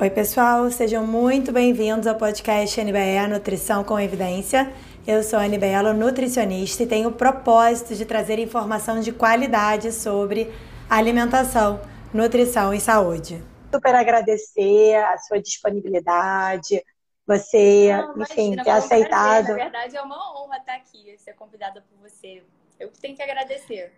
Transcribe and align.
Oi, 0.00 0.10
pessoal, 0.10 0.70
sejam 0.70 1.04
muito 1.04 1.50
bem-vindos 1.50 2.06
ao 2.06 2.14
podcast 2.14 2.80
NBE 2.80 3.26
Nutrição 3.28 3.82
com 3.82 3.98
Evidência. 3.98 4.72
Eu 5.04 5.24
sou 5.24 5.40
a 5.40 5.42
Anibelo, 5.42 5.92
nutricionista, 5.92 6.84
e 6.84 6.86
tenho 6.86 7.08
o 7.08 7.12
propósito 7.12 7.96
de 7.96 8.04
trazer 8.04 8.38
informação 8.38 9.00
de 9.00 9.10
qualidade 9.10 9.90
sobre 9.90 10.54
alimentação, 10.88 11.80
nutrição 12.14 12.72
e 12.72 12.78
saúde. 12.78 13.42
Super 13.74 13.96
agradecer 13.96 14.94
a 14.94 15.18
sua 15.18 15.42
disponibilidade, 15.42 16.80
você, 17.26 17.92
Não, 17.92 18.22
enfim, 18.22 18.52
imagina, 18.52 18.62
ter 18.62 18.70
aceitado. 18.70 19.46
Prazer. 19.46 19.56
Na 19.56 19.64
verdade, 19.64 19.96
é 19.96 20.00
uma 20.00 20.40
honra 20.40 20.58
estar 20.58 20.76
aqui, 20.76 21.16
ser 21.18 21.34
convidada 21.34 21.84
por 21.90 22.08
você. 22.08 22.44
Eu 22.78 22.88
que 22.88 23.00
tenho 23.00 23.16
que 23.16 23.22
agradecer. 23.22 23.92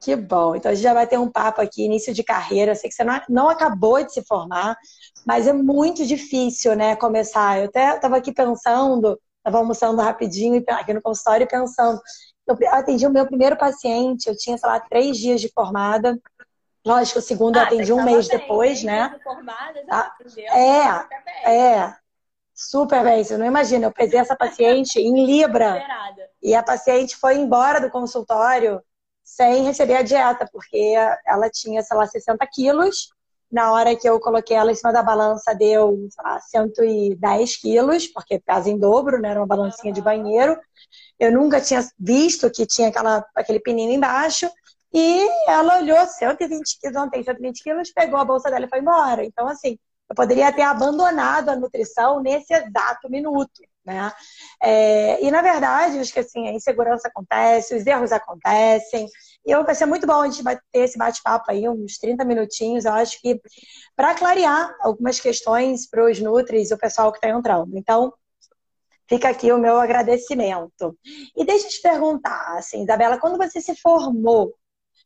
Que 0.00 0.16
bom. 0.16 0.56
Então 0.56 0.72
a 0.72 0.74
gente 0.74 0.82
já 0.82 0.94
vai 0.94 1.06
ter 1.06 1.18
um 1.18 1.30
papo 1.30 1.60
aqui, 1.60 1.84
início 1.84 2.14
de 2.14 2.24
carreira. 2.24 2.72
Eu 2.72 2.76
sei 2.76 2.88
que 2.88 2.96
você 2.96 3.04
não, 3.04 3.20
não 3.28 3.48
acabou 3.50 4.02
de 4.02 4.12
se 4.12 4.22
formar, 4.24 4.76
mas 5.26 5.46
é 5.46 5.52
muito 5.52 6.06
difícil, 6.06 6.74
né, 6.74 6.96
começar. 6.96 7.58
Eu 7.58 7.66
até 7.66 7.94
estava 7.94 8.16
aqui 8.16 8.32
pensando, 8.32 9.20
estava 9.36 9.58
almoçando 9.58 10.00
rapidinho 10.00 10.64
aqui 10.68 10.94
no 10.94 11.02
consultório 11.02 11.46
pensando. 11.46 12.00
Eu 12.48 12.56
atendi 12.70 13.06
o 13.06 13.12
meu 13.12 13.26
primeiro 13.26 13.58
paciente, 13.58 14.26
eu 14.26 14.36
tinha, 14.36 14.56
sei 14.56 14.68
lá, 14.68 14.80
três 14.80 15.18
dias 15.18 15.40
de 15.40 15.50
formada. 15.52 16.18
Lógico, 16.84 17.18
o 17.18 17.22
segundo 17.22 17.58
ah, 17.58 17.60
eu 17.60 17.66
atendi 17.66 17.92
um 17.92 18.02
mês 18.02 18.26
bem, 18.26 18.38
depois, 18.38 18.82
né? 18.82 19.10
De 19.14 19.22
formada, 19.22 19.84
já 19.86 19.94
ah, 19.94 21.08
é, 21.44 21.52
é. 21.52 21.94
Super 22.54 23.04
bem, 23.04 23.22
você 23.22 23.36
não 23.36 23.44
imagina. 23.44 23.86
Eu 23.86 23.92
pesei 23.92 24.18
essa 24.18 24.34
paciente 24.34 24.98
em 24.98 25.26
Libra. 25.26 25.80
E 26.42 26.54
a 26.54 26.62
paciente 26.62 27.16
foi 27.16 27.36
embora 27.36 27.82
do 27.82 27.90
consultório 27.90 28.82
sem 29.30 29.62
receber 29.62 29.94
a 29.94 30.02
dieta, 30.02 30.48
porque 30.52 30.94
ela 31.24 31.48
tinha, 31.48 31.82
sei 31.82 31.96
lá, 31.96 32.06
60 32.06 32.44
quilos. 32.52 33.10
Na 33.50 33.72
hora 33.72 33.96
que 33.96 34.08
eu 34.08 34.18
coloquei 34.20 34.56
ela 34.56 34.72
em 34.72 34.74
cima 34.74 34.92
da 34.92 35.02
balança, 35.02 35.54
deu 35.54 36.08
sei 36.10 36.24
lá, 36.24 36.40
110 36.40 37.56
quilos, 37.56 38.06
porque 38.08 38.40
pesa 38.40 38.68
em 38.68 38.78
dobro, 38.78 39.20
né? 39.20 39.30
Era 39.30 39.40
uma 39.40 39.46
balancinha 39.46 39.92
de 39.92 40.02
banheiro. 40.02 40.58
Eu 41.18 41.32
nunca 41.32 41.60
tinha 41.60 41.80
visto 41.98 42.50
que 42.50 42.66
tinha 42.66 42.88
aquela, 42.88 43.24
aquele 43.34 43.60
pininho 43.60 43.92
embaixo. 43.92 44.50
E 44.92 45.28
ela 45.48 45.78
olhou 45.78 46.04
120 46.04 46.80
quilos, 46.80 46.96
não 46.96 47.08
tem 47.08 47.22
120 47.22 47.62
quilos, 47.62 47.92
pegou 47.92 48.18
a 48.18 48.24
bolsa 48.24 48.50
dela 48.50 48.66
e 48.66 48.68
foi 48.68 48.80
embora. 48.80 49.24
Então, 49.24 49.46
assim, 49.46 49.78
eu 50.08 50.16
poderia 50.16 50.52
ter 50.52 50.62
abandonado 50.62 51.50
a 51.50 51.56
nutrição 51.56 52.20
nesse 52.20 52.52
exato 52.52 53.08
minuto. 53.08 53.62
Né? 53.84 54.12
É, 54.62 55.24
e 55.24 55.30
na 55.30 55.40
verdade, 55.40 55.98
acho 55.98 56.12
que 56.12 56.20
assim, 56.20 56.46
a 56.46 56.52
insegurança 56.52 57.08
acontece, 57.08 57.74
os 57.74 57.86
erros 57.86 58.12
acontecem. 58.12 59.06
E 59.46 59.50
eu, 59.50 59.64
vai 59.64 59.74
ser 59.74 59.86
muito 59.86 60.06
bom 60.06 60.20
a 60.20 60.28
gente 60.28 60.44
ter 60.70 60.80
esse 60.80 60.98
bate-papo 60.98 61.50
aí, 61.50 61.68
uns 61.68 61.96
30 61.96 62.24
minutinhos, 62.24 62.84
eu 62.84 62.92
acho 62.92 63.20
que 63.20 63.40
para 63.96 64.14
clarear 64.14 64.74
algumas 64.80 65.18
questões 65.18 65.88
para 65.88 66.04
os 66.04 66.20
Nutris 66.20 66.70
e 66.70 66.74
o 66.74 66.78
pessoal 66.78 67.10
que 67.10 67.18
está 67.18 67.30
entrando. 67.30 67.76
Então, 67.76 68.12
fica 69.08 69.28
aqui 69.28 69.50
o 69.50 69.58
meu 69.58 69.78
agradecimento. 69.78 70.96
E 71.36 71.44
deixa 71.44 71.66
eu 71.66 71.70
te 71.70 71.82
perguntar, 71.82 72.58
assim, 72.58 72.82
Isabela, 72.82 73.18
quando 73.18 73.36
você 73.36 73.60
se 73.60 73.74
formou, 73.76 74.54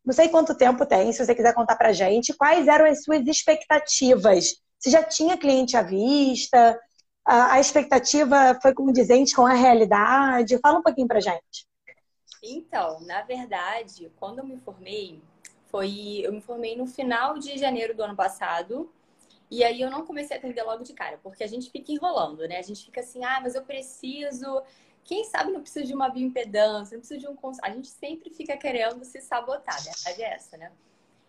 não 0.04 0.12
sei 0.12 0.28
quanto 0.28 0.54
tempo 0.54 0.84
tem, 0.84 1.10
se 1.12 1.24
você 1.24 1.34
quiser 1.34 1.54
contar 1.54 1.76
para 1.76 1.92
gente, 1.92 2.34
quais 2.34 2.68
eram 2.68 2.84
as 2.84 3.02
suas 3.02 3.26
expectativas? 3.26 4.56
Você 4.78 4.90
já 4.90 5.02
tinha 5.02 5.38
cliente 5.38 5.76
à 5.76 5.82
vista? 5.82 6.78
A, 7.24 7.58
expectativa 7.58 8.58
foi 8.60 8.74
condizente 8.74 9.34
com 9.34 9.46
a 9.46 9.54
realidade? 9.54 10.58
Fala 10.58 10.78
um 10.78 10.82
pouquinho 10.82 11.08
pra 11.08 11.20
gente. 11.20 11.66
Então, 12.42 13.00
na 13.00 13.22
verdade, 13.22 14.12
quando 14.16 14.40
eu 14.40 14.46
me 14.46 14.58
formei, 14.58 15.22
foi 15.66 16.20
eu 16.22 16.32
me 16.32 16.40
formei 16.40 16.76
no 16.76 16.86
final 16.86 17.38
de 17.38 17.56
janeiro 17.56 17.94
do 17.96 18.02
ano 18.02 18.14
passado. 18.14 18.92
E 19.50 19.62
aí 19.62 19.80
eu 19.80 19.90
não 19.90 20.04
comecei 20.04 20.36
a 20.36 20.38
atender 20.38 20.62
logo 20.62 20.82
de 20.82 20.92
cara, 20.92 21.18
porque 21.22 21.44
a 21.44 21.46
gente 21.46 21.70
fica 21.70 21.92
enrolando, 21.92 22.46
né? 22.48 22.58
A 22.58 22.62
gente 22.62 22.84
fica 22.84 23.00
assim, 23.00 23.24
ah, 23.24 23.40
mas 23.42 23.54
eu 23.54 23.62
preciso. 23.62 24.62
Quem 25.04 25.24
sabe 25.24 25.52
não 25.52 25.60
precisa 25.60 25.84
de 25.84 25.94
uma 25.94 26.08
bioimpedância, 26.08 26.94
não 26.94 27.00
precisa 27.00 27.20
de 27.20 27.28
um. 27.28 27.36
A 27.62 27.70
gente 27.70 27.88
sempre 27.88 28.30
fica 28.30 28.56
querendo 28.56 29.04
se 29.04 29.20
sabotar, 29.20 29.82
né? 29.84 29.90
A 29.90 30.08
verdade 30.08 30.22
é 30.22 30.34
essa, 30.34 30.56
né? 30.56 30.72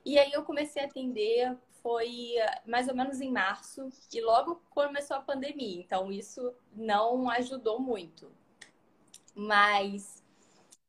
E 0.06 0.20
aí 0.20 0.32
eu 0.32 0.44
comecei 0.44 0.84
a 0.84 0.86
atender 0.86 1.58
foi 1.86 2.34
mais 2.66 2.88
ou 2.88 2.96
menos 2.96 3.22
em 3.22 3.32
março 3.32 3.90
e 4.12 4.20
logo 4.20 4.56
começou 4.72 5.18
a 5.18 5.22
pandemia, 5.22 5.80
então 5.80 6.12
isso 6.12 6.52
não 6.74 7.30
ajudou 7.30 7.80
muito. 7.80 8.32
Mas 9.36 10.24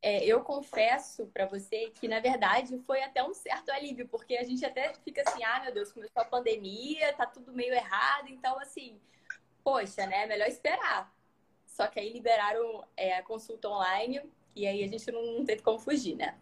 é, 0.01 0.25
eu 0.25 0.41
confesso 0.43 1.27
para 1.27 1.45
você 1.45 1.91
que 1.91 2.09
na 2.09 2.19
verdade 2.19 2.79
foi 2.79 3.03
até 3.03 3.23
um 3.23 3.35
certo 3.35 3.71
alívio, 3.71 4.09
porque 4.09 4.39
a 4.39 4.43
gente 4.43 4.65
até 4.65 4.95
fica 4.95 5.21
assim, 5.21 5.45
ah 5.45 5.61
meu 5.61 5.75
Deus, 5.75 5.93
começou 5.93 6.23
a 6.23 6.25
pandemia, 6.25 7.13
tá 7.13 7.27
tudo 7.27 7.53
meio 7.53 7.75
errado, 7.75 8.29
então 8.31 8.59
assim, 8.59 8.99
poxa, 9.63 10.07
né, 10.07 10.25
melhor 10.25 10.49
esperar. 10.49 11.15
Só 11.67 11.87
que 11.89 12.01
aí 12.01 12.11
liberaram 12.11 12.83
é, 12.97 13.19
a 13.19 13.23
consulta 13.23 13.69
online 13.69 14.23
e 14.55 14.67
aí 14.67 14.83
a 14.83 14.87
gente 14.87 15.13
não, 15.13 15.39
não 15.39 15.45
teve 15.45 15.61
como 15.61 15.79
fugir, 15.79 16.17
né? 16.17 16.39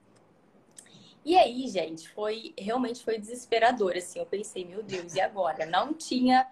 E 1.24 1.36
aí, 1.36 1.66
gente, 1.68 2.08
foi 2.10 2.54
realmente 2.58 3.02
foi 3.02 3.18
desesperador, 3.18 3.96
assim. 3.96 4.18
Eu 4.18 4.26
pensei, 4.26 4.64
meu 4.64 4.82
Deus, 4.82 5.14
e 5.14 5.20
agora? 5.20 5.66
Não 5.66 5.94
tinha 5.94 6.46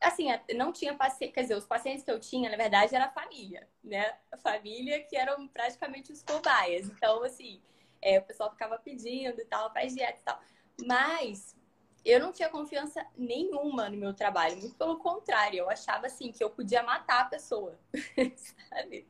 assim, 0.00 0.28
não 0.54 0.72
tinha 0.72 0.94
paciente, 0.94 1.32
quer 1.32 1.42
dizer, 1.42 1.56
os 1.56 1.66
pacientes 1.66 2.04
que 2.04 2.10
eu 2.10 2.20
tinha, 2.20 2.50
na 2.50 2.56
verdade, 2.56 2.94
era 2.94 3.06
a 3.06 3.10
família, 3.10 3.68
né? 3.82 4.14
A 4.30 4.36
família 4.36 5.02
que 5.04 5.16
eram 5.16 5.48
praticamente 5.48 6.12
os 6.12 6.22
cobaias. 6.22 6.86
Então, 6.88 7.22
assim, 7.24 7.60
é, 8.00 8.18
o 8.18 8.22
pessoal 8.22 8.50
ficava 8.50 8.78
pedindo 8.78 9.40
e 9.40 9.44
tal, 9.44 9.72
faz 9.72 9.94
dieta 9.94 10.18
e 10.20 10.22
tal. 10.22 10.40
Mas 10.86 11.56
eu 12.04 12.20
não 12.20 12.32
tinha 12.32 12.48
confiança 12.48 13.04
nenhuma 13.16 13.88
no 13.90 13.96
meu 13.96 14.14
trabalho, 14.14 14.56
muito 14.58 14.76
pelo 14.76 14.98
contrário, 14.98 15.58
eu 15.58 15.70
achava 15.70 16.06
assim 16.06 16.30
que 16.32 16.42
eu 16.42 16.50
podia 16.50 16.82
matar 16.82 17.22
a 17.22 17.24
pessoa, 17.24 17.78
sabe? 18.70 19.06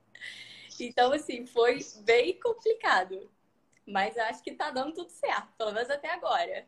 Então, 0.81 1.13
assim, 1.13 1.47
foi 1.47 1.81
bem 2.05 2.39
complicado. 2.41 3.31
Mas 3.89 4.17
acho 4.19 4.43
que 4.43 4.53
tá 4.53 4.71
dando 4.71 4.93
tudo 4.93 5.11
certo, 5.11 5.49
pelo 5.57 5.73
menos 5.73 5.89
até 5.89 6.13
agora. 6.13 6.67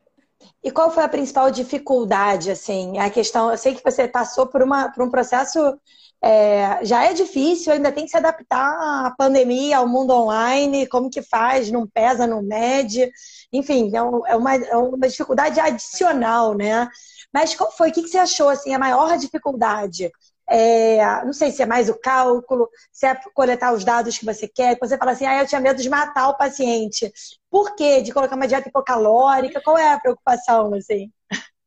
E 0.65 0.71
qual 0.71 0.91
foi 0.91 1.05
a 1.05 1.09
principal 1.09 1.51
dificuldade, 1.51 2.51
assim? 2.51 2.99
A 2.99 3.11
questão, 3.11 3.51
eu 3.51 3.59
sei 3.59 3.75
que 3.75 3.85
você 3.85 4.09
passou 4.09 4.47
por, 4.47 4.63
uma, 4.63 4.91
por 4.91 5.05
um 5.05 5.11
processo, 5.11 5.79
é, 6.23 6.83
já 6.83 7.05
é 7.05 7.13
difícil, 7.13 7.73
ainda 7.75 7.93
tem 7.93 8.05
que 8.05 8.11
se 8.11 8.17
adaptar 8.17 9.07
à 9.07 9.15
pandemia, 9.19 9.79
ao 9.79 9.87
mundo 9.87 10.15
online, 10.15 10.87
como 10.87 11.11
que 11.11 11.21
faz, 11.21 11.71
não 11.71 11.87
pesa, 11.87 12.27
não 12.27 12.43
mede, 12.43 13.11
enfim, 13.53 13.91
é, 13.95 13.99
é, 13.99 14.37
uma, 14.37 14.55
é 14.55 14.77
uma 14.77 15.09
dificuldade 15.09 15.61
adicional, 15.61 16.55
né? 16.55 16.89
Mas 17.33 17.55
qual 17.55 17.71
foi? 17.71 17.91
O 17.91 17.93
que, 17.93 18.03
que 18.03 18.09
você 18.09 18.19
achou, 18.19 18.49
assim, 18.49 18.75
a 18.75 18.79
maior 18.79 19.17
dificuldade? 19.19 20.11
É, 20.51 21.25
não 21.25 21.33
sei 21.33 21.53
se 21.53 21.63
é 21.63 21.67
mais 21.67 21.89
o 21.89 21.95
cálculo, 21.99 22.69
se 22.93 23.07
é 23.07 23.15
coletar 23.35 23.73
os 23.73 23.85
dados 23.85 24.19
que 24.19 24.25
você 24.25 24.49
quer, 24.49 24.75
que 24.75 24.87
você 24.87 24.99
fala 24.99 25.13
assim, 25.13 25.25
ah, 25.27 25.41
eu 25.41 25.47
tinha 25.47 25.61
medo 25.61 25.81
de 25.81 25.89
matar 25.89 26.29
o 26.29 26.37
paciente. 26.37 27.13
Por 27.49 27.75
quê? 27.77 28.03
De 28.03 28.13
colocar 28.13 28.37
uma 28.37 28.49
dieta 28.49 28.69
hipocalórica? 28.69 29.61
Qual 29.63 29.79
é 29.79 29.93
a 29.93 30.01
preocupação, 30.01 30.75
assim? 30.75 31.11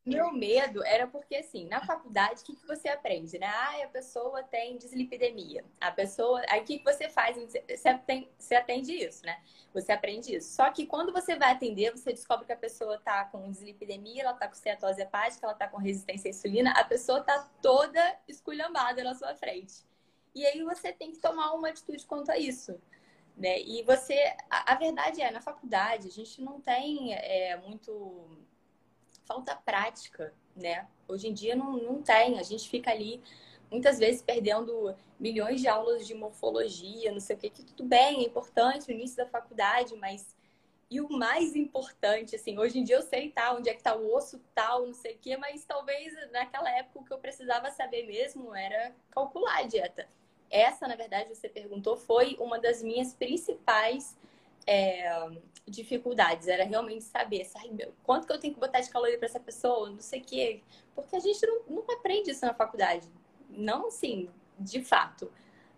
Meu 0.05 0.33
medo 0.33 0.83
era 0.83 1.07
porque, 1.07 1.33
assim, 1.37 1.65
na 1.69 1.79
faculdade, 1.85 2.41
o 2.41 2.43
que, 2.43 2.55
que 2.57 2.67
você 2.67 2.89
aprende, 2.89 3.39
né? 3.39 3.47
Ah, 3.47 3.85
a 3.85 3.87
pessoa 3.87 4.43
tem 4.43 4.77
dislipidemia. 4.77 5.63
A 5.79 5.91
pessoa. 5.91 6.41
Aí 6.49 6.59
o 6.59 6.65
que, 6.65 6.79
que 6.79 6.83
você 6.83 7.07
faz? 7.07 7.37
Você 7.37 7.87
atende, 7.87 8.29
você 8.37 8.55
atende 8.55 8.91
isso, 8.91 9.25
né? 9.25 9.41
Você 9.73 9.93
aprende 9.93 10.35
isso. 10.35 10.53
Só 10.55 10.69
que 10.71 10.85
quando 10.85 11.13
você 11.13 11.37
vai 11.37 11.53
atender, 11.53 11.91
você 11.91 12.11
descobre 12.11 12.45
que 12.45 12.51
a 12.51 12.57
pessoa 12.57 12.99
tá 12.99 13.23
com 13.25 13.49
dislipidemia, 13.49 14.23
ela 14.23 14.33
tá 14.33 14.45
com 14.49 14.55
ceatose 14.55 15.01
hepática, 15.01 15.45
ela 15.45 15.55
tá 15.55 15.69
com 15.69 15.77
resistência 15.77 16.27
à 16.27 16.31
insulina, 16.31 16.71
a 16.71 16.83
pessoa 16.83 17.23
tá 17.23 17.49
toda 17.61 18.19
esculhambada 18.27 19.05
na 19.05 19.15
sua 19.15 19.33
frente. 19.35 19.85
E 20.35 20.45
aí 20.45 20.61
você 20.63 20.91
tem 20.91 21.13
que 21.13 21.19
tomar 21.19 21.53
uma 21.53 21.69
atitude 21.69 22.05
quanto 22.05 22.29
a 22.29 22.37
isso. 22.37 22.77
Né? 23.37 23.61
E 23.61 23.81
você. 23.83 24.35
A, 24.49 24.73
a 24.73 24.75
verdade 24.75 25.21
é, 25.21 25.31
na 25.31 25.39
faculdade, 25.39 26.09
a 26.09 26.11
gente 26.11 26.41
não 26.41 26.59
tem 26.59 27.13
é, 27.13 27.55
muito 27.55 28.43
falta 29.25 29.55
prática, 29.55 30.33
né? 30.55 30.87
Hoje 31.07 31.27
em 31.27 31.33
dia 31.33 31.55
não, 31.55 31.77
não 31.77 32.01
tem, 32.01 32.39
a 32.39 32.43
gente 32.43 32.69
fica 32.69 32.91
ali 32.91 33.21
muitas 33.71 33.97
vezes 33.97 34.21
perdendo 34.21 34.95
milhões 35.19 35.61
de 35.61 35.67
aulas 35.67 36.05
de 36.05 36.13
morfologia, 36.13 37.11
não 37.11 37.19
sei 37.19 37.35
o 37.35 37.39
que, 37.39 37.49
que 37.49 37.63
tudo 37.63 37.83
bem, 37.85 38.19
é 38.19 38.27
importante 38.27 38.87
no 38.87 38.93
início 38.93 39.17
da 39.17 39.25
faculdade, 39.25 39.95
mas 39.95 40.35
e 40.93 41.01
o 41.01 41.09
mais 41.09 41.55
importante, 41.55 42.35
assim, 42.35 42.59
hoje 42.59 42.77
em 42.77 42.83
dia 42.83 42.97
eu 42.97 43.01
sei 43.01 43.31
tá, 43.31 43.51
onde 43.55 43.67
é 43.67 43.73
que 43.73 43.81
tá 43.81 43.95
o 43.95 44.13
osso 44.15 44.39
tal, 44.53 44.85
não 44.85 44.93
sei 44.93 45.15
o 45.15 45.17
que, 45.17 45.35
mas 45.37 45.65
talvez 45.65 46.13
naquela 46.31 46.69
época 46.69 46.99
o 46.99 47.03
que 47.03 47.11
eu 47.11 47.17
precisava 47.17 47.71
saber 47.71 48.05
mesmo 48.05 48.53
era 48.53 48.93
calcular 49.09 49.57
a 49.57 49.63
dieta. 49.63 50.07
Essa, 50.51 50.87
na 50.87 50.95
verdade, 50.95 51.33
você 51.33 51.49
perguntou, 51.49 51.97
foi 51.97 52.37
uma 52.39 52.59
das 52.59 52.83
minhas 52.83 53.11
principais 53.11 54.15
é, 54.67 55.29
dificuldades, 55.67 56.47
era 56.47 56.63
realmente 56.63 57.03
saber, 57.03 57.45
sabe, 57.45 57.89
quanto 58.03 58.27
que 58.27 58.33
eu 58.33 58.39
tenho 58.39 58.53
que 58.53 58.59
botar 58.59 58.81
de 58.81 58.89
caloria 58.89 59.17
para 59.17 59.27
essa 59.27 59.39
pessoa, 59.39 59.89
não 59.89 60.01
sei 60.01 60.21
o 60.21 60.23
quê. 60.23 60.61
Porque 60.95 61.15
a 61.15 61.19
gente 61.19 61.45
não, 61.45 61.61
não 61.69 61.83
aprende 61.95 62.31
isso 62.31 62.45
na 62.45 62.53
faculdade. 62.53 63.07
Não, 63.49 63.87
assim, 63.87 64.29
de 64.59 64.83
fato, 64.83 65.31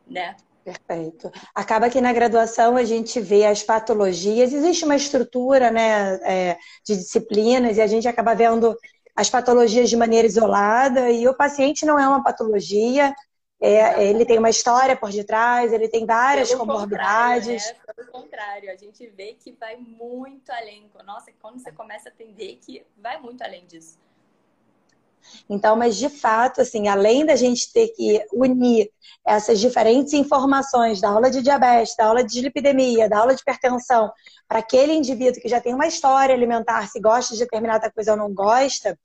né? 0.08 0.36
Perfeito. 0.64 1.32
Acaba 1.54 1.90
que 1.90 2.02
na 2.02 2.12
graduação 2.12 2.76
a 2.76 2.84
gente 2.84 3.20
vê 3.20 3.46
as 3.46 3.62
patologias, 3.62 4.52
existe 4.52 4.84
uma 4.84 4.96
estrutura 4.96 5.70
né, 5.70 6.16
é, 6.24 6.58
de 6.84 6.96
disciplinas 6.96 7.78
e 7.78 7.82
a 7.82 7.88
gente 7.88 8.08
acaba 8.08 8.34
vendo 8.34 8.76
as 9.16 9.30
patologias 9.30 9.90
de 9.90 9.96
maneira 9.96 10.28
isolada, 10.28 11.10
e 11.10 11.28
o 11.28 11.34
paciente 11.34 11.86
não 11.86 11.98
é 11.98 12.06
uma 12.08 12.22
patologia, 12.22 13.16
é, 13.62 14.04
ele 14.04 14.26
tem 14.26 14.38
uma 14.38 14.50
história 14.50 14.96
por 14.96 15.12
detrás, 15.12 15.72
ele 15.72 15.88
tem 15.88 16.06
várias 16.06 16.50
Pelo 16.50 16.62
comorbidades. 16.62 17.66
Né? 17.66 17.76
Pelo 17.96 18.12
contrário, 18.12 18.70
a 18.70 18.76
gente 18.76 19.08
vê 19.08 19.34
que 19.34 19.52
vai 19.52 19.78
muito 19.78 20.52
além. 20.52 20.90
Nossa, 21.06 21.32
quando 21.42 21.60
você 21.60 21.72
começa 21.72 22.10
a 22.10 22.12
atender, 22.12 22.58
que 22.58 22.86
vai 22.98 23.20
muito 23.20 23.42
além 23.44 23.66
disso. 23.66 23.98
Então, 25.50 25.76
mas 25.76 25.98
de 25.98 26.10
fato, 26.10 26.62
assim, 26.62 26.88
além 26.88 27.26
da 27.26 27.36
gente 27.36 27.72
ter 27.72 27.88
que 27.90 28.26
unir 28.32 28.92
essas 29.26 29.60
diferentes 29.60 30.14
informações 30.14 31.02
da 31.02 31.10
aula 31.10 31.32
de 31.32 31.42
diabetes, 31.42 31.96
da 31.96 32.06
aula 32.06 32.24
de 32.24 32.32
dislipidemia, 32.32 33.10
da 33.10 33.20
aula 33.20 33.34
de 33.34 33.42
hipertensão, 33.42 34.12
para 34.48 34.60
aquele 34.60 34.94
indivíduo 34.94 35.42
que 35.42 35.50
já 35.50 35.60
tem 35.60 35.74
uma 35.74 35.88
história 35.88 36.36
alimentar, 36.36 36.88
se 36.88 37.00
gosta 37.00 37.34
de 37.34 37.40
determinada 37.40 37.92
coisa 37.92 38.12
ou 38.12 38.18
não 38.18 38.32
gosta, 38.32 38.98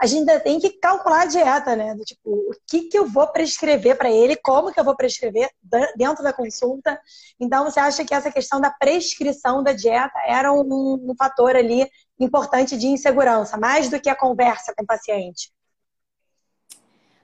a 0.00 0.06
gente 0.06 0.20
ainda 0.20 0.40
tem 0.40 0.58
que 0.58 0.70
calcular 0.70 1.22
a 1.22 1.26
dieta, 1.26 1.76
né? 1.76 1.94
Tipo, 2.06 2.30
o 2.30 2.54
que, 2.66 2.88
que 2.88 2.98
eu 2.98 3.06
vou 3.06 3.26
prescrever 3.26 3.98
para 3.98 4.10
ele, 4.10 4.34
como 4.34 4.72
que 4.72 4.80
eu 4.80 4.84
vou 4.84 4.96
prescrever 4.96 5.50
dentro 5.94 6.24
da 6.24 6.32
consulta. 6.32 6.98
Então, 7.38 7.64
você 7.64 7.78
acha 7.78 8.02
que 8.02 8.14
essa 8.14 8.32
questão 8.32 8.62
da 8.62 8.70
prescrição 8.70 9.62
da 9.62 9.74
dieta 9.74 10.18
era 10.26 10.50
um, 10.50 11.10
um 11.10 11.14
fator 11.18 11.54
ali 11.54 11.86
importante 12.18 12.78
de 12.78 12.86
insegurança, 12.86 13.58
mais 13.58 13.90
do 13.90 14.00
que 14.00 14.08
a 14.08 14.16
conversa 14.16 14.72
com 14.74 14.84
o 14.84 14.86
paciente? 14.86 15.52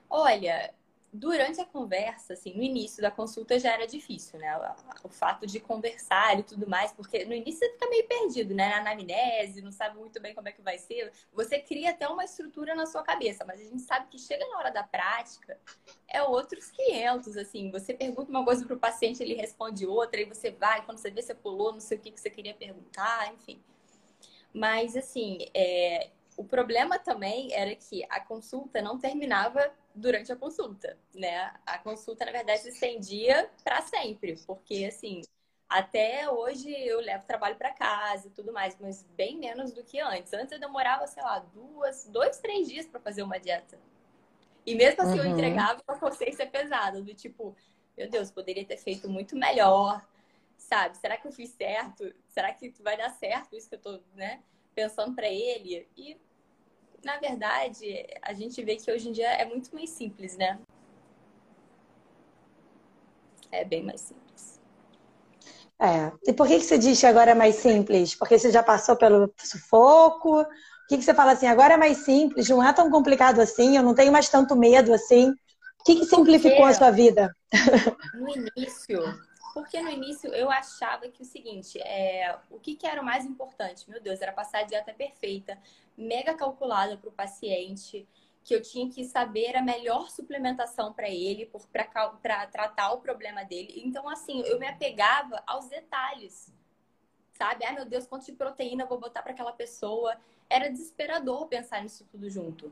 Olha, 0.07 0.71
durante 1.17 1.59
a 1.59 1.65
conversa, 1.65 2.33
assim, 2.33 2.53
no 2.53 2.61
início 2.61 3.01
da 3.01 3.09
consulta 3.09 3.57
já 3.59 3.73
era 3.73 3.87
difícil, 3.87 4.39
né? 4.39 4.55
O 5.03 5.09
fato 5.09 5.47
de 5.47 5.59
conversar 5.59 6.39
e 6.39 6.43
tudo 6.43 6.69
mais, 6.69 6.91
porque 6.91 7.25
no 7.25 7.33
início 7.33 7.59
você 7.59 7.71
fica 7.71 7.89
meio 7.89 8.07
perdido, 8.07 8.53
né? 8.53 8.69
Na 8.69 8.91
anamnese, 8.91 9.61
não 9.61 9.71
sabe 9.71 9.97
muito 9.97 10.21
bem 10.21 10.35
como 10.35 10.47
é 10.47 10.51
que 10.51 10.61
vai 10.61 10.77
ser. 10.77 11.11
Você 11.33 11.59
cria 11.59 11.89
até 11.89 12.07
uma 12.07 12.23
estrutura 12.23 12.75
na 12.75 12.85
sua 12.85 13.01
cabeça, 13.01 13.43
mas 13.45 13.59
a 13.59 13.63
gente 13.63 13.81
sabe 13.81 14.07
que 14.09 14.19
chega 14.19 14.45
na 14.47 14.57
hora 14.59 14.69
da 14.69 14.83
prática, 14.83 15.59
é 16.07 16.21
outros 16.21 16.69
500, 16.69 17.35
assim. 17.35 17.71
Você 17.71 17.93
pergunta 17.93 18.29
uma 18.29 18.45
coisa 18.45 18.65
pro 18.65 18.77
paciente, 18.77 19.23
ele 19.23 19.33
responde 19.33 19.87
outra, 19.87 20.21
e 20.21 20.25
você 20.25 20.51
vai, 20.51 20.85
quando 20.85 20.99
você 20.99 21.09
vê, 21.09 21.21
você 21.21 21.33
pulou, 21.33 21.73
não 21.73 21.79
sei 21.79 21.97
o 21.97 22.01
que, 22.01 22.11
que 22.11 22.19
você 22.19 22.29
queria 22.29 22.53
perguntar, 22.53 23.33
enfim. 23.33 23.59
Mas, 24.53 24.95
assim, 24.95 25.47
é... 25.53 26.09
o 26.37 26.43
problema 26.45 26.99
também 26.99 27.51
era 27.51 27.75
que 27.75 28.05
a 28.09 28.19
consulta 28.19 28.79
não 28.79 28.99
terminava 28.99 29.73
durante 29.93 30.31
a 30.31 30.35
consulta, 30.35 30.95
né? 31.13 31.51
A 31.65 31.79
consulta, 31.79 32.23
na 32.25 32.31
verdade, 32.31 32.61
se 32.61 32.69
estendia 32.69 33.49
para 33.63 33.81
sempre, 33.81 34.37
porque 34.45 34.85
assim, 34.85 35.23
até 35.67 36.29
hoje 36.29 36.71
eu 36.71 37.01
levo 37.01 37.25
trabalho 37.25 37.55
para 37.55 37.73
casa 37.73 38.27
e 38.27 38.29
tudo 38.29 38.53
mais, 38.53 38.77
mas 38.79 39.03
bem 39.15 39.35
menos 39.37 39.73
do 39.73 39.83
que 39.83 39.99
antes. 39.99 40.31
Antes 40.31 40.51
eu 40.51 40.59
demorava, 40.59 41.07
sei 41.07 41.23
lá, 41.23 41.39
duas, 41.39 42.05
dois, 42.05 42.37
três 42.37 42.67
dias 42.67 42.85
para 42.85 42.99
fazer 42.99 43.23
uma 43.23 43.39
dieta. 43.39 43.79
E 44.63 44.75
mesmo 44.75 45.01
assim 45.01 45.19
uhum. 45.19 45.25
eu 45.25 45.31
entregava 45.31 45.81
com 45.83 45.91
a 45.91 45.97
consciência 45.97 46.45
pesada, 46.45 47.01
do 47.01 47.15
tipo, 47.15 47.55
meu 47.97 48.07
Deus, 48.09 48.29
poderia 48.29 48.63
ter 48.63 48.77
feito 48.77 49.09
muito 49.09 49.35
melhor, 49.35 50.05
sabe? 50.55 50.97
Será 50.97 51.17
que 51.17 51.27
eu 51.27 51.31
fiz 51.31 51.49
certo? 51.49 52.13
Será 52.27 52.53
que 52.53 52.69
vai 52.83 52.95
dar 52.95 53.09
certo 53.09 53.55
isso 53.55 53.67
que 53.67 53.75
eu 53.75 53.81
tô, 53.81 53.99
né, 54.13 54.43
pensando 54.75 55.15
para 55.15 55.27
ele? 55.27 55.89
E 55.97 56.17
na 57.07 57.17
verdade, 57.19 58.05
a 58.21 58.33
gente 58.33 58.61
vê 58.61 58.75
que 58.75 58.91
hoje 58.91 59.07
em 59.07 59.13
dia 59.13 59.29
é 59.29 59.45
muito 59.45 59.73
mais 59.73 59.89
simples, 59.91 60.35
né? 60.35 60.59
É 63.49 63.63
bem 63.63 63.81
mais 63.81 64.01
simples. 64.01 64.59
É. 65.79 66.11
E 66.27 66.33
por 66.33 66.45
que, 66.47 66.57
que 66.59 66.65
você 66.65 66.77
diz 66.77 66.99
que 66.99 67.05
agora 67.05 67.31
é 67.31 67.33
mais 67.33 67.55
simples? 67.55 68.13
Porque 68.13 68.37
você 68.37 68.51
já 68.51 68.61
passou 68.61 68.97
pelo 68.97 69.33
sufoco? 69.37 70.41
O 70.41 70.45
que, 70.89 70.97
que 70.97 71.03
você 71.03 71.13
fala 71.13 71.31
assim, 71.31 71.47
agora 71.47 71.75
é 71.75 71.77
mais 71.77 71.99
simples, 71.99 72.49
não 72.49 72.61
é 72.61 72.73
tão 72.73 72.91
complicado 72.91 73.39
assim, 73.39 73.77
eu 73.77 73.83
não 73.83 73.95
tenho 73.95 74.11
mais 74.11 74.27
tanto 74.27 74.53
medo 74.53 74.93
assim. 74.93 75.29
O 75.79 75.83
que, 75.85 75.95
que 75.95 76.05
simplificou 76.05 76.57
Porque, 76.57 76.73
a 76.73 76.77
sua 76.77 76.91
vida? 76.91 77.33
No 78.13 78.29
início, 78.29 78.99
porque 79.53 79.81
no 79.81 79.89
início 79.89 80.33
eu 80.33 80.51
achava 80.51 81.07
que 81.07 81.21
o 81.21 81.25
seguinte, 81.25 81.79
é, 81.79 82.37
o 82.49 82.59
que, 82.59 82.75
que 82.75 82.85
era 82.85 83.01
o 83.01 83.05
mais 83.05 83.25
importante? 83.25 83.89
Meu 83.89 84.01
Deus, 84.01 84.21
era 84.21 84.31
passar 84.31 84.59
a 84.59 84.63
dieta 84.63 84.93
perfeita, 84.93 85.57
mega 85.97 86.33
calculada 86.33 86.97
para 86.97 87.09
o 87.09 87.13
paciente, 87.13 88.07
que 88.43 88.55
eu 88.55 88.61
tinha 88.61 88.89
que 88.89 89.03
saber 89.03 89.57
a 89.57 89.61
melhor 89.61 90.09
suplementação 90.09 90.93
para 90.93 91.09
ele, 91.09 91.51
para 92.21 92.47
tratar 92.47 92.93
o 92.93 93.01
problema 93.01 93.43
dele. 93.43 93.81
Então, 93.83 94.07
assim, 94.07 94.41
eu 94.43 94.57
me 94.59 94.67
apegava 94.67 95.43
aos 95.45 95.67
detalhes, 95.67 96.53
sabe? 97.33 97.65
Ai, 97.65 97.75
meu 97.75 97.85
Deus, 97.85 98.07
quanto 98.07 98.25
de 98.25 98.31
proteína 98.31 98.85
vou 98.85 98.99
botar 98.99 99.21
para 99.21 99.33
aquela 99.33 99.51
pessoa? 99.51 100.15
Era 100.49 100.69
desesperador 100.69 101.47
pensar 101.47 101.81
nisso 101.81 102.05
tudo 102.09 102.29
junto. 102.29 102.71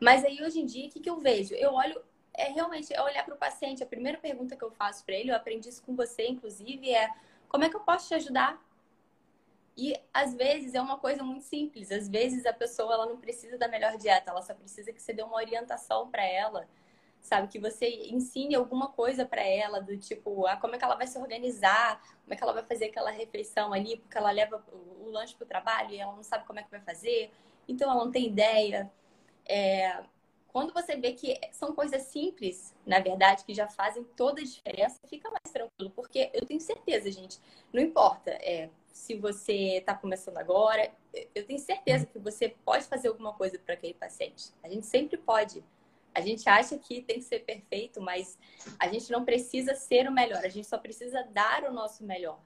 Mas 0.00 0.24
aí, 0.24 0.42
hoje 0.42 0.60
em 0.60 0.66
dia, 0.66 0.88
o 0.88 0.90
que, 0.90 1.00
que 1.00 1.10
eu 1.10 1.20
vejo? 1.20 1.54
Eu 1.54 1.74
olho 1.74 2.02
é 2.36 2.48
realmente 2.48 2.92
é 2.92 3.00
olhar 3.00 3.24
para 3.24 3.34
o 3.34 3.38
paciente. 3.38 3.82
A 3.82 3.86
primeira 3.86 4.18
pergunta 4.18 4.56
que 4.56 4.64
eu 4.64 4.70
faço 4.70 5.04
para 5.04 5.14
ele, 5.14 5.30
eu 5.30 5.36
aprendi 5.36 5.68
isso 5.68 5.82
com 5.82 5.94
você, 5.94 6.26
inclusive, 6.26 6.90
é 6.90 7.08
como 7.48 7.62
é 7.64 7.70
que 7.70 7.76
eu 7.76 7.80
posso 7.80 8.08
te 8.08 8.14
ajudar? 8.14 8.60
E 9.76 9.98
às 10.12 10.34
vezes 10.34 10.74
é 10.74 10.80
uma 10.80 10.98
coisa 10.98 11.22
muito 11.22 11.44
simples. 11.44 11.90
Às 11.90 12.08
vezes 12.08 12.46
a 12.46 12.52
pessoa 12.52 12.94
ela 12.94 13.06
não 13.06 13.16
precisa 13.18 13.58
da 13.58 13.68
melhor 13.68 13.96
dieta, 13.96 14.30
ela 14.30 14.42
só 14.42 14.54
precisa 14.54 14.92
que 14.92 15.02
você 15.02 15.12
dê 15.12 15.22
uma 15.22 15.36
orientação 15.36 16.10
para 16.10 16.24
ela, 16.24 16.68
sabe? 17.20 17.48
Que 17.48 17.58
você 17.58 17.88
ensine 18.10 18.54
alguma 18.54 18.88
coisa 18.88 19.24
para 19.26 19.42
ela, 19.42 19.80
do 19.80 19.96
tipo, 19.96 20.46
ah, 20.46 20.56
como 20.56 20.76
é 20.76 20.78
que 20.78 20.84
ela 20.84 20.94
vai 20.94 21.06
se 21.06 21.18
organizar, 21.18 22.00
como 22.22 22.34
é 22.34 22.36
que 22.36 22.42
ela 22.42 22.52
vai 22.52 22.62
fazer 22.62 22.86
aquela 22.86 23.10
refeição 23.10 23.72
ali, 23.72 23.96
porque 23.96 24.16
ela 24.16 24.30
leva 24.30 24.64
o 25.00 25.10
lanche 25.10 25.34
para 25.34 25.44
o 25.44 25.48
trabalho 25.48 25.90
e 25.90 25.98
ela 25.98 26.14
não 26.14 26.22
sabe 26.22 26.46
como 26.46 26.60
é 26.60 26.62
que 26.62 26.70
vai 26.70 26.80
fazer, 26.80 27.30
então 27.68 27.90
ela 27.90 28.04
não 28.04 28.12
tem 28.12 28.26
ideia. 28.26 28.90
É, 29.46 30.04
quando 30.54 30.72
você 30.72 30.96
vê 30.96 31.12
que 31.14 31.36
são 31.50 31.74
coisas 31.74 32.02
simples, 32.02 32.72
na 32.86 33.00
verdade, 33.00 33.44
que 33.44 33.52
já 33.52 33.66
fazem 33.66 34.04
toda 34.16 34.40
a 34.40 34.44
diferença, 34.44 35.00
fica 35.08 35.28
mais 35.28 35.52
tranquilo. 35.52 35.90
Porque 35.90 36.30
eu 36.32 36.46
tenho 36.46 36.60
certeza, 36.60 37.10
gente, 37.10 37.40
não 37.72 37.82
importa 37.82 38.30
é, 38.30 38.70
se 38.94 39.16
você 39.16 39.78
está 39.78 39.92
começando 39.92 40.38
agora, 40.38 40.90
eu 41.34 41.44
tenho 41.44 41.58
certeza 41.58 42.06
que 42.06 42.18
você 42.18 42.54
pode 42.64 42.84
fazer 42.84 43.08
alguma 43.08 43.34
coisa 43.34 43.58
para 43.58 43.74
aquele 43.74 43.92
paciente. 43.92 44.52
A 44.62 44.68
gente 44.68 44.86
sempre 44.86 45.18
pode. 45.18 45.64
A 46.14 46.20
gente 46.20 46.48
acha 46.48 46.78
que 46.78 47.02
tem 47.02 47.16
que 47.16 47.24
ser 47.24 47.40
perfeito, 47.40 48.00
mas 48.00 48.38
a 48.78 48.86
gente 48.86 49.10
não 49.10 49.24
precisa 49.24 49.74
ser 49.74 50.08
o 50.08 50.12
melhor, 50.12 50.44
a 50.44 50.48
gente 50.48 50.68
só 50.68 50.78
precisa 50.78 51.24
dar 51.32 51.64
o 51.64 51.72
nosso 51.72 52.04
melhor. 52.04 52.40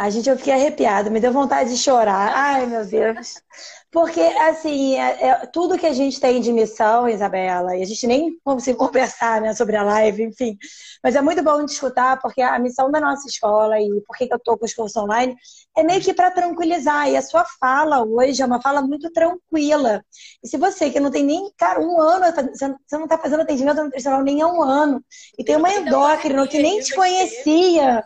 A 0.00 0.10
gente, 0.10 0.30
eu 0.30 0.36
fiquei 0.36 0.52
arrepiada, 0.52 1.10
me 1.10 1.18
deu 1.18 1.32
vontade 1.32 1.70
de 1.70 1.76
chorar. 1.76 2.32
Ai, 2.32 2.66
meu 2.66 2.86
Deus. 2.86 3.42
Porque, 3.90 4.20
assim, 4.20 4.94
é, 4.96 5.26
é, 5.26 5.46
tudo 5.46 5.76
que 5.76 5.86
a 5.86 5.92
gente 5.92 6.20
tem 6.20 6.40
de 6.40 6.52
missão, 6.52 7.08
Isabela, 7.08 7.74
e 7.74 7.82
a 7.82 7.84
gente 7.84 8.06
nem 8.06 8.38
conseguiu 8.44 8.78
conversar 8.86 9.40
né, 9.40 9.52
sobre 9.56 9.74
a 9.74 9.82
live, 9.82 10.22
enfim. 10.22 10.56
Mas 11.02 11.16
é 11.16 11.20
muito 11.20 11.42
bom 11.42 11.64
de 11.64 11.72
escutar, 11.72 12.20
porque 12.20 12.40
a 12.40 12.60
missão 12.60 12.92
da 12.92 13.00
nossa 13.00 13.26
escola 13.26 13.80
e 13.80 14.00
por 14.06 14.16
que 14.16 14.28
eu 14.30 14.36
estou 14.36 14.56
com 14.56 14.66
os 14.66 14.72
cursos 14.72 14.96
online 14.96 15.34
é 15.76 15.82
meio 15.82 16.00
que 16.00 16.14
para 16.14 16.30
tranquilizar. 16.30 17.08
E 17.08 17.16
a 17.16 17.22
sua 17.22 17.44
fala 17.58 18.04
hoje 18.04 18.40
é 18.40 18.46
uma 18.46 18.62
fala 18.62 18.80
muito 18.80 19.10
tranquila. 19.10 20.04
E 20.44 20.46
se 20.46 20.56
você, 20.56 20.90
que 20.90 21.00
não 21.00 21.10
tem 21.10 21.24
nem, 21.24 21.50
cara, 21.56 21.80
um 21.80 22.00
ano, 22.00 22.26
você 22.54 22.68
não 22.92 23.04
está 23.04 23.18
fazendo 23.18 23.40
atendimento 23.40 23.82
nutricional 23.82 24.22
nem 24.22 24.42
há 24.42 24.46
um 24.46 24.62
ano, 24.62 25.02
e 25.36 25.42
tem 25.42 25.56
uma 25.56 25.72
endócrina 25.72 26.46
que 26.46 26.62
nem 26.62 26.78
te 26.78 26.94
conhecia 26.94 28.04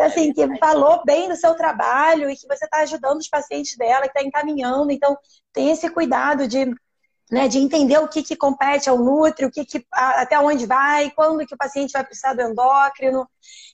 assim, 0.00 0.32
que 0.32 0.58
falou 0.58 1.02
bem 1.04 1.28
do 1.28 1.36
seu 1.36 1.54
trabalho 1.54 2.28
e 2.28 2.36
que 2.36 2.46
você 2.46 2.64
está 2.64 2.78
ajudando 2.80 3.18
os 3.18 3.28
pacientes 3.28 3.76
dela, 3.76 4.02
que 4.02 4.08
está 4.08 4.22
encaminhando. 4.22 4.90
Então, 4.90 5.16
tem 5.52 5.70
esse 5.70 5.88
cuidado 5.90 6.48
de, 6.48 6.66
né, 7.30 7.48
de 7.48 7.58
entender 7.58 7.98
o 7.98 8.08
que, 8.08 8.22
que 8.22 8.36
compete 8.36 8.88
ao 8.88 8.98
Nutri, 8.98 9.46
o 9.46 9.50
que, 9.50 9.64
que 9.64 9.84
até 9.92 10.38
onde 10.38 10.66
vai, 10.66 11.10
quando 11.10 11.46
que 11.46 11.54
o 11.54 11.58
paciente 11.58 11.92
vai 11.92 12.04
precisar 12.04 12.34
do 12.34 12.42
endócrino. 12.42 13.28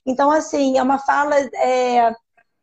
Então, 0.05 0.31
assim, 0.31 0.77
é 0.77 0.83
uma 0.83 0.99
fala 0.99 1.35
é, 1.39 2.13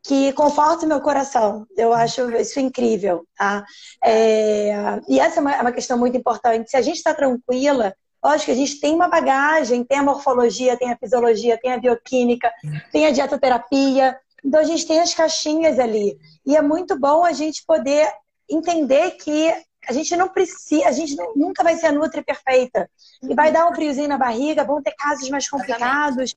que 0.02 0.32
conforta 0.32 0.86
o 0.86 0.88
meu 0.88 1.00
coração. 1.00 1.66
Eu 1.76 1.92
acho 1.92 2.30
isso 2.32 2.58
incrível, 2.60 3.26
tá? 3.36 3.64
É, 4.02 5.00
e 5.08 5.20
essa 5.20 5.38
é 5.38 5.40
uma, 5.40 5.52
é 5.54 5.60
uma 5.60 5.72
questão 5.72 5.98
muito 5.98 6.16
importante. 6.16 6.70
Se 6.70 6.76
a 6.76 6.82
gente 6.82 6.96
está 6.96 7.14
tranquila, 7.14 7.94
Lógico 8.24 8.46
que 8.46 8.50
a 8.52 8.56
gente 8.56 8.80
tem 8.80 8.94
uma 8.94 9.08
bagagem, 9.08 9.84
tem 9.84 9.98
a 9.98 10.02
morfologia, 10.02 10.76
tem 10.76 10.92
a 10.92 10.96
fisiologia, 10.96 11.58
tem 11.58 11.72
a 11.72 11.78
bioquímica, 11.78 12.52
tem 12.90 13.06
a 13.06 13.10
dietoterapia. 13.10 14.18
Então 14.44 14.60
a 14.60 14.64
gente 14.64 14.86
tem 14.86 15.00
as 15.00 15.14
caixinhas 15.14 15.78
ali. 15.78 16.18
E 16.44 16.56
é 16.56 16.62
muito 16.62 16.98
bom 16.98 17.24
a 17.24 17.32
gente 17.32 17.64
poder 17.64 18.10
entender 18.48 19.12
que 19.12 19.54
a 19.88 19.92
gente 19.92 20.14
não 20.16 20.28
precisa, 20.28 20.88
a 20.88 20.92
gente 20.92 21.16
nunca 21.36 21.62
vai 21.62 21.76
ser 21.76 21.86
a 21.86 21.92
Nutri 21.92 22.22
perfeita. 22.22 22.90
E 23.22 23.34
vai 23.34 23.52
dar 23.52 23.68
um 23.68 23.74
friozinho 23.74 24.08
na 24.08 24.18
barriga, 24.18 24.64
vão 24.64 24.82
ter 24.82 24.92
casos 24.92 25.28
mais 25.30 25.48
complicados. 25.48 26.34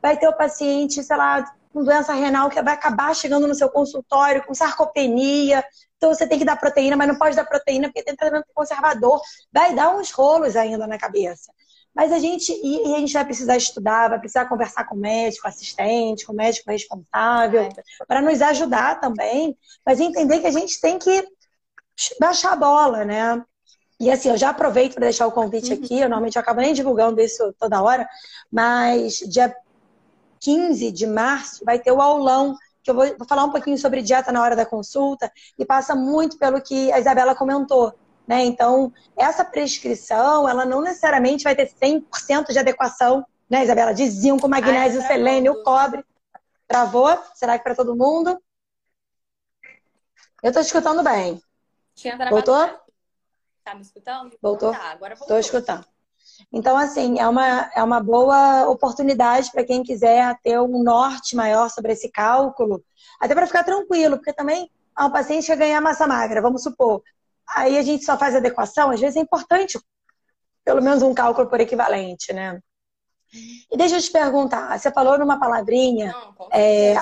Vai 0.00 0.16
ter 0.16 0.28
o 0.28 0.36
paciente, 0.36 1.02
sei 1.02 1.16
lá, 1.16 1.52
com 1.72 1.84
doença 1.84 2.14
renal 2.14 2.48
que 2.48 2.62
vai 2.62 2.74
acabar 2.74 3.14
chegando 3.14 3.46
no 3.46 3.54
seu 3.54 3.68
consultório 3.68 4.44
com 4.44 4.54
sarcopenia. 4.54 5.64
Então 5.96 6.12
você 6.12 6.26
tem 6.26 6.38
que 6.38 6.44
dar 6.44 6.56
proteína, 6.56 6.96
mas 6.96 7.08
não 7.08 7.16
pode 7.16 7.36
dar 7.36 7.44
proteína 7.44 7.88
porque 7.88 8.02
tem 8.02 8.14
tratamento 8.14 8.46
conservador. 8.54 9.20
Vai 9.52 9.74
dar 9.74 9.96
uns 9.96 10.10
rolos 10.10 10.56
ainda 10.56 10.86
na 10.86 10.98
cabeça. 10.98 11.52
Mas 11.96 12.12
a 12.12 12.18
gente, 12.18 12.52
e, 12.52 12.94
a 12.94 12.98
gente 12.98 13.14
vai 13.14 13.24
precisar 13.24 13.56
estudar, 13.56 14.10
vai 14.10 14.18
precisar 14.18 14.44
conversar 14.44 14.84
com 14.84 14.94
o 14.94 14.98
médico, 14.98 15.48
assistente, 15.48 16.26
com 16.26 16.34
o 16.34 16.36
médico 16.36 16.70
responsável, 16.70 17.70
para 18.06 18.20
nos 18.20 18.42
ajudar 18.42 19.00
também, 19.00 19.56
mas 19.84 19.98
entender 19.98 20.40
que 20.40 20.46
a 20.46 20.50
gente 20.50 20.78
tem 20.78 20.98
que 20.98 21.26
baixar 22.20 22.52
a 22.52 22.56
bola, 22.56 23.02
né? 23.02 23.42
E 23.98 24.10
assim, 24.10 24.28
eu 24.28 24.36
já 24.36 24.50
aproveito 24.50 24.92
para 24.92 25.04
deixar 25.04 25.26
o 25.26 25.32
convite 25.32 25.72
uhum. 25.72 25.82
aqui, 25.82 25.94
eu 25.94 26.08
normalmente 26.08 26.36
eu 26.36 26.42
acabo 26.42 26.60
nem 26.60 26.74
divulgando 26.74 27.18
isso 27.18 27.54
toda 27.58 27.82
hora, 27.82 28.06
mas 28.52 29.20
dia 29.20 29.56
15 30.40 30.92
de 30.92 31.06
março 31.06 31.64
vai 31.64 31.78
ter 31.78 31.92
o 31.92 32.02
aulão, 32.02 32.54
que 32.86 32.90
eu 32.90 32.94
vou, 32.94 33.04
vou 33.18 33.26
falar 33.26 33.44
um 33.44 33.50
pouquinho 33.50 33.76
sobre 33.76 34.00
dieta 34.00 34.30
na 34.30 34.40
hora 34.40 34.54
da 34.54 34.64
consulta, 34.64 35.30
e 35.58 35.64
passa 35.64 35.94
muito 35.94 36.38
pelo 36.38 36.60
que 36.60 36.92
a 36.92 37.00
Isabela 37.00 37.34
comentou. 37.34 37.92
Né? 38.26 38.44
Então, 38.44 38.92
essa 39.16 39.44
prescrição, 39.44 40.48
ela 40.48 40.64
não 40.64 40.80
necessariamente 40.80 41.44
vai 41.44 41.56
ter 41.56 41.68
100% 41.68 42.52
de 42.52 42.58
adequação, 42.58 43.26
né, 43.50 43.64
Isabela? 43.64 43.92
De 43.92 44.08
zinco, 44.08 44.48
magnésio, 44.48 45.00
Ai, 45.00 45.06
selênio, 45.06 45.62
cobre. 45.62 46.04
Travou? 46.66 47.16
Será 47.34 47.58
que 47.58 47.64
para 47.64 47.74
todo 47.74 47.96
mundo? 47.96 48.40
Eu 50.42 50.48
estou 50.48 50.62
escutando 50.62 51.02
bem. 51.02 51.40
Tinha 51.94 52.16
Voltou? 52.28 52.68
Tá 53.64 53.74
me 53.74 53.82
escutando? 53.82 54.36
Voltou? 54.40 54.72
Tá, 54.72 54.90
agora 54.90 55.14
voltou. 55.14 55.38
Estou 55.38 55.58
escutando. 55.58 55.86
Então, 56.52 56.76
assim, 56.76 57.18
é 57.18 57.28
uma, 57.28 57.70
é 57.74 57.82
uma 57.82 58.00
boa 58.00 58.68
oportunidade 58.68 59.50
para 59.50 59.64
quem 59.64 59.82
quiser 59.82 60.36
ter 60.42 60.60
um 60.60 60.82
norte 60.82 61.34
maior 61.34 61.68
sobre 61.70 61.92
esse 61.92 62.10
cálculo, 62.10 62.82
até 63.20 63.34
para 63.34 63.46
ficar 63.46 63.64
tranquilo, 63.64 64.16
porque 64.16 64.32
também 64.32 64.70
ah, 64.94 65.06
um 65.06 65.10
paciente 65.10 65.46
quer 65.46 65.56
ganhar 65.56 65.80
massa 65.80 66.06
magra, 66.06 66.40
vamos 66.42 66.62
supor. 66.62 67.02
Aí 67.48 67.78
a 67.78 67.82
gente 67.82 68.04
só 68.04 68.18
faz 68.18 68.34
adequação, 68.34 68.90
às 68.90 69.00
vezes 69.00 69.16
é 69.16 69.20
importante 69.20 69.78
pelo 70.64 70.82
menos 70.82 71.02
um 71.02 71.14
cálculo 71.14 71.48
por 71.48 71.60
equivalente, 71.60 72.32
né? 72.32 72.60
E 73.70 73.76
deixa 73.76 73.96
eu 73.96 74.00
te 74.00 74.10
perguntar, 74.10 74.78
você 74.78 74.90
falou 74.90 75.18
numa 75.18 75.38
palavrinha, 75.38 76.12
Não, 76.12 76.48
é, 76.52 76.94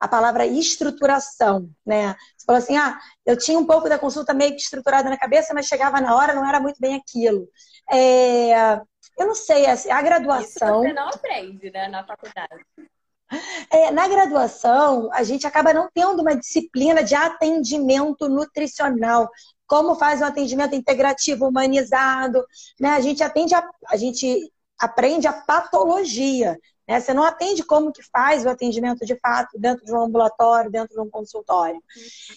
a 0.00 0.08
palavra 0.08 0.46
estruturação, 0.46 1.70
né? 1.84 2.14
Você 2.36 2.44
falou 2.46 2.58
assim, 2.58 2.76
ah, 2.76 2.98
eu 3.24 3.36
tinha 3.36 3.58
um 3.58 3.66
pouco 3.66 3.88
da 3.88 3.98
consulta 3.98 4.34
meio 4.34 4.50
que 4.52 4.60
estruturada 4.60 5.08
na 5.08 5.18
cabeça, 5.18 5.54
mas 5.54 5.66
chegava 5.66 6.00
na 6.00 6.14
hora, 6.14 6.34
não 6.34 6.46
era 6.46 6.60
muito 6.60 6.80
bem 6.80 6.94
aquilo. 6.94 7.48
É, 7.90 8.74
eu 9.18 9.26
não 9.26 9.34
sei, 9.34 9.66
assim, 9.66 9.90
a 9.90 10.02
graduação... 10.02 10.84
Isso 10.84 10.88
você 10.88 10.92
não 10.92 11.08
aprende, 11.08 11.70
né, 11.70 11.88
na 11.88 12.04
faculdade. 12.04 12.64
É, 13.70 13.90
na 13.90 14.06
graduação, 14.06 15.10
a 15.12 15.22
gente 15.22 15.46
acaba 15.46 15.72
não 15.72 15.88
tendo 15.92 16.20
uma 16.20 16.36
disciplina 16.36 17.02
de 17.02 17.14
atendimento 17.14 18.28
nutricional. 18.28 19.28
Como 19.66 19.94
faz 19.94 20.20
um 20.20 20.26
atendimento 20.26 20.74
integrativo, 20.74 21.48
humanizado, 21.48 22.44
né? 22.78 22.90
A 22.90 23.00
gente 23.00 23.22
atende 23.22 23.54
a, 23.54 23.66
a 23.88 23.96
gente 23.96 24.52
aprende 24.78 25.26
a 25.26 25.32
patologia. 25.32 26.58
Né? 26.86 27.00
Você 27.00 27.14
não 27.14 27.24
atende 27.24 27.64
como 27.64 27.92
que 27.92 28.02
faz 28.02 28.44
o 28.44 28.48
atendimento 28.48 29.04
de 29.04 29.18
fato 29.18 29.58
dentro 29.58 29.84
de 29.84 29.92
um 29.92 30.02
ambulatório, 30.02 30.70
dentro 30.70 30.94
de 30.94 31.00
um 31.00 31.08
consultório. 31.08 31.82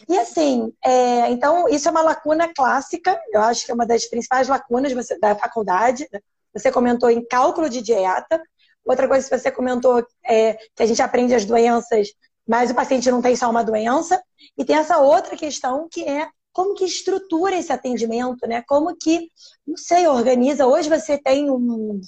E 0.08 0.18
assim, 0.18 0.74
é, 0.84 1.30
então 1.32 1.68
isso 1.68 1.88
é 1.88 1.92
uma 1.92 2.02
lacuna 2.02 2.52
clássica, 2.54 3.20
eu 3.32 3.42
acho 3.42 3.66
que 3.66 3.72
é 3.72 3.76
uma 3.76 3.86
das 3.86 4.06
principais 4.06 4.48
lacunas 4.48 4.94
da 5.20 5.36
faculdade. 5.36 6.08
Você 6.54 6.72
comentou 6.72 7.10
em 7.10 7.26
cálculo 7.26 7.70
de 7.70 7.82
dieta. 7.82 8.42
Outra 8.86 9.08
coisa 9.08 9.28
que 9.30 9.38
você 9.38 9.52
comentou 9.52 10.06
é 10.26 10.54
que 10.76 10.82
a 10.82 10.86
gente 10.86 11.02
aprende 11.02 11.36
as 11.36 11.44
doenças, 11.44 12.08
mas 12.48 12.72
o 12.72 12.76
paciente 12.76 13.12
não 13.12 13.22
tem 13.22 13.36
só 13.36 13.50
uma 13.50 13.64
doença. 13.64 14.22
E 14.58 14.64
tem 14.64 14.78
essa 14.78 14.98
outra 15.00 15.36
questão 15.36 15.88
que 15.92 16.04
é 16.04 16.28
como 16.54 16.74
que 16.74 16.86
estrutura 16.86 17.56
esse 17.56 17.72
atendimento, 17.72 18.48
né? 18.48 18.64
Como 18.66 18.96
que, 18.96 19.30
não 19.68 19.78
sei, 19.78 20.08
organiza. 20.08 20.66
Hoje 20.66 20.90
você 20.90 21.16
tem 21.16 21.52
um, 21.52 22.02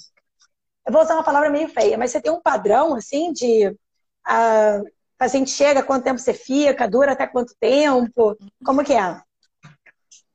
eu 0.86 0.92
vou 0.92 1.02
usar 1.02 1.14
uma 1.14 1.24
palavra 1.24 1.50
meio 1.50 1.68
feia, 1.68 1.98
mas 1.98 2.10
você 2.10 2.20
tem 2.20 2.32
um 2.32 2.40
padrão, 2.40 2.94
assim, 2.94 3.32
de 3.32 3.76
a 4.24 4.82
paciente 5.18 5.50
chega, 5.50 5.82
quanto 5.82 6.04
tempo 6.04 6.18
você 6.18 6.32
fica, 6.32 6.88
dura 6.88 7.12
até 7.12 7.26
quanto 7.26 7.54
tempo? 7.60 8.36
Como 8.64 8.82
que 8.82 8.94
é? 8.94 9.22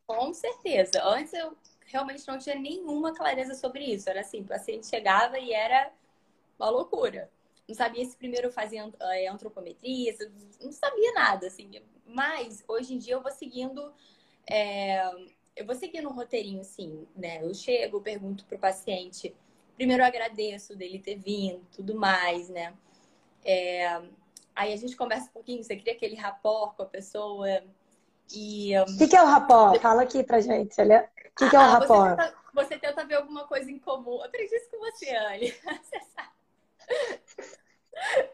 Com 0.06 0.32
certeza. 0.34 1.04
Antes 1.04 1.34
eu 1.34 1.58
realmente 1.88 2.28
não 2.28 2.38
tinha 2.38 2.56
nenhuma 2.56 3.14
clareza 3.16 3.56
sobre 3.56 3.84
isso. 3.84 4.08
Era 4.10 4.22
assim, 4.22 4.42
o 4.42 4.46
paciente 4.46 4.86
chegava 4.86 5.40
e 5.40 5.52
era 5.52 5.92
uma 6.60 6.70
loucura. 6.70 7.32
Não 7.68 7.74
sabia 7.74 8.06
se 8.06 8.16
primeiro 8.16 8.52
fazia 8.52 8.88
é, 9.02 9.28
antropometria, 9.28 10.16
não 10.62 10.72
sabia 10.72 11.14
nada, 11.14 11.48
assim. 11.48 11.72
Mas 12.06 12.64
hoje 12.68 12.94
em 12.94 13.00
dia 13.00 13.16
eu 13.16 13.24
vou 13.24 13.32
seguindo. 13.32 13.92
É, 14.48 15.04
eu 15.56 15.66
vou 15.66 15.74
seguindo 15.74 16.08
um 16.08 16.14
roteirinho, 16.14 16.62
assim, 16.62 17.08
né? 17.16 17.42
Eu 17.42 17.54
chego, 17.56 18.02
pergunto 18.02 18.46
pro 18.46 18.60
paciente 18.60 19.36
primeiro 19.76 20.04
eu 20.04 20.08
agradeço 20.08 20.76
dele 20.76 21.00
ter 21.00 21.16
vindo, 21.16 21.62
tudo 21.76 21.96
mais, 21.96 22.50
né? 22.50 22.74
É, 23.44 24.02
aí 24.56 24.74
a 24.74 24.78
gente 24.78 24.96
conversa 24.96 25.30
um 25.30 25.34
pouquinho, 25.34 25.64
você 25.64 25.76
cria 25.76 25.94
aquele 25.94 26.16
rapport 26.16 26.76
com 26.76 26.84
a 26.84 26.88
pessoa. 26.88 27.64
E. 28.34 28.72
O 28.80 28.98
que, 28.98 29.08
que, 29.08 29.16
é 29.16 29.22
o 29.22 29.28
rapport? 29.28 29.80
Fala 29.80 30.02
aqui 30.02 30.24
pra 30.24 30.42
gente. 30.42 30.82
O 30.82 30.86
que, 31.38 31.50
que 31.50 31.56
é 31.56 31.60
o 31.60 31.62
ah, 31.62 31.68
rapport? 31.68 32.10
Você 32.10 32.16
tenta, 32.16 32.36
você 32.54 32.78
tenta, 32.80 33.06
ver 33.06 33.16
alguma 33.16 33.46
coisa 33.46 33.70
em 33.70 33.78
comum. 33.78 34.16
Eu 34.16 34.24
aprendi 34.24 34.56
isso 34.56 34.72
com 34.72 34.80
você, 34.80 35.10
Anne. 35.16 35.52
Você 35.62 36.00
sabe. 36.16 36.30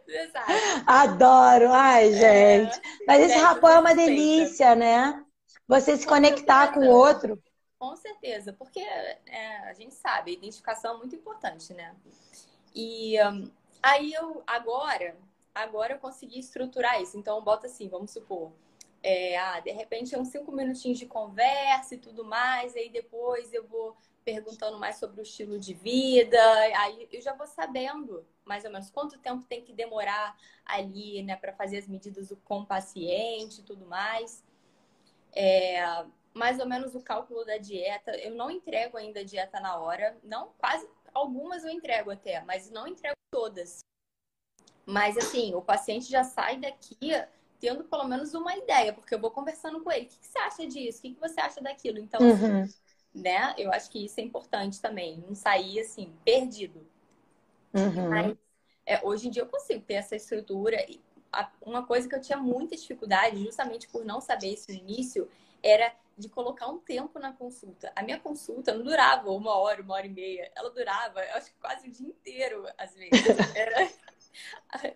Você 0.06 0.28
sabe. 0.32 0.54
Adoro! 0.88 1.72
Ai, 1.72 2.10
é. 2.10 2.12
gente. 2.14 2.78
É, 2.78 3.06
Mas 3.06 3.24
esse 3.24 3.38
rapport 3.38 3.76
é 3.76 3.80
uma 3.80 3.94
delícia, 3.94 4.76
né? 4.76 5.24
Você 5.68 5.98
se 5.98 6.08
conectar 6.08 6.74
com 6.74 6.82
o 6.82 6.90
outro. 6.90 7.42
Com 7.82 7.96
certeza, 7.96 8.54
porque 8.54 8.80
é, 8.80 9.58
a 9.68 9.74
gente 9.74 9.96
sabe, 9.96 10.30
a 10.30 10.34
identificação 10.36 10.94
é 10.94 10.98
muito 11.00 11.16
importante, 11.16 11.74
né? 11.74 11.96
E 12.76 13.20
um, 13.24 13.50
aí 13.82 14.14
eu 14.14 14.44
agora, 14.46 15.18
agora 15.52 15.96
eu 15.96 15.98
consegui 15.98 16.38
estruturar 16.38 17.02
isso. 17.02 17.18
Então 17.18 17.44
bota 17.44 17.66
assim, 17.66 17.90
vamos 17.90 18.12
supor, 18.12 18.52
é, 19.02 19.36
ah, 19.36 19.60
de 19.62 19.72
repente 19.72 20.14
é 20.14 20.20
uns 20.20 20.28
cinco 20.28 20.52
minutinhos 20.52 21.00
de 21.00 21.08
conversa 21.08 21.96
e 21.96 21.98
tudo 21.98 22.24
mais, 22.24 22.76
aí 22.76 22.88
depois 22.88 23.52
eu 23.52 23.68
vou 23.68 23.98
perguntando 24.24 24.78
mais 24.78 24.98
sobre 24.98 25.20
o 25.20 25.24
estilo 25.24 25.60
de 25.60 25.74
vida, 25.74 26.40
aí 26.78 27.10
eu 27.12 27.20
já 27.20 27.34
vou 27.34 27.48
sabendo 27.48 28.24
mais 28.46 28.64
ou 28.64 28.70
menos 28.70 28.92
quanto 28.92 29.18
tempo 29.18 29.44
tem 29.46 29.64
que 29.64 29.74
demorar 29.74 30.38
ali, 30.64 31.24
né, 31.24 31.36
para 31.36 31.52
fazer 31.52 31.80
as 31.80 31.88
medidas 31.88 32.32
com 32.46 32.60
o 32.60 32.66
paciente 32.68 33.62
e 33.62 33.64
tudo 33.64 33.88
mais. 33.88 34.44
É, 35.34 36.06
mais 36.34 36.60
ou 36.60 36.66
menos 36.66 36.96
o 36.96 37.02
cálculo 37.02 37.46
da 37.46 37.58
dieta. 37.58 38.12
Eu 38.18 38.36
não 38.36 38.50
entrego 38.50 38.98
ainda 38.98 39.20
a 39.22 39.24
dieta 39.24 39.60
na 39.60 39.78
hora, 39.78 40.18
não 40.24 40.52
quase 40.58 40.88
algumas 41.14 41.64
eu 41.64 41.70
entrego 41.70 42.12
até, 42.12 42.42
mas 42.42 42.70
não 42.70 42.88
entrego 42.88 43.16
todas. 43.32 43.80
Mas 44.86 45.18
assim, 45.18 45.54
o 45.54 45.62
paciente 45.62 46.10
já 46.10 46.24
sai 46.24 46.58
daqui 46.58 46.98
tendo 47.60 47.84
pelo 47.84 48.06
menos 48.06 48.34
uma 48.34 48.58
ideia, 48.58 48.92
porque 48.92 49.14
eu 49.14 49.20
vou 49.20 49.30
conversando 49.30 49.82
com 49.82 49.92
ele. 49.92 50.06
O 50.06 50.10
que, 50.10 50.18
você 50.20 50.40
acha 50.40 50.68
disso? 50.68 50.98
O 50.98 51.02
que, 51.04 51.14
que 51.14 51.20
você 51.20 51.40
acha 51.40 51.62
daquilo? 51.62 52.00
Então, 52.00 52.20
uhum. 52.20 52.68
né? 53.14 53.54
Eu 53.58 53.72
acho 53.72 53.90
que 53.90 54.04
isso 54.04 54.20
é 54.20 54.24
importante 54.24 54.82
também, 54.82 55.24
não 55.28 55.36
sair 55.36 55.80
assim 55.80 56.12
perdido. 56.26 56.86
Uhum. 57.74 58.10
Mas 58.10 58.36
é, 58.86 59.00
hoje 59.06 59.28
em 59.28 59.32
dia 59.32 59.44
eu 59.44 59.48
consigo 59.48 59.82
ter 59.82 59.94
essa 59.94 60.16
estrutura. 60.16 60.84
Uma 61.62 61.86
coisa 61.86 62.10
que 62.10 62.16
eu 62.16 62.20
tinha 62.20 62.38
muita 62.38 62.76
dificuldade, 62.76 63.42
justamente 63.46 63.88
por 63.88 64.04
não 64.04 64.20
saber 64.20 64.54
isso 64.54 64.72
no 64.72 64.78
início, 64.78 65.30
era 65.64 65.94
de 66.22 66.30
colocar 66.30 66.68
um 66.68 66.80
tempo 66.80 67.20
na 67.20 67.34
consulta. 67.34 67.92
A 67.96 68.04
minha 68.04 68.20
consulta 68.20 68.74
não 68.74 68.84
durava 68.84 69.30
uma 69.32 69.58
hora, 69.58 69.82
uma 69.82 69.96
hora 69.96 70.06
e 70.06 70.10
meia. 70.10 70.52
Ela 70.56 70.70
durava, 70.70 71.24
eu 71.26 71.36
acho 71.36 71.52
que 71.52 71.60
quase 71.60 71.88
o 71.88 71.92
dia 71.92 72.08
inteiro, 72.08 72.66
às 72.78 72.94
vezes. 72.94 73.12
Era, 73.56 73.92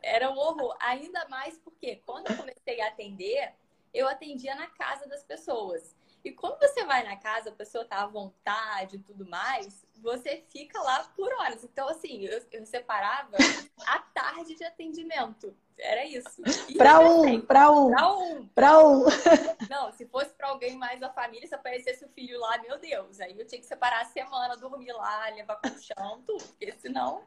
era 0.01 0.31
um 0.31 0.37
horror. 0.37 0.77
Ainda 0.79 1.27
mais 1.27 1.57
porque 1.57 1.97
quando 2.05 2.29
eu 2.29 2.37
comecei 2.37 2.79
a 2.79 2.87
atender, 2.87 3.53
eu 3.93 4.07
atendia 4.07 4.55
na 4.55 4.67
casa 4.67 5.07
das 5.07 5.23
pessoas. 5.23 5.93
E 6.25 6.31
quando 6.31 6.57
você 6.57 6.83
vai 6.85 7.03
na 7.03 7.15
casa, 7.15 7.49
a 7.49 7.53
pessoa 7.53 7.85
tá 7.85 8.01
à 8.01 8.07
vontade 8.07 8.95
e 8.95 8.99
tudo 8.99 9.27
mais, 9.27 9.85
você 9.97 10.43
fica 10.49 10.81
lá 10.81 11.03
por 11.15 11.31
horas. 11.33 11.63
Então, 11.63 11.87
assim, 11.87 12.25
eu, 12.25 12.41
eu 12.51 12.65
separava 12.65 13.37
a 13.85 13.99
tarde 13.99 14.55
de 14.55 14.63
atendimento. 14.63 15.55
Era 15.77 16.03
isso. 16.03 16.41
Para 16.75 16.99
um, 16.99 17.41
para 17.41 17.69
um. 17.69 17.91
Para 17.91 18.13
um. 18.15 18.47
Para 18.47 18.79
um. 18.79 19.05
Não, 19.69 19.91
se 19.91 20.07
fosse 20.07 20.33
para 20.33 20.47
alguém 20.47 20.75
mais 20.75 20.99
da 20.99 21.11
família, 21.11 21.47
se 21.47 21.53
aparecesse 21.53 22.03
o 22.03 22.09
filho 22.09 22.39
lá, 22.39 22.57
meu 22.57 22.79
Deus. 22.79 23.19
Aí 23.19 23.37
eu 23.37 23.45
tinha 23.45 23.61
que 23.61 23.67
separar 23.67 24.01
a 24.01 24.05
semana, 24.05 24.57
dormir 24.57 24.93
lá, 24.93 25.29
levar 25.29 25.57
pro 25.57 25.77
chão, 25.79 26.23
tudo. 26.25 26.43
Porque 26.43 26.71
senão 26.79 27.23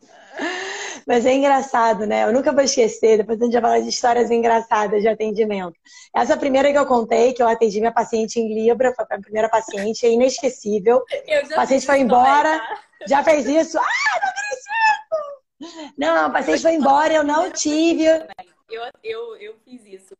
mas 1.06 1.26
é 1.26 1.34
engraçado, 1.34 2.06
né? 2.06 2.24
Eu 2.24 2.32
nunca 2.32 2.52
vou 2.52 2.62
esquecer, 2.62 3.18
depois 3.18 3.40
a 3.40 3.44
gente 3.44 3.52
vai 3.52 3.62
falar 3.62 3.80
de 3.80 3.88
histórias 3.88 4.30
engraçadas 4.30 5.02
de 5.02 5.08
atendimento. 5.08 5.74
Essa 6.14 6.36
primeira 6.36 6.70
que 6.70 6.78
eu 6.78 6.86
contei, 6.86 7.32
que 7.32 7.42
eu 7.42 7.48
atendi 7.48 7.80
minha 7.80 7.92
paciente 7.92 8.38
em 8.38 8.52
Libra, 8.54 8.94
foi 8.94 9.04
a 9.08 9.20
primeira 9.20 9.48
paciente, 9.48 10.06
é 10.06 10.10
inesquecível. 10.10 11.02
O 11.50 11.54
paciente 11.54 11.86
foi 11.86 12.00
embora, 12.00 12.58
tá? 12.58 12.80
já 13.06 13.22
fez 13.22 13.46
isso. 13.46 13.78
Ah, 13.78 13.82
não 14.22 14.28
acredito! 14.28 14.60
Não, 15.96 16.28
o 16.28 16.32
paciente 16.32 16.62
foi 16.62 16.74
embora, 16.74 17.12
eu 17.12 17.24
não 17.24 17.50
tive. 17.50 18.06
Eu, 18.06 18.82
eu, 19.02 19.36
eu 19.36 19.56
fiz 19.64 19.84
isso. 19.84 20.16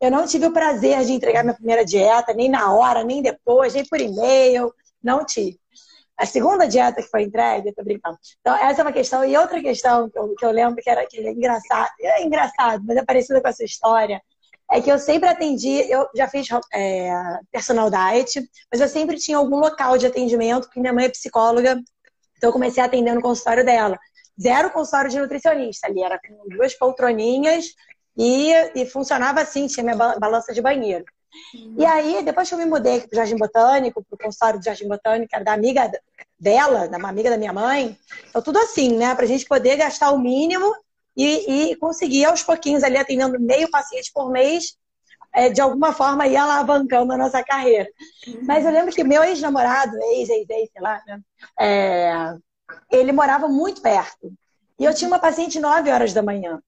Eu 0.00 0.10
não 0.10 0.26
tive 0.26 0.46
o 0.46 0.52
prazer 0.52 1.04
de 1.04 1.12
entregar 1.12 1.44
minha 1.44 1.54
primeira 1.54 1.84
dieta, 1.84 2.34
nem 2.34 2.48
na 2.48 2.72
hora, 2.72 3.04
nem 3.04 3.22
depois, 3.22 3.72
nem 3.74 3.84
por 3.84 4.00
e-mail. 4.00 4.74
Não 5.02 5.24
tive. 5.24 5.60
A 6.22 6.26
segunda 6.26 6.68
dieta 6.68 7.02
que 7.02 7.08
foi 7.08 7.24
entregue, 7.24 7.74
tô 7.74 7.82
brincando. 7.82 8.16
Então, 8.40 8.54
essa 8.54 8.80
é 8.80 8.84
uma 8.84 8.92
questão. 8.92 9.24
E 9.24 9.36
outra 9.36 9.60
questão 9.60 10.08
que 10.08 10.16
eu, 10.16 10.32
que 10.36 10.46
eu 10.46 10.52
lembro 10.52 10.80
que 10.80 10.88
era 10.88 11.04
que 11.04 11.18
é 11.18 11.32
engraçado, 11.32 11.90
é 12.00 12.22
engraçado, 12.22 12.84
mas 12.86 12.96
é 12.96 13.04
parecida 13.04 13.40
com 13.40 13.48
essa 13.48 13.64
história. 13.64 14.22
é 14.70 14.80
que 14.80 14.88
eu 14.88 15.00
sempre 15.00 15.28
atendi, 15.28 15.80
eu 15.90 16.08
já 16.14 16.28
fiz 16.28 16.46
é, 16.72 17.10
personal 17.50 17.90
diet, 17.90 18.40
mas 18.70 18.80
eu 18.80 18.86
sempre 18.86 19.16
tinha 19.16 19.36
algum 19.36 19.56
local 19.56 19.98
de 19.98 20.06
atendimento, 20.06 20.66
porque 20.66 20.78
minha 20.78 20.92
mãe 20.92 21.06
é 21.06 21.08
psicóloga, 21.08 21.82
então 22.36 22.50
eu 22.50 22.52
comecei 22.52 22.80
a 22.80 22.86
atender 22.86 23.14
no 23.14 23.20
consultório 23.20 23.64
dela. 23.64 23.98
Zero 24.40 24.70
consultório 24.70 25.10
de 25.10 25.18
nutricionista 25.18 25.88
ali, 25.88 26.04
era 26.04 26.20
com 26.20 26.48
duas 26.48 26.72
poltroninhas 26.74 27.64
e, 28.16 28.52
e 28.76 28.86
funcionava 28.86 29.40
assim, 29.40 29.66
tinha 29.66 29.82
minha 29.82 29.96
balança 29.96 30.54
de 30.54 30.62
banheiro. 30.62 31.04
Uhum. 31.54 31.74
E 31.78 31.86
aí, 31.86 32.22
depois 32.24 32.48
que 32.48 32.54
eu 32.54 32.58
me 32.58 32.66
mudei 32.66 33.00
para 33.00 33.08
o 33.12 33.16
Jardim 33.16 33.36
Botânico, 33.36 34.04
para 34.04 34.14
o 34.14 34.18
consultório 34.18 34.58
do 34.58 34.64
Jardim 34.64 34.88
Botânico, 34.88 35.34
era 35.34 35.44
da 35.44 35.52
amiga 35.52 35.90
dela, 36.38 36.88
da 36.88 36.98
uma 36.98 37.08
amiga 37.08 37.30
da 37.30 37.38
minha 37.38 37.52
mãe, 37.52 37.96
então 38.28 38.42
tudo 38.42 38.58
assim, 38.58 38.96
né? 38.96 39.14
Para 39.14 39.24
a 39.24 39.28
gente 39.28 39.46
poder 39.46 39.76
gastar 39.76 40.10
o 40.10 40.18
mínimo 40.18 40.74
e, 41.16 41.70
e 41.72 41.76
conseguir 41.76 42.24
aos 42.24 42.42
pouquinhos 42.42 42.82
ali 42.82 42.96
atendendo 42.96 43.38
meio 43.40 43.70
paciente 43.70 44.10
por 44.12 44.30
mês, 44.30 44.76
é, 45.32 45.48
de 45.48 45.60
alguma 45.60 45.92
forma 45.92 46.26
ir 46.26 46.36
alavancando 46.36 47.12
a 47.12 47.16
nossa 47.16 47.42
carreira. 47.42 47.88
Uhum. 48.26 48.40
Mas 48.42 48.64
eu 48.64 48.70
lembro 48.70 48.94
que 48.94 49.02
meu 49.02 49.24
ex-namorado, 49.24 49.96
ex, 49.96 50.28
ex, 50.28 50.50
ex, 50.50 50.70
sei 50.70 50.82
lá, 50.82 51.02
né? 51.06 51.20
É, 51.58 52.34
ele 52.90 53.12
morava 53.12 53.48
muito 53.48 53.80
perto. 53.80 54.32
E 54.78 54.84
eu 54.84 54.94
tinha 54.94 55.08
uma 55.08 55.18
paciente 55.18 55.58
9 55.58 55.90
horas 55.90 56.12
da 56.12 56.22
manhã. 56.22 56.60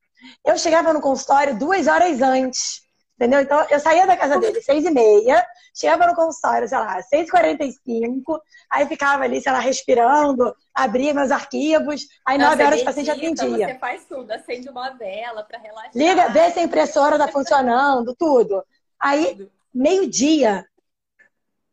Eu 0.45 0.57
chegava 0.57 0.93
no 0.93 1.01
consultório 1.01 1.59
duas 1.59 1.87
horas 1.87 2.23
antes. 2.23 2.84
Entendeu? 3.17 3.41
Então, 3.41 3.65
eu 3.71 3.79
saía 3.79 4.07
da 4.09 4.17
casa 4.17 4.41
dele 4.41 4.61
seis 4.61 4.85
e 4.85 4.91
meia, 4.91 5.47
chegava 5.73 6.05
no 6.07 6.17
consultório, 6.17 6.67
sei 6.67 6.79
lá, 6.79 7.01
seis 7.01 7.29
e 7.29 7.31
quarenta 7.31 7.65
e 7.65 7.71
cinco, 7.71 8.43
aí 8.69 8.87
ficava 8.89 9.23
ali, 9.23 9.41
sei 9.41 9.53
lá, 9.53 9.61
respirando, 9.61 10.53
abria 10.75 11.15
meus 11.15 11.31
arquivos, 11.31 12.09
aí 12.27 12.37
nove 12.37 12.65
horas 12.65 12.83
o 12.83 12.85
paciente 12.85 13.11
atendia. 13.11 13.69
Você 13.69 13.79
faz 13.79 14.05
tudo, 14.07 14.33
acende 14.33 14.69
uma 14.69 14.91
vela 14.91 15.45
para 15.45 15.59
relaxar. 15.59 15.93
Liga, 15.95 16.29
vê 16.31 16.51
se 16.51 16.59
a 16.59 16.63
impressora 16.63 17.17
tá 17.17 17.29
funcionando, 17.29 18.17
tudo. 18.17 18.65
Aí, 18.99 19.49
meio-dia, 19.73 20.67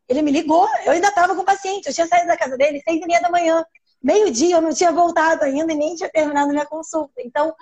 ele 0.08 0.22
me 0.22 0.30
ligou, 0.30 0.68
eu 0.84 0.92
ainda 0.92 1.08
estava 1.08 1.34
com 1.34 1.42
o 1.42 1.44
paciente, 1.44 1.88
eu 1.88 1.94
tinha 1.94 2.06
saído 2.06 2.28
da 2.28 2.36
casa 2.36 2.56
dele 2.56 2.80
seis 2.84 3.00
e 3.00 3.06
meia 3.06 3.20
da 3.20 3.30
manhã 3.30 3.64
meio-dia 4.02 4.56
eu 4.56 4.60
não 4.60 4.72
tinha 4.72 4.92
voltado 4.92 5.44
ainda 5.44 5.72
e 5.72 5.76
nem 5.76 5.94
tinha 5.94 6.10
terminado 6.10 6.50
minha 6.50 6.66
consulta. 6.66 7.14
Então, 7.18 7.54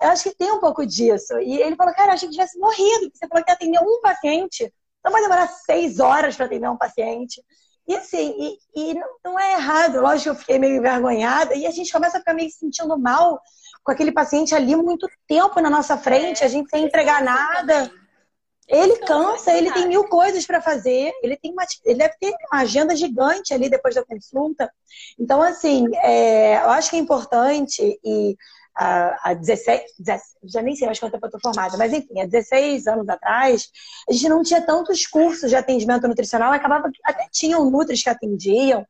eu 0.00 0.08
acho 0.08 0.24
que 0.24 0.34
tem 0.36 0.50
um 0.50 0.60
pouco 0.60 0.84
disso. 0.84 1.38
E 1.38 1.60
ele 1.60 1.76
falou, 1.76 1.94
cara, 1.94 2.10
eu 2.10 2.14
achei 2.14 2.28
que 2.28 2.34
tivesse 2.34 2.58
morrido. 2.58 3.10
Você 3.12 3.26
falou 3.28 3.44
que 3.44 3.50
atendeu 3.50 3.82
um 3.82 4.00
paciente. 4.00 4.72
Não 5.04 5.12
vai 5.12 5.22
demorar 5.22 5.46
seis 5.48 6.00
horas 6.00 6.36
para 6.36 6.46
atender 6.46 6.68
um 6.68 6.76
paciente. 6.76 7.42
E 7.86 7.94
assim, 7.94 8.34
e, 8.74 8.90
e, 8.92 9.00
não 9.24 9.38
é 9.38 9.54
errado. 9.54 10.00
Lógico 10.00 10.22
que 10.22 10.28
eu 10.30 10.34
fiquei 10.34 10.58
meio 10.58 10.76
envergonhada. 10.76 11.54
E 11.54 11.66
a 11.66 11.70
gente 11.70 11.92
começa 11.92 12.16
a 12.16 12.20
ficar 12.20 12.34
meio 12.34 12.50
se 12.50 12.58
sentindo 12.58 12.98
mal 12.98 13.40
com 13.84 13.92
aquele 13.92 14.10
paciente 14.10 14.54
ali 14.54 14.74
muito 14.74 15.06
tempo 15.28 15.60
na 15.60 15.68
nossa 15.68 15.96
frente, 15.98 16.42
a 16.42 16.48
gente 16.48 16.70
sem 16.70 16.84
entregar 16.84 17.22
nada. 17.22 17.90
Ele 18.68 18.96
cansa, 18.98 19.52
ele 19.52 19.70
tem 19.72 19.86
mil 19.86 20.04
coisas 20.04 20.46
para 20.46 20.60
fazer, 20.60 21.12
ele 21.22 21.36
tem 21.36 21.52
uma, 21.52 21.64
ele 21.84 21.98
deve 21.98 22.14
ter 22.18 22.34
uma 22.50 22.62
agenda 22.62 22.96
gigante 22.96 23.52
ali 23.52 23.68
depois 23.68 23.94
da 23.94 24.04
consulta. 24.04 24.70
Então, 25.18 25.42
assim, 25.42 25.86
é, 25.96 26.56
eu 26.62 26.70
acho 26.70 26.90
que 26.90 26.96
é 26.96 26.98
importante 26.98 27.98
e 28.02 28.36
há, 28.74 29.30
há 29.30 29.34
16, 29.34 29.82
16, 29.98 30.36
já 30.44 30.62
nem 30.62 30.74
sei 30.74 30.86
mais 30.86 30.98
quanto 30.98 31.12
tempo 31.12 31.26
eu 31.26 31.28
estou 31.28 31.40
formada, 31.40 31.76
mas 31.76 31.92
enfim, 31.92 32.20
há 32.20 32.26
16 32.26 32.86
anos 32.86 33.08
atrás, 33.08 33.68
a 34.08 34.12
gente 34.12 34.28
não 34.28 34.42
tinha 34.42 34.62
tantos 34.62 35.06
cursos 35.06 35.50
de 35.50 35.56
atendimento 35.56 36.08
nutricional, 36.08 36.52
acabava 36.52 36.90
que 36.90 37.00
até 37.04 37.26
tinham 37.30 37.70
nutris 37.70 38.02
que 38.02 38.08
atendiam, 38.08 38.86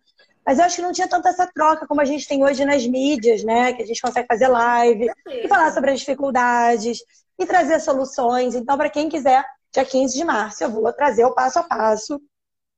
mas 0.46 0.58
eu 0.58 0.64
acho 0.66 0.76
que 0.76 0.82
não 0.82 0.92
tinha 0.92 1.08
tanta 1.08 1.30
essa 1.30 1.46
troca 1.46 1.86
como 1.86 2.00
a 2.00 2.04
gente 2.04 2.28
tem 2.28 2.44
hoje 2.44 2.64
nas 2.64 2.86
mídias, 2.86 3.42
né? 3.42 3.72
Que 3.72 3.82
a 3.82 3.86
gente 3.86 4.00
consegue 4.00 4.28
fazer 4.28 4.48
live 4.48 5.10
e 5.26 5.48
falar 5.48 5.72
sobre 5.72 5.92
as 5.92 6.00
dificuldades 6.00 6.98
e 7.38 7.46
trazer 7.46 7.80
soluções. 7.80 8.54
Então, 8.54 8.76
para 8.76 8.90
quem 8.90 9.08
quiser 9.08 9.42
dia 9.74 9.84
15 9.84 10.16
de 10.16 10.24
março, 10.24 10.62
eu 10.62 10.70
vou 10.70 10.92
trazer 10.92 11.24
o 11.24 11.34
passo 11.34 11.58
a 11.58 11.64
passo 11.64 12.20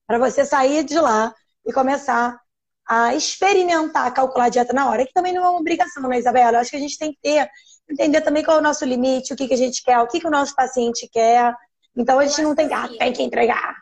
para 0.07 0.19
você 0.19 0.47
sair 0.47 0.83
de 0.83 0.99
lá 0.99 1.35
e 1.65 1.73
começar 1.73 2.41
a 2.89 3.15
experimentar 3.15 4.15
calcular 4.15 4.47
a 4.47 4.49
dieta 4.49 4.73
na 4.73 4.89
hora, 4.89 5.05
que 5.05 5.13
também 5.13 5.33
não 5.33 5.45
é 5.45 5.49
uma 5.51 5.61
obrigação, 5.61 6.09
né, 6.09 6.19
Isabela? 6.19 6.57
Eu 6.57 6.61
acho 6.61 6.71
que 6.71 6.77
a 6.77 6.81
gente 6.81 6.97
tem 6.97 7.13
que 7.13 7.19
ter, 7.21 7.51
entender 7.91 8.23
também 8.23 8.43
qual 8.43 8.57
é 8.57 8.61
o 8.61 8.63
nosso 8.63 8.85
limite, 8.85 9.33
o 9.33 9.37
que, 9.37 9.47
que 9.47 9.55
a 9.55 9.59
gente 9.59 9.83
quer, 9.83 9.99
o 9.99 10.07
que, 10.07 10.21
que 10.21 10.27
o 10.27 10.31
nosso 10.31 10.55
paciente 10.55 11.09
quer. 11.13 11.55
Então 11.95 12.19
a 12.19 12.25
gente 12.25 12.41
não 12.43 12.55
tem 12.55 12.69
que, 12.69 12.75
ah, 12.75 12.89
tem 12.89 13.13
que 13.13 13.23
entregar. 13.23 13.75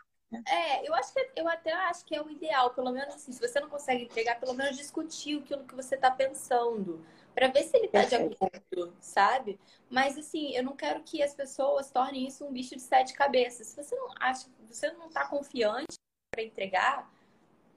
É, 0.47 0.85
eu 0.85 0.93
acho 0.95 1.13
que 1.13 1.31
eu 1.37 1.47
até 1.47 1.71
acho 1.71 2.03
que 2.03 2.15
é 2.15 2.21
o 2.21 2.29
ideal, 2.29 2.71
pelo 2.71 2.91
menos 2.91 3.15
assim, 3.15 3.31
se 3.31 3.39
você 3.39 3.59
não 3.61 3.69
consegue 3.69 4.03
entregar, 4.03 4.39
pelo 4.39 4.53
menos 4.53 4.75
discutir 4.75 5.39
aquilo 5.39 5.63
que 5.63 5.75
você 5.75 5.95
está 5.95 6.11
pensando 6.11 7.05
para 7.35 7.49
ver 7.49 7.63
se 7.63 7.75
ele 7.75 7.89
tá 7.89 8.05
de 8.05 8.15
acordo, 8.15 8.95
sabe? 9.01 9.59
Mas 9.89 10.17
assim, 10.17 10.55
eu 10.55 10.63
não 10.63 10.75
quero 10.75 11.03
que 11.03 11.21
as 11.21 11.35
pessoas 11.35 11.91
tornem 11.91 12.25
isso 12.25 12.45
um 12.45 12.51
bicho 12.51 12.75
de 12.75 12.81
sete 12.81 13.13
cabeças. 13.13 13.67
Se 13.67 13.83
você 13.83 13.93
não 13.93 14.09
acha, 14.21 14.47
você 14.69 14.89
não 14.93 15.09
tá 15.09 15.27
confiante 15.27 15.95
para 16.33 16.41
entregar, 16.41 17.11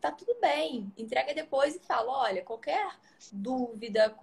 tá 0.00 0.12
tudo 0.12 0.36
bem. 0.40 0.92
Entrega 0.96 1.34
depois 1.34 1.74
e 1.74 1.80
fala, 1.80 2.10
olha, 2.12 2.44
qualquer 2.44 2.96
dúvida, 3.32 4.16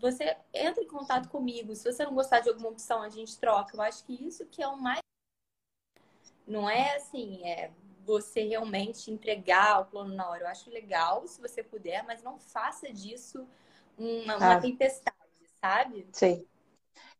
você 0.00 0.34
entra 0.52 0.82
em 0.82 0.88
contato 0.88 1.28
comigo. 1.28 1.76
Se 1.76 1.92
você 1.92 2.02
não 2.04 2.14
gostar 2.14 2.40
de 2.40 2.48
alguma 2.48 2.70
opção, 2.70 3.02
a 3.02 3.10
gente 3.10 3.38
troca. 3.38 3.76
Eu 3.76 3.82
acho 3.82 4.02
que 4.04 4.14
isso 4.26 4.46
que 4.46 4.62
é 4.62 4.66
o 4.66 4.76
mais 4.76 5.00
não 6.46 6.68
é 6.68 6.96
assim, 6.96 7.46
é 7.46 7.70
você 8.04 8.44
realmente 8.44 9.10
entregar 9.10 9.80
o 9.80 9.86
plano 9.86 10.14
na 10.14 10.28
hora. 10.28 10.42
Eu 10.42 10.48
acho 10.48 10.70
legal 10.70 11.26
se 11.26 11.40
você 11.40 11.62
puder, 11.62 12.02
mas 12.04 12.22
não 12.22 12.38
faça 12.38 12.90
disso 12.92 13.46
uma, 13.98 14.36
uma 14.36 14.52
ah. 14.54 14.60
tempestade, 14.60 15.16
sabe? 15.60 16.06
Sim. 16.12 16.44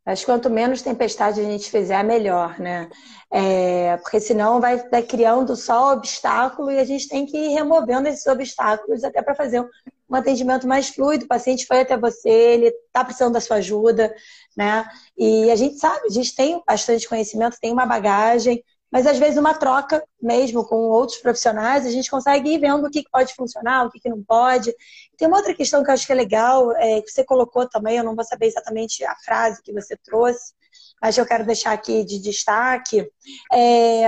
Acho 0.06 0.20
que 0.20 0.30
quanto 0.30 0.50
menos 0.50 0.82
tempestade 0.82 1.40
a 1.40 1.44
gente 1.44 1.70
fizer, 1.70 2.02
melhor, 2.04 2.58
né? 2.60 2.90
É, 3.32 3.96
porque 3.96 4.20
senão 4.20 4.60
vai, 4.60 4.76
vai 4.90 5.02
criando 5.02 5.56
só 5.56 5.94
obstáculo 5.94 6.70
e 6.70 6.78
a 6.78 6.84
gente 6.84 7.08
tem 7.08 7.24
que 7.24 7.37
ir 7.37 7.54
removendo 7.54 8.06
esses 8.08 8.26
obstáculos 8.26 9.02
até 9.02 9.22
para 9.22 9.34
fazer 9.34 9.60
um 9.62 10.14
atendimento 10.14 10.68
mais 10.68 10.90
fluido. 10.90 11.24
O 11.24 11.28
paciente 11.28 11.66
foi 11.66 11.80
até 11.80 11.96
você, 11.96 12.28
ele 12.28 12.66
está 12.66 13.02
precisando 13.02 13.32
da 13.32 13.40
sua 13.40 13.56
ajuda, 13.56 14.14
né? 14.54 14.84
E 15.16 15.50
a 15.50 15.56
gente 15.56 15.78
sabe, 15.78 16.06
a 16.06 16.12
gente 16.12 16.34
tem 16.34 16.62
bastante 16.66 17.08
conhecimento, 17.08 17.56
tem 17.58 17.72
uma 17.72 17.87
bagagem, 17.87 18.62
mas 18.94 19.09
às 19.09 19.18
vezes 19.18 19.37
uma 19.37 19.54
troca 19.54 20.04
mesmo 20.22 20.64
com 20.64 20.76
outros 20.76 21.18
profissionais, 21.18 21.85
a 21.85 21.90
gente 21.90 22.09
consegue 22.09 22.50
ir 22.50 22.61
vendo 22.61 22.87
o 22.87 22.90
que 22.90 23.02
pode 23.11 23.35
funcionar, 23.35 23.85
o 23.85 23.90
que 23.90 24.09
não 24.09 24.22
pode. 24.22 24.72
Tem 25.18 25.26
uma 25.26 25.38
outra 25.38 25.52
questão 25.52 25.83
que 25.83 25.90
eu 25.90 25.94
acho 25.94 26.07
que 26.07 26.12
é 26.12 26.14
legal, 26.14 26.70
é, 26.76 27.02
que 27.02 27.11
você 27.11 27.24
colocou 27.24 27.68
também, 27.68 27.96
eu 27.96 28.04
não 28.04 28.14
vou 28.14 28.24
saber 28.24 28.46
exatamente 28.46 29.04
a 29.04 29.16
frase 29.16 29.61
que 29.64 29.72
você 29.72 29.96
trouxe, 29.96 30.54
mas 31.02 31.18
eu 31.18 31.26
quero 31.26 31.44
deixar 31.44 31.72
aqui 31.72 32.04
de 32.04 32.20
destaque. 32.20 33.04
É, 33.52 34.04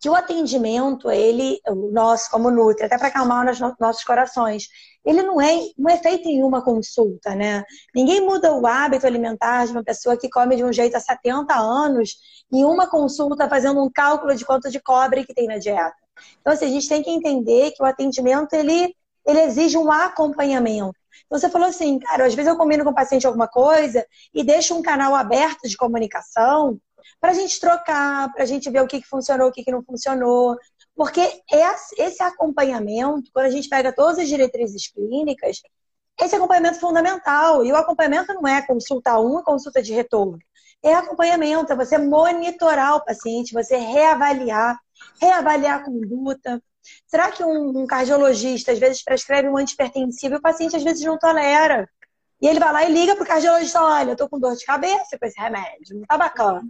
que 0.00 0.08
o 0.08 0.14
atendimento, 0.14 1.10
ele, 1.10 1.60
o 1.68 1.90
nosso 1.90 2.30
como 2.30 2.50
Nutri, 2.50 2.86
até 2.86 2.96
para 2.96 3.08
acalmar 3.08 3.50
os 3.50 3.60
nossos 3.78 4.02
corações, 4.02 4.66
ele 5.04 5.22
não 5.22 5.40
é, 5.40 5.58
não 5.76 5.90
é 5.90 5.96
feito 5.96 6.28
em 6.28 6.42
uma 6.42 6.62
consulta, 6.62 7.34
né? 7.34 7.64
Ninguém 7.94 8.20
muda 8.20 8.52
o 8.52 8.66
hábito 8.66 9.06
alimentar 9.06 9.66
de 9.66 9.72
uma 9.72 9.84
pessoa 9.84 10.16
que 10.16 10.28
come 10.28 10.56
de 10.56 10.64
um 10.64 10.72
jeito 10.72 10.96
há 10.96 11.00
70 11.00 11.54
anos 11.54 12.16
em 12.52 12.64
uma 12.64 12.88
consulta 12.88 13.48
fazendo 13.48 13.82
um 13.82 13.90
cálculo 13.90 14.34
de 14.34 14.44
quanto 14.44 14.70
de 14.70 14.80
cobre 14.80 15.24
que 15.24 15.34
tem 15.34 15.46
na 15.46 15.58
dieta. 15.58 15.96
Então, 16.40 16.52
assim, 16.52 16.66
a 16.66 16.70
gente 16.70 16.88
tem 16.88 17.02
que 17.02 17.10
entender 17.10 17.72
que 17.72 17.82
o 17.82 17.86
atendimento, 17.86 18.52
ele, 18.54 18.94
ele 19.26 19.40
exige 19.42 19.78
um 19.78 19.90
acompanhamento. 19.90 20.94
Então, 21.26 21.38
você 21.38 21.48
falou 21.48 21.68
assim, 21.68 21.98
cara, 21.98 22.26
às 22.26 22.34
vezes 22.34 22.50
eu 22.50 22.56
combino 22.56 22.84
com 22.84 22.90
o 22.90 22.94
paciente 22.94 23.26
alguma 23.26 23.48
coisa 23.48 24.04
e 24.34 24.42
deixo 24.42 24.74
um 24.74 24.82
canal 24.82 25.14
aberto 25.14 25.68
de 25.68 25.76
comunicação 25.76 26.78
para 27.20 27.30
a 27.30 27.34
gente 27.34 27.58
trocar, 27.58 28.32
para 28.32 28.42
a 28.42 28.46
gente 28.46 28.70
ver 28.70 28.82
o 28.82 28.86
que, 28.86 29.00
que 29.00 29.08
funcionou, 29.08 29.48
o 29.48 29.52
que, 29.52 29.64
que 29.64 29.70
não 29.70 29.82
funcionou. 29.82 30.56
Porque 30.98 31.42
esse 31.96 32.24
acompanhamento, 32.24 33.30
quando 33.32 33.46
a 33.46 33.50
gente 33.50 33.68
pega 33.68 33.94
todas 33.94 34.18
as 34.18 34.26
diretrizes 34.26 34.90
clínicas, 34.90 35.62
esse 36.20 36.34
acompanhamento 36.34 36.78
é 36.78 36.80
fundamental. 36.80 37.64
E 37.64 37.70
o 37.70 37.76
acompanhamento 37.76 38.34
não 38.34 38.48
é 38.48 38.60
consulta 38.66 39.16
um 39.20 39.38
e 39.38 39.44
consulta 39.44 39.80
de 39.80 39.92
retorno. 39.92 40.40
É 40.82 40.92
acompanhamento, 40.92 41.72
é 41.72 41.76
você 41.76 41.98
monitorar 41.98 42.96
o 42.96 43.04
paciente, 43.04 43.54
você 43.54 43.76
reavaliar, 43.76 44.76
reavaliar 45.22 45.78
a 45.78 45.84
conduta. 45.84 46.60
Será 47.06 47.30
que 47.30 47.44
um, 47.44 47.86
cardiologista 47.86 48.72
às 48.72 48.80
vezes 48.80 49.04
prescreve 49.04 49.48
um 49.48 49.56
antipertensivo 49.56 50.34
e 50.34 50.38
o 50.38 50.42
paciente 50.42 50.74
às 50.74 50.82
vezes 50.82 51.04
não 51.04 51.16
tolera? 51.16 51.88
E 52.42 52.48
ele 52.48 52.58
vai 52.58 52.72
lá 52.72 52.84
e 52.84 52.92
liga 52.92 53.14
para 53.14 53.22
o 53.22 53.26
cardiologista: 53.26 53.80
olha, 53.80 54.10
eu 54.10 54.16
tô 54.16 54.28
com 54.28 54.40
dor 54.40 54.56
de 54.56 54.64
cabeça 54.64 55.16
com 55.16 55.26
esse 55.26 55.40
remédio, 55.40 55.94
não 55.94 56.06
tá 56.06 56.18
bacana. 56.18 56.68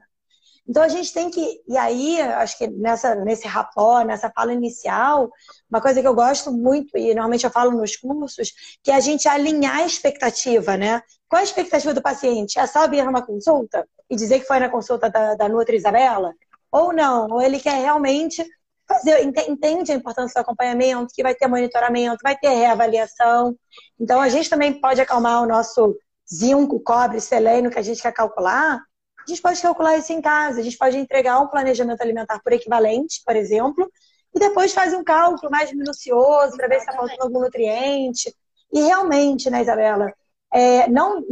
Então 0.68 0.82
a 0.82 0.88
gente 0.88 1.12
tem 1.12 1.30
que. 1.30 1.62
E 1.66 1.76
aí, 1.78 2.20
acho 2.20 2.58
que 2.58 2.66
nessa, 2.66 3.14
nesse 3.14 3.46
rapó, 3.46 4.02
nessa 4.02 4.30
fala 4.30 4.52
inicial, 4.52 5.30
uma 5.70 5.80
coisa 5.80 6.02
que 6.02 6.06
eu 6.06 6.14
gosto 6.14 6.52
muito, 6.52 6.96
e 6.96 7.08
normalmente 7.08 7.44
eu 7.44 7.50
falo 7.50 7.70
nos 7.70 7.96
cursos, 7.96 8.52
que 8.82 8.90
é 8.90 8.94
a 8.94 9.00
gente 9.00 9.26
alinhar 9.26 9.78
a 9.78 9.86
expectativa, 9.86 10.76
né? 10.76 11.02
Qual 11.26 11.38
é 11.38 11.42
a 11.42 11.44
expectativa 11.44 11.94
do 11.94 12.02
paciente? 12.02 12.58
É 12.58 12.66
só 12.66 12.86
vir 12.86 13.04
numa 13.04 13.24
consulta 13.24 13.88
e 14.10 14.16
dizer 14.16 14.40
que 14.40 14.46
foi 14.46 14.58
na 14.58 14.68
consulta 14.68 15.08
da, 15.08 15.34
da 15.34 15.48
Nutri 15.48 15.76
Isabela? 15.76 16.34
Ou 16.70 16.92
não? 16.92 17.28
Ou 17.30 17.40
ele 17.40 17.58
quer 17.58 17.80
realmente 17.80 18.44
fazer, 18.86 19.22
entende 19.22 19.92
a 19.92 19.94
importância 19.94 20.40
do 20.40 20.44
acompanhamento, 20.44 21.14
que 21.14 21.22
vai 21.22 21.34
ter 21.34 21.46
monitoramento, 21.46 22.18
vai 22.22 22.36
ter 22.36 22.50
reavaliação. 22.50 23.56
Então 23.98 24.20
a 24.20 24.28
gente 24.28 24.50
também 24.50 24.78
pode 24.78 25.00
acalmar 25.00 25.42
o 25.42 25.46
nosso 25.46 25.96
zinco, 26.30 26.80
cobre, 26.80 27.20
selênio 27.20 27.70
que 27.70 27.78
a 27.78 27.82
gente 27.82 28.02
quer 28.02 28.12
calcular 28.12 28.82
a 29.28 29.34
gente 29.34 29.42
pode 29.42 29.60
calcular 29.60 29.96
isso 29.96 30.12
em 30.12 30.22
casa. 30.22 30.60
A 30.60 30.62
gente 30.62 30.78
pode 30.78 30.96
entregar 30.96 31.38
um 31.38 31.48
planejamento 31.48 32.00
alimentar 32.00 32.40
por 32.42 32.52
equivalente, 32.52 33.22
por 33.24 33.36
exemplo, 33.36 33.90
e 34.34 34.38
depois 34.38 34.72
faz 34.72 34.94
um 34.94 35.04
cálculo 35.04 35.50
mais 35.50 35.70
minucioso 35.70 36.56
para 36.56 36.66
ver 36.66 36.80
se 36.80 36.86
está 36.86 36.94
faltando 36.94 37.22
algum 37.22 37.40
nutriente. 37.40 38.34
E 38.72 38.80
realmente, 38.80 39.50
né, 39.50 39.60
Isabela, 39.60 40.12
é, 40.52 40.88
não, 40.88 41.22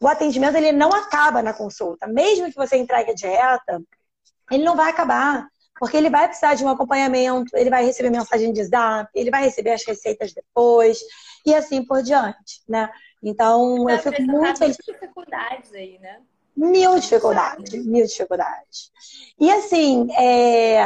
o 0.00 0.06
atendimento 0.06 0.56
ele 0.56 0.72
não 0.72 0.90
acaba 0.90 1.42
na 1.42 1.54
consulta. 1.54 2.06
Mesmo 2.06 2.50
que 2.50 2.56
você 2.56 2.76
entregue 2.76 3.12
a 3.12 3.14
dieta, 3.14 3.82
ele 4.50 4.64
não 4.64 4.76
vai 4.76 4.90
acabar. 4.90 5.48
Porque 5.78 5.96
ele 5.96 6.08
vai 6.08 6.28
precisar 6.28 6.54
de 6.54 6.64
um 6.64 6.68
acompanhamento, 6.68 7.50
ele 7.56 7.68
vai 7.68 7.84
receber 7.84 8.08
mensagem 8.08 8.52
de 8.52 8.64
zap, 8.64 9.10
ele 9.12 9.28
vai 9.28 9.42
receber 9.42 9.72
as 9.72 9.84
receitas 9.84 10.32
depois, 10.32 11.00
e 11.44 11.52
assim 11.52 11.84
por 11.84 12.00
diante, 12.00 12.62
né? 12.68 12.88
Então, 13.20 13.90
eu 13.90 13.98
fico 13.98 14.22
muito 14.22 14.58
feliz. 14.58 14.76
dificuldades 14.76 15.74
aí, 15.74 15.98
né? 15.98 16.20
Mil 16.56 16.98
dificuldades, 16.98 17.84
mil 17.84 18.06
dificuldades. 18.06 18.90
E 19.38 19.50
assim, 19.50 20.08
é... 20.12 20.78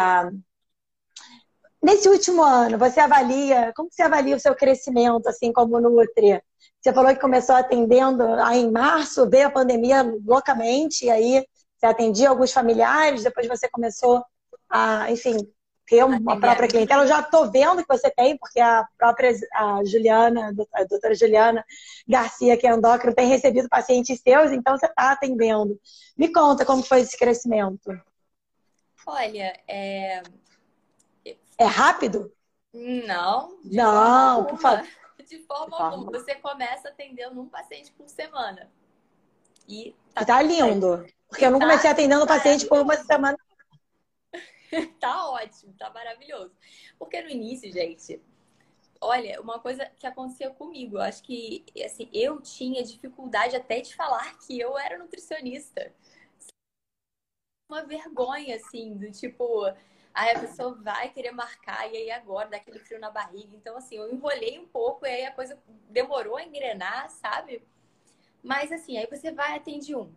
nesse 1.82 2.08
último 2.08 2.42
ano, 2.42 2.78
você 2.78 3.00
avalia, 3.00 3.72
como 3.76 3.88
você 3.90 4.02
avalia 4.02 4.36
o 4.36 4.40
seu 4.40 4.54
crescimento, 4.54 5.28
assim, 5.28 5.52
como 5.52 5.80
Nutri? 5.80 6.42
Você 6.80 6.92
falou 6.92 7.12
que 7.12 7.20
começou 7.20 7.56
atendendo 7.56 8.22
aí 8.42 8.60
em 8.60 8.70
março, 8.70 9.28
veio 9.28 9.48
a 9.48 9.50
pandemia 9.50 10.02
loucamente, 10.24 11.04
e 11.04 11.10
aí 11.10 11.44
você 11.76 11.86
atendia 11.86 12.30
alguns 12.30 12.52
familiares, 12.52 13.22
depois 13.22 13.46
você 13.46 13.68
começou 13.68 14.24
a, 14.68 15.10
enfim, 15.10 15.36
ter 15.88 16.04
uma 16.04 16.38
própria 16.38 16.68
clientela. 16.68 17.04
Eu 17.04 17.08
já 17.08 17.20
estou 17.20 17.50
vendo 17.50 17.82
que 17.82 17.88
você 17.88 18.10
tem, 18.10 18.36
porque 18.36 18.60
a 18.60 18.86
própria 18.96 19.32
a 19.54 19.82
Juliana, 19.84 20.54
a 20.72 20.84
doutora 20.84 21.14
Juliana 21.14 21.64
Garcia, 22.06 22.56
que 22.56 22.66
é 22.66 22.70
endócrina, 22.70 23.14
tem 23.14 23.28
recebido 23.28 23.68
pacientes 23.68 24.20
seus, 24.20 24.52
então 24.52 24.76
você 24.76 24.86
está 24.86 25.12
atendendo. 25.12 25.78
Me 26.16 26.32
conta 26.32 26.64
como 26.64 26.82
foi 26.82 27.00
esse 27.00 27.16
crescimento. 27.16 27.90
Olha, 29.06 29.58
é. 29.66 30.22
É 31.56 31.64
rápido? 31.64 32.32
Não. 32.72 33.58
Não, 33.64 34.44
por 34.44 34.58
favor. 34.58 34.86
De 35.26 35.38
forma 35.40 35.76
alguma. 35.76 36.12
Você 36.12 36.34
começa 36.36 36.88
atendendo 36.88 37.40
um 37.40 37.48
paciente 37.48 37.90
por 37.92 38.08
semana. 38.08 38.70
E 39.66 39.94
tá, 40.14 40.24
tá 40.24 40.42
lindo. 40.42 41.04
Porque 41.28 41.44
eu 41.44 41.50
não 41.50 41.58
comecei 41.58 41.90
atendendo 41.90 42.26
paciente 42.26 42.66
por 42.66 42.80
uma 42.80 42.96
semana 42.96 43.36
tá 45.00 45.30
ótimo, 45.30 45.74
tá 45.74 45.90
maravilhoso. 45.90 46.54
Porque 46.98 47.20
no 47.22 47.28
início, 47.30 47.70
gente, 47.72 48.20
olha, 49.00 49.40
uma 49.40 49.58
coisa 49.60 49.86
que 49.98 50.06
acontecia 50.06 50.50
comigo, 50.50 50.96
eu 50.96 51.02
acho 51.02 51.22
que 51.22 51.64
assim, 51.84 52.08
eu 52.12 52.40
tinha 52.40 52.82
dificuldade 52.82 53.56
até 53.56 53.80
de 53.80 53.94
falar 53.94 54.38
que 54.38 54.58
eu 54.58 54.78
era 54.78 54.98
nutricionista. 54.98 55.92
Uma 57.70 57.82
vergonha, 57.84 58.56
assim, 58.56 58.96
do 58.96 59.10
tipo, 59.10 59.64
aí 60.14 60.30
a 60.34 60.40
pessoa 60.40 60.74
vai 60.74 61.10
querer 61.10 61.32
marcar, 61.32 61.90
e 61.92 61.96
aí 61.96 62.10
agora 62.10 62.48
dá 62.48 62.56
aquele 62.56 62.78
frio 62.78 62.98
na 62.98 63.10
barriga. 63.10 63.54
Então, 63.54 63.76
assim, 63.76 63.96
eu 63.96 64.10
enrolei 64.10 64.58
um 64.58 64.66
pouco, 64.66 65.04
e 65.06 65.10
aí 65.10 65.24
a 65.26 65.32
coisa 65.32 65.62
demorou 65.90 66.36
a 66.36 66.44
engrenar, 66.44 67.10
sabe? 67.10 67.62
Mas 68.42 68.72
assim, 68.72 68.98
aí 68.98 69.06
você 69.06 69.32
vai 69.32 69.56
atende 69.56 69.94
um. 69.94 70.12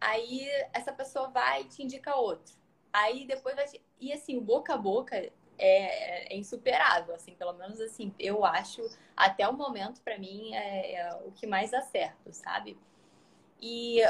Aí 0.00 0.48
essa 0.72 0.92
pessoa 0.92 1.28
vai 1.28 1.62
e 1.62 1.68
te 1.68 1.82
indica 1.82 2.16
outro. 2.16 2.54
Aí 2.92 3.26
depois 3.26 3.54
vai. 3.56 3.66
E 4.00 4.12
assim, 4.12 4.36
o 4.36 4.40
boca 4.40 4.74
a 4.74 4.78
boca 4.78 5.16
é, 5.16 5.32
é, 5.58 6.36
insuperável, 6.36 7.14
assim, 7.14 7.34
pelo 7.34 7.54
menos 7.54 7.80
assim, 7.80 8.12
eu 8.18 8.44
acho, 8.44 8.82
até 9.16 9.48
o 9.48 9.52
momento, 9.52 10.00
para 10.02 10.18
mim, 10.18 10.54
é, 10.54 10.94
é, 10.94 11.14
o 11.24 11.32
que 11.32 11.46
mais 11.46 11.72
acerto, 11.72 12.32
sabe? 12.32 12.78
E 13.60 14.00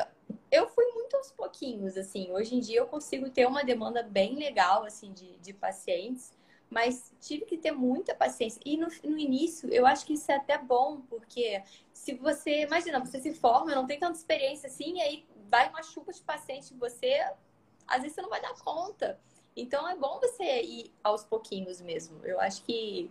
eu 0.51 0.69
fui 0.69 0.85
muito 0.93 1.17
aos 1.17 1.31
pouquinhos, 1.31 1.97
assim. 1.97 2.33
Hoje 2.33 2.57
em 2.57 2.61
dia 2.61 2.79
eu 2.81 2.87
consigo 2.87 3.31
ter 3.31 3.47
uma 3.47 3.63
demanda 3.63 4.03
bem 4.03 4.35
legal, 4.35 4.85
assim, 4.85 5.13
de, 5.13 5.37
de 5.39 5.53
pacientes, 5.53 6.37
mas 6.69 7.15
tive 7.21 7.45
que 7.45 7.57
ter 7.57 7.71
muita 7.71 8.15
paciência. 8.15 8.61
E 8.65 8.77
no, 8.77 8.89
no 9.05 9.19
início, 9.19 9.73
eu 9.73 9.87
acho 9.87 10.05
que 10.05 10.15
isso 10.15 10.31
é 10.33 10.37
até 10.37 10.59
bom, 10.59 11.01
porque 11.03 11.63
se 11.93 12.15
você, 12.15 12.63
imagina, 12.63 12.99
você 12.99 13.21
se 13.21 13.33
forma, 13.35 13.75
não 13.75 13.87
tem 13.87 14.01
tanta 14.01 14.19
experiência 14.19 14.67
assim, 14.69 14.97
e 14.97 15.01
aí 15.01 15.27
vai 15.49 15.69
uma 15.69 15.83
chuva 15.83 16.13
de 16.13 16.23
paciente, 16.23 16.75
você 16.75 17.21
às 17.87 18.03
vezes 18.03 18.17
você 18.17 18.23
não 18.23 18.29
vai 18.29 18.41
dar 18.41 18.55
conta. 18.59 19.19
Então 19.57 19.89
é 19.89 19.97
bom 19.97 20.21
você 20.21 20.63
ir 20.63 20.93
aos 21.03 21.25
pouquinhos 21.25 21.81
mesmo. 21.81 22.19
Eu 22.25 22.39
acho 22.41 22.63
que, 22.63 23.11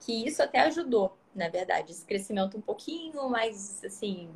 que 0.00 0.26
isso 0.26 0.42
até 0.42 0.60
ajudou, 0.60 1.16
na 1.34 1.48
verdade, 1.48 1.92
esse 1.92 2.04
crescimento 2.04 2.56
um 2.56 2.60
pouquinho 2.60 3.28
mais 3.28 3.84
assim 3.84 4.28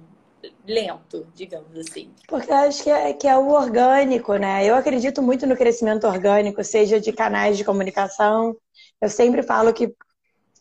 lento, 0.67 1.27
digamos 1.35 1.77
assim. 1.77 2.11
Porque 2.29 2.51
eu 2.51 2.55
acho 2.57 2.83
que 2.83 2.91
é, 2.91 3.13
que 3.13 3.29
é 3.29 3.37
o 3.37 3.51
orgânico, 3.51 4.37
né? 4.37 4.65
Eu 4.65 4.75
acredito 4.75 5.21
muito 5.21 5.47
no 5.47 5.57
crescimento 5.57 6.07
orgânico, 6.07 6.63
seja 6.65 7.01
de 7.01 7.13
canais 7.13 7.59
de 7.59 7.65
comunicação. 7.65 8.57
Eu 9.01 9.09
sempre 9.09 9.43
falo 9.43 9.73
que 9.73 9.95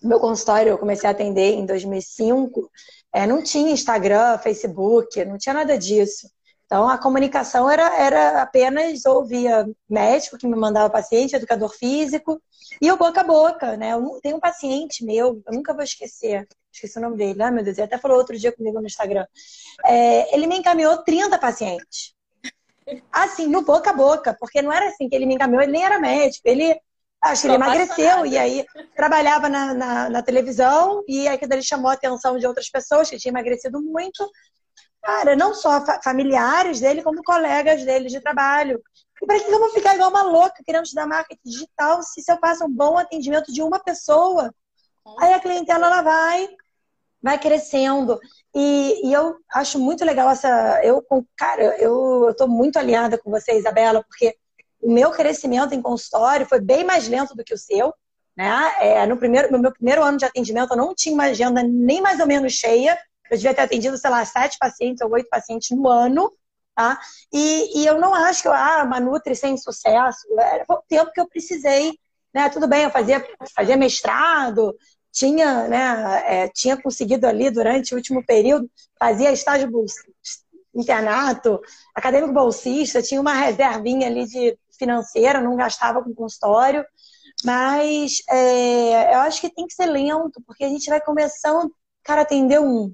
meu 0.02 0.20
consultório 0.20 0.72
eu 0.72 0.78
comecei 0.78 1.08
a 1.08 1.12
atender 1.12 1.54
em 1.54 1.66
2005, 1.66 2.70
é, 3.14 3.28
não 3.28 3.44
tinha 3.44 3.72
Instagram, 3.72 4.38
Facebook, 4.38 5.24
não 5.26 5.38
tinha 5.38 5.54
nada 5.54 5.78
disso. 5.78 6.30
Então, 6.70 6.88
a 6.88 7.00
comunicação 7.00 7.68
era, 7.68 8.00
era 8.00 8.44
apenas 8.44 9.04
ou 9.04 9.26
via 9.26 9.68
médico 9.90 10.38
que 10.38 10.46
me 10.46 10.56
mandava 10.56 10.88
paciente, 10.88 11.36
educador 11.36 11.74
físico, 11.74 12.40
e 12.80 12.92
o 12.92 12.96
boca 12.96 13.22
a 13.22 13.24
boca, 13.24 13.76
né? 13.76 13.94
Tenho 14.22 14.38
um 14.38 14.40
paciente 14.40 15.04
meu, 15.04 15.42
eu 15.48 15.54
nunca 15.54 15.74
vou 15.74 15.82
esquecer, 15.82 16.48
esqueci 16.72 17.00
o 17.00 17.02
nome 17.02 17.18
dele, 17.18 17.40
né, 17.40 17.50
meu 17.50 17.64
Deus, 17.64 17.76
ele 17.76 17.88
até 17.88 17.98
falou 17.98 18.20
outro 18.20 18.38
dia 18.38 18.52
comigo 18.52 18.80
no 18.80 18.86
Instagram. 18.86 19.26
É, 19.84 20.36
ele 20.36 20.46
me 20.46 20.58
encaminhou 20.58 21.00
30 21.00 21.40
pacientes. 21.40 22.14
Assim, 23.12 23.48
no 23.48 23.64
boca 23.64 23.90
a 23.90 23.94
boca, 23.94 24.38
porque 24.40 24.62
não 24.62 24.72
era 24.72 24.90
assim 24.90 25.10
que 25.10 25.16
ele 25.16 25.26
me 25.26 25.34
encaminhou, 25.34 25.64
ele 25.64 25.72
nem 25.72 25.84
era 25.84 26.00
médico, 26.00 26.48
ele 26.48 26.80
acho 27.20 27.42
que 27.42 27.48
ele 27.48 27.56
emagreceu 27.56 28.28
e 28.28 28.38
aí 28.38 28.64
trabalhava 28.96 29.50
na, 29.50 29.74
na, 29.74 30.10
na, 30.10 30.22
televisão 30.22 31.04
e 31.08 31.28
aí 31.28 31.38
quando 31.38 31.52
ele 31.52 31.64
chamou 31.64 31.90
a 31.90 31.96
atenção 31.96 32.38
de 32.38 32.46
outras 32.46 32.70
pessoas 32.70 33.10
que 33.10 33.18
tinha 33.18 33.32
emagrecido 33.32 33.82
muito, 33.82 34.24
cara, 35.02 35.36
não 35.36 35.54
só 35.54 35.84
familiares 36.04 36.80
dele, 36.80 37.04
como 37.04 37.24
colegas 37.24 37.84
dele 37.84 38.10
de 38.10 38.20
trabalho. 38.20 38.82
E 39.22 39.26
para 39.26 39.40
que 39.40 39.52
eu 39.52 39.60
vou 39.60 39.70
ficar 39.72 39.96
igual 39.96 40.10
uma 40.10 40.24
louca 40.24 40.64
querendo 40.66 40.86
estudar 40.86 41.08
marketing 41.08 41.42
digital 41.44 42.02
se, 42.02 42.22
se 42.22 42.32
eu 42.32 42.38
faço 42.38 42.66
um 42.66 42.74
bom 42.74 42.98
atendimento 42.98 43.52
de 43.52 43.62
uma 43.62 43.80
pessoa? 43.80 44.54
Aí 45.20 45.34
a 45.34 45.40
clientela 45.40 45.88
ela 45.88 46.02
vai, 46.02 46.50
vai 47.22 47.40
crescendo. 47.40 48.20
E, 48.56 49.08
e 49.08 49.14
eu 49.14 49.36
acho 49.54 49.80
muito 49.80 50.06
legal 50.06 50.30
essa. 50.30 50.82
Eu, 50.84 51.06
cara, 51.38 51.78
eu 51.78 52.30
estou 52.30 52.48
muito 52.48 52.78
alinhada 52.78 53.18
com 53.18 53.30
você, 53.30 53.58
Isabela, 53.58 54.04
porque 54.04 54.36
o 54.82 54.92
meu 54.92 55.12
crescimento 55.12 55.74
em 55.74 55.82
consultório 55.82 56.46
foi 56.46 56.60
bem 56.62 56.84
mais 56.84 57.08
lento 57.08 57.36
do 57.36 57.44
que 57.44 57.54
o 57.54 57.58
seu. 57.58 57.94
Né? 58.36 58.72
É, 58.80 59.06
no, 59.06 59.18
primeiro, 59.18 59.52
no 59.52 59.60
meu 59.60 59.74
primeiro 59.74 60.02
ano 60.02 60.18
de 60.18 60.26
atendimento, 60.26 60.72
eu 60.72 60.78
não 60.78 60.96
tinha 60.96 61.14
uma 61.14 61.26
agenda 61.26 61.62
nem 61.62 62.02
mais 62.02 62.20
ou 62.20 62.28
menos 62.28 62.54
cheia. 62.54 62.98
Eu 63.30 63.38
devia 63.38 63.54
ter 63.54 63.62
atendido, 63.62 63.98
sei 63.98 64.10
lá, 64.10 64.24
sete 64.26 64.58
pacientes 64.58 65.02
ou 65.02 65.12
oito 65.12 65.30
pacientes 65.30 65.70
no 65.76 65.88
ano, 65.88 66.32
tá? 66.76 67.00
E, 67.32 67.82
e 67.82 67.86
eu 67.86 68.00
não 68.00 68.14
acho 68.14 68.42
que 68.42 68.48
eu, 68.48 68.54
ah, 68.54 68.84
uma 68.86 69.00
Nutri 69.00 69.36
sem 69.36 69.58
sucesso. 69.58 70.28
Era 70.40 70.66
o 70.70 70.78
tempo 70.88 71.12
que 71.12 71.20
eu 71.20 71.28
precisei, 71.28 71.98
né? 72.34 72.50
Tudo 72.50 72.68
bem, 72.68 72.84
eu 72.84 72.92
fazia, 72.92 73.26
fazia 73.56 73.78
mestrado, 73.78 74.76
tinha, 75.12 75.68
né, 75.68 76.44
é, 76.46 76.48
tinha 76.50 76.82
conseguido 76.82 77.28
ali 77.28 77.50
durante 77.50 77.94
o 77.94 77.98
último 77.98 78.24
período, 78.26 78.70
fazia 78.98 79.32
estágio 79.32 79.70
internato, 80.74 81.60
acadêmico 81.96 82.34
bolsista, 82.34 83.02
tinha 83.02 83.20
uma 83.20 83.34
reservinha 83.34 84.08
ali 84.08 84.26
de 84.26 84.58
financeira, 84.78 85.42
não 85.42 85.56
gastava 85.56 86.04
com 86.04 86.14
consultório, 86.14 86.86
mas 87.44 88.22
é, 88.30 89.14
eu 89.16 89.20
acho 89.20 89.42
que 89.42 89.54
tem 89.54 89.68
que 89.68 89.74
ser 89.74 89.88
lento, 89.88 90.42
porque 90.46 90.64
a 90.64 90.70
gente 90.70 90.90
vai 90.90 91.02
começando, 91.02 91.74
cara, 92.04 92.22
atendeu 92.22 92.64
um, 92.64 92.94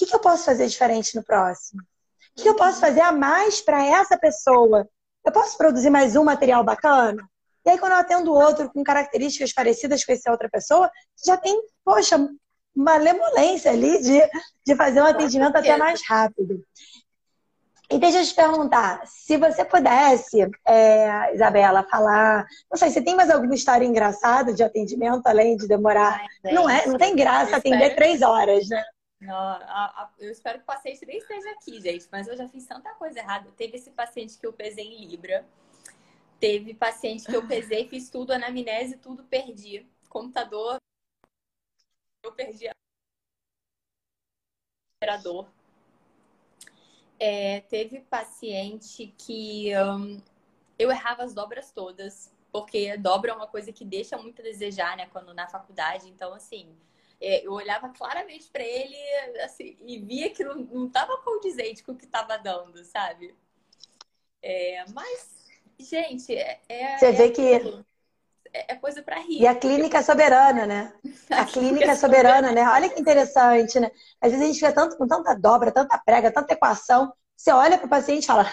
que, 0.00 0.06
que 0.06 0.16
eu 0.16 0.20
posso 0.20 0.44
fazer 0.44 0.66
diferente 0.66 1.14
no 1.14 1.22
próximo? 1.22 1.82
O 1.82 2.36
que, 2.36 2.42
que 2.44 2.48
eu 2.48 2.56
posso 2.56 2.80
fazer 2.80 3.00
a 3.00 3.12
mais 3.12 3.60
para 3.60 3.84
essa 3.84 4.16
pessoa? 4.16 4.88
Eu 5.24 5.30
posso 5.30 5.58
produzir 5.58 5.90
mais 5.90 6.16
um 6.16 6.24
material 6.24 6.64
bacana? 6.64 7.22
E 7.66 7.70
aí, 7.70 7.78
quando 7.78 7.92
eu 7.92 7.98
atendo 7.98 8.32
outro 8.32 8.70
com 8.72 8.82
características 8.82 9.52
parecidas 9.52 10.02
com 10.02 10.12
essa 10.12 10.30
outra 10.30 10.48
pessoa, 10.48 10.90
já 11.22 11.36
tem, 11.36 11.60
poxa, 11.84 12.16
uma 12.74 12.96
lemolência 12.96 13.70
ali 13.70 14.00
de, 14.00 14.22
de 14.66 14.74
fazer 14.74 15.02
um 15.02 15.06
atendimento 15.06 15.56
até 15.56 15.76
mais 15.76 16.00
rápido. 16.08 16.64
E 17.90 17.98
deixa 17.98 18.20
eu 18.20 18.24
te 18.24 18.34
perguntar, 18.34 19.02
se 19.04 19.36
você 19.36 19.64
pudesse, 19.64 20.48
é, 20.66 21.34
Isabela, 21.34 21.86
falar, 21.90 22.46
não 22.70 22.78
sei, 22.78 22.88
você 22.88 23.02
tem 23.02 23.16
mais 23.16 23.28
alguma 23.28 23.54
história 23.54 23.84
engraçada 23.84 24.54
de 24.54 24.62
atendimento, 24.62 25.26
além 25.26 25.56
de 25.56 25.68
demorar? 25.68 26.22
Ai, 26.42 26.54
não 26.54 26.70
é, 26.70 26.86
não 26.86 26.96
tem 26.96 27.14
graça 27.14 27.56
atender 27.56 27.94
três 27.96 28.22
horas, 28.22 28.66
né? 28.68 28.82
Eu 30.18 30.30
espero 30.30 30.58
que 30.58 30.64
o 30.64 30.66
paciente 30.66 31.04
nem 31.04 31.18
esteja 31.18 31.50
aqui, 31.50 31.80
gente, 31.80 32.08
mas 32.10 32.26
eu 32.26 32.36
já 32.36 32.48
fiz 32.48 32.66
tanta 32.66 32.94
coisa 32.94 33.18
errada. 33.18 33.50
Teve 33.52 33.76
esse 33.76 33.90
paciente 33.90 34.38
que 34.38 34.46
eu 34.46 34.52
pesei 34.52 34.86
em 34.86 35.06
Libra. 35.06 35.46
Teve 36.38 36.72
paciente 36.72 37.26
que 37.26 37.36
eu 37.36 37.46
pesei, 37.46 37.86
fiz 37.86 38.08
tudo, 38.08 38.32
anamnese, 38.32 38.96
tudo 38.96 39.24
perdi. 39.24 39.86
Computador, 40.08 40.78
eu 42.24 42.32
perdi 42.32 42.68
a 42.68 42.72
operador. 44.96 45.48
É, 47.18 47.60
teve 47.60 48.00
paciente 48.00 49.14
que 49.18 49.70
um, 49.76 50.22
eu 50.78 50.90
errava 50.90 51.22
as 51.22 51.34
dobras 51.34 51.70
todas, 51.70 52.34
porque 52.50 52.96
dobra 52.96 53.32
é 53.32 53.34
uma 53.34 53.46
coisa 53.46 53.70
que 53.70 53.84
deixa 53.84 54.16
muito 54.16 54.40
a 54.40 54.44
desejar, 54.44 54.96
né, 54.96 55.06
quando 55.08 55.34
na 55.34 55.46
faculdade. 55.46 56.08
Então, 56.08 56.32
assim, 56.32 56.74
é, 57.20 57.46
eu 57.46 57.52
olhava 57.52 57.90
claramente 57.90 58.48
para 58.50 58.62
ele 58.62 58.96
assim, 59.44 59.76
e 59.82 59.98
via 59.98 60.30
que 60.30 60.42
não, 60.42 60.54
não 60.56 60.88
tava 60.88 61.18
condizente 61.18 61.82
com 61.82 61.92
o 61.92 61.96
que 61.96 62.06
tava 62.06 62.38
dando, 62.38 62.82
sabe? 62.84 63.34
É, 64.42 64.84
mas, 64.94 65.46
gente, 65.78 66.34
é. 66.34 66.60
é 66.68 66.98
Você 66.98 67.12
vê 67.12 67.30
que. 67.30 67.84
É, 68.52 68.72
é 68.72 68.74
coisa 68.74 69.02
para 69.02 69.20
rir. 69.20 69.42
E 69.42 69.46
a 69.46 69.54
clínica 69.54 69.98
é 69.98 70.02
soberana, 70.02 70.66
né? 70.66 70.92
A 71.30 71.44
clínica 71.44 71.92
é 71.92 71.94
soberana, 71.94 72.50
né? 72.50 72.68
Olha 72.68 72.88
que 72.88 73.00
interessante, 73.00 73.78
né? 73.78 73.90
Às 74.20 74.32
vezes 74.32 74.44
a 74.44 74.46
gente 74.48 74.58
fica 74.58 74.72
tanto, 74.72 74.96
com 74.96 75.06
tanta 75.06 75.34
dobra, 75.34 75.70
tanta 75.70 75.96
prega, 75.98 76.32
tanta 76.32 76.54
equação. 76.54 77.12
Você 77.36 77.52
olha 77.52 77.78
para 77.78 77.86
o 77.86 77.90
paciente 77.90 78.24
e 78.24 78.26
fala, 78.26 78.50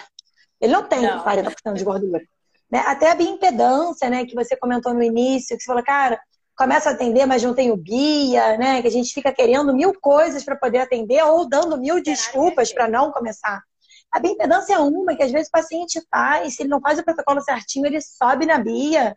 ele 0.60 0.72
não 0.72 0.84
tem 0.84 1.02
não. 1.02 1.24
40% 1.24 1.72
de 1.72 1.84
gordura. 1.84 2.22
Né? 2.70 2.80
Até 2.86 3.10
a 3.10 3.14
bioimpedância, 3.14 4.08
né, 4.08 4.24
que 4.24 4.34
você 4.34 4.56
comentou 4.56 4.94
no 4.94 5.02
início, 5.02 5.56
que 5.56 5.62
você 5.62 5.66
falou, 5.66 5.82
cara, 5.82 6.20
começa 6.58 6.90
a 6.90 6.92
atender, 6.92 7.24
mas 7.24 7.42
não 7.44 7.54
tem 7.54 7.70
o 7.70 7.76
BIA, 7.76 8.58
né? 8.58 8.82
Que 8.82 8.88
a 8.88 8.90
gente 8.90 9.14
fica 9.14 9.32
querendo 9.32 9.72
mil 9.72 9.94
coisas 10.00 10.42
para 10.42 10.56
poder 10.56 10.78
atender 10.78 11.22
ou 11.22 11.48
dando 11.48 11.78
mil 11.78 12.02
desculpas 12.02 12.72
para 12.72 12.88
não 12.88 13.12
começar. 13.12 13.62
A 14.10 14.18
bioimpedância 14.18 14.74
é 14.74 14.78
uma 14.78 15.14
que 15.14 15.22
às 15.22 15.30
vezes 15.30 15.48
o 15.48 15.52
paciente 15.52 16.02
faz, 16.10 16.56
se 16.56 16.62
ele 16.62 16.70
não 16.70 16.80
faz 16.80 16.98
o 16.98 17.04
protocolo 17.04 17.40
certinho, 17.42 17.86
ele 17.86 18.00
sobe 18.00 18.44
na 18.44 18.58
BIA. 18.58 19.16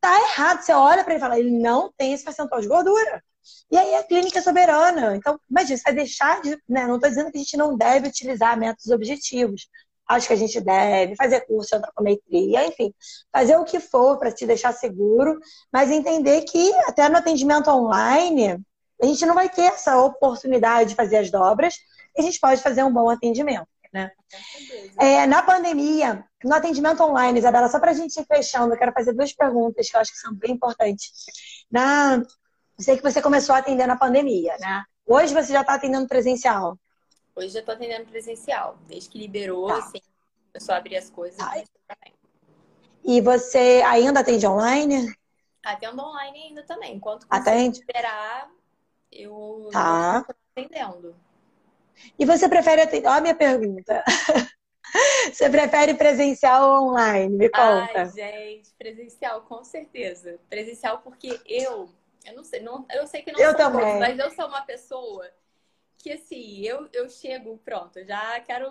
Tá 0.00 0.12
errado. 0.30 0.62
Você 0.62 0.72
olha 0.72 1.04
para 1.04 1.12
ele 1.12 1.18
e 1.18 1.20
fala, 1.20 1.38
ele 1.38 1.50
não 1.50 1.92
tem 1.96 2.12
esse 2.12 2.24
percentual 2.24 2.60
de 2.60 2.66
gordura. 2.66 3.22
E 3.70 3.76
aí 3.78 3.94
a 3.94 4.02
clínica 4.02 4.40
é 4.40 4.42
soberana. 4.42 5.14
Então, 5.16 5.38
imagina, 5.48 5.76
você 5.76 5.84
vai 5.84 5.94
deixar 5.94 6.42
de. 6.42 6.50
Né? 6.68 6.86
Não 6.86 6.96
estou 6.96 7.10
dizendo 7.10 7.30
que 7.30 7.38
a 7.38 7.40
gente 7.40 7.56
não 7.56 7.76
deve 7.76 8.08
utilizar 8.08 8.58
métodos 8.58 8.90
objetivos. 8.90 9.68
Acho 10.08 10.26
que 10.26 10.32
a 10.32 10.36
gente 10.36 10.60
deve 10.60 11.16
fazer 11.16 11.40
curso 11.46 11.70
de 11.70 11.76
antropometria, 11.76 12.66
enfim, 12.66 12.92
fazer 13.32 13.56
o 13.56 13.64
que 13.64 13.80
for 13.80 14.18
para 14.18 14.32
te 14.32 14.46
deixar 14.46 14.72
seguro, 14.72 15.38
mas 15.72 15.90
entender 15.90 16.42
que 16.42 16.72
até 16.86 17.08
no 17.08 17.16
atendimento 17.16 17.70
online 17.70 18.60
a 19.00 19.06
gente 19.06 19.26
não 19.26 19.34
vai 19.34 19.48
ter 19.48 19.62
essa 19.62 19.98
oportunidade 20.00 20.90
de 20.90 20.94
fazer 20.94 21.18
as 21.18 21.30
dobras 21.30 21.74
e 22.16 22.20
a 22.20 22.24
gente 22.24 22.38
pode 22.38 22.62
fazer 22.62 22.82
um 22.84 22.92
bom 22.92 23.08
atendimento. 23.08 23.66
Né? 23.92 24.10
É, 24.98 25.26
na 25.26 25.42
pandemia, 25.42 26.24
no 26.42 26.54
atendimento 26.54 27.02
online, 27.02 27.38
Isabela, 27.38 27.68
só 27.68 27.78
para 27.78 27.90
a 27.90 27.94
gente 27.94 28.18
ir 28.18 28.24
fechando, 28.24 28.72
eu 28.72 28.78
quero 28.78 28.92
fazer 28.92 29.12
duas 29.12 29.32
perguntas 29.34 29.90
que 29.90 29.96
eu 29.96 30.00
acho 30.00 30.12
que 30.12 30.18
são 30.18 30.34
bem 30.34 30.52
importantes. 30.52 31.10
Na, 31.70 32.16
eu 32.16 32.84
sei 32.84 32.96
que 32.96 33.02
você 33.02 33.20
começou 33.20 33.54
a 33.54 33.58
atender 33.58 33.86
na 33.86 33.96
pandemia, 33.96 34.56
né? 34.58 34.82
Hoje 35.06 35.34
você 35.34 35.52
já 35.52 35.60
está 35.60 35.74
atendendo 35.74 36.08
presencial? 36.08 36.78
Hoje 37.34 37.48
já 37.48 37.60
estou 37.60 37.74
atendendo 37.74 38.06
presencial. 38.06 38.78
Desde 38.86 39.08
que 39.08 39.18
liberou, 39.18 39.68
tá. 39.68 39.78
assim, 39.78 40.00
eu 40.52 40.60
só 40.60 40.74
abri 40.74 40.96
as 40.96 41.08
coisas 41.10 41.38
tá. 41.38 41.54
e 43.04 43.20
você 43.20 43.82
ainda 43.84 44.20
atende 44.20 44.46
online? 44.46 45.12
Atendo 45.64 46.02
online 46.02 46.48
ainda 46.48 46.62
também. 46.64 46.96
Enquanto 46.96 47.26
Atende? 47.28 47.78
esperar, 47.80 48.50
eu 49.10 49.68
tá. 49.72 50.20
estou 50.20 50.36
atendendo. 50.56 51.16
E 52.18 52.24
você 52.24 52.48
prefere 52.48 52.82
atender? 52.82 53.06
Olha 53.06 53.18
a 53.18 53.20
minha 53.20 53.34
pergunta. 53.34 54.04
Você 55.32 55.48
prefere 55.48 55.94
presencial 55.94 56.68
ou 56.68 56.90
online? 56.90 57.34
Me 57.34 57.48
conta. 57.48 58.02
Ai, 58.02 58.10
gente, 58.10 58.74
presencial, 58.74 59.40
com 59.42 59.64
certeza. 59.64 60.38
Presencial 60.50 60.98
porque 60.98 61.40
eu, 61.46 61.88
eu 62.26 62.36
não 62.36 62.44
sei, 62.44 62.60
não, 62.60 62.84
eu 62.92 63.06
sei 63.06 63.22
que 63.22 63.32
não 63.32 63.40
eu 63.40 63.50
sou 63.50 63.56
também. 63.56 63.98
mas 63.98 64.18
eu 64.18 64.30
sou 64.32 64.46
uma 64.48 64.60
pessoa 64.62 65.26
que 66.02 66.12
assim, 66.12 66.62
eu, 66.62 66.88
eu 66.92 67.08
chego, 67.08 67.56
pronto, 67.64 68.04
já 68.04 68.40
quero, 68.40 68.68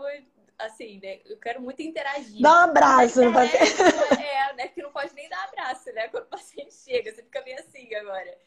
assim, 0.59 0.99
né? 1.01 1.21
Eu 1.25 1.37
quero 1.37 1.61
muito 1.61 1.81
interagir. 1.81 2.41
Dá 2.41 2.51
um 2.51 2.69
abraço 2.69 3.23
no 3.23 3.33
paciente. 3.33 3.71
É, 4.21 4.53
né? 4.53 4.67
Que 4.67 4.81
não 4.81 4.91
pode 4.91 5.15
nem 5.15 5.29
dar 5.29 5.45
abraço, 5.45 5.91
né? 5.93 6.09
Quando 6.09 6.25
o 6.25 6.27
paciente 6.27 6.73
chega, 6.73 7.09
você 7.09 7.23
fica 7.23 7.41
meio 7.43 7.57
assim 7.59 7.95
agora. 7.95 8.37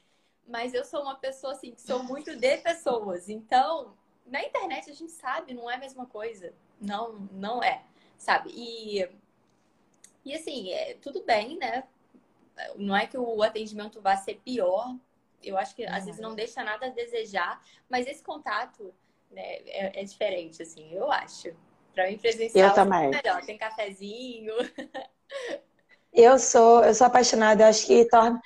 Mas 0.46 0.74
eu 0.74 0.84
sou 0.84 1.00
uma 1.00 1.16
pessoa, 1.16 1.54
assim, 1.54 1.72
que 1.72 1.80
sou 1.80 2.02
muito 2.02 2.36
de 2.36 2.58
pessoas. 2.58 3.30
Então, 3.30 3.96
na 4.26 4.44
internet 4.44 4.90
a 4.90 4.94
gente 4.94 5.12
sabe, 5.12 5.54
não 5.54 5.70
é 5.70 5.76
a 5.76 5.78
mesma 5.78 6.04
coisa. 6.04 6.52
Não, 6.78 7.14
não 7.32 7.62
é, 7.62 7.82
sabe? 8.18 8.50
E, 8.54 9.08
e 10.26 10.34
assim, 10.34 10.72
é, 10.72 10.92
tudo 11.00 11.22
bem, 11.22 11.56
né? 11.56 11.84
Não 12.76 12.94
é 12.94 13.06
que 13.06 13.16
o 13.16 13.42
atendimento 13.42 14.02
vá 14.02 14.14
ser 14.14 14.34
pior, 14.44 14.94
eu 15.44 15.58
acho 15.58 15.74
que 15.74 15.84
às 15.84 16.04
vezes 16.04 16.20
não 16.20 16.34
deixa 16.34 16.62
nada 16.62 16.86
a 16.86 16.90
desejar, 16.90 17.60
mas 17.88 18.06
esse 18.06 18.22
contato 18.22 18.94
né, 19.30 19.42
é, 19.66 20.00
é 20.00 20.04
diferente, 20.04 20.62
assim, 20.62 20.92
eu 20.92 21.10
acho. 21.10 21.52
Para 21.94 22.08
mim, 22.08 22.18
presencial 22.18 22.68
eu 22.68 22.74
também. 22.74 23.06
é 23.06 23.22
melhor. 23.22 23.42
Tem 23.44 23.56
cafezinho. 23.56 24.54
Eu 26.16 26.38
sou, 26.38 26.84
eu 26.84 26.94
sou 26.94 27.08
apaixonada, 27.08 27.64
eu 27.64 27.66
acho 27.66 27.86
que 27.86 28.04
torna. 28.04 28.40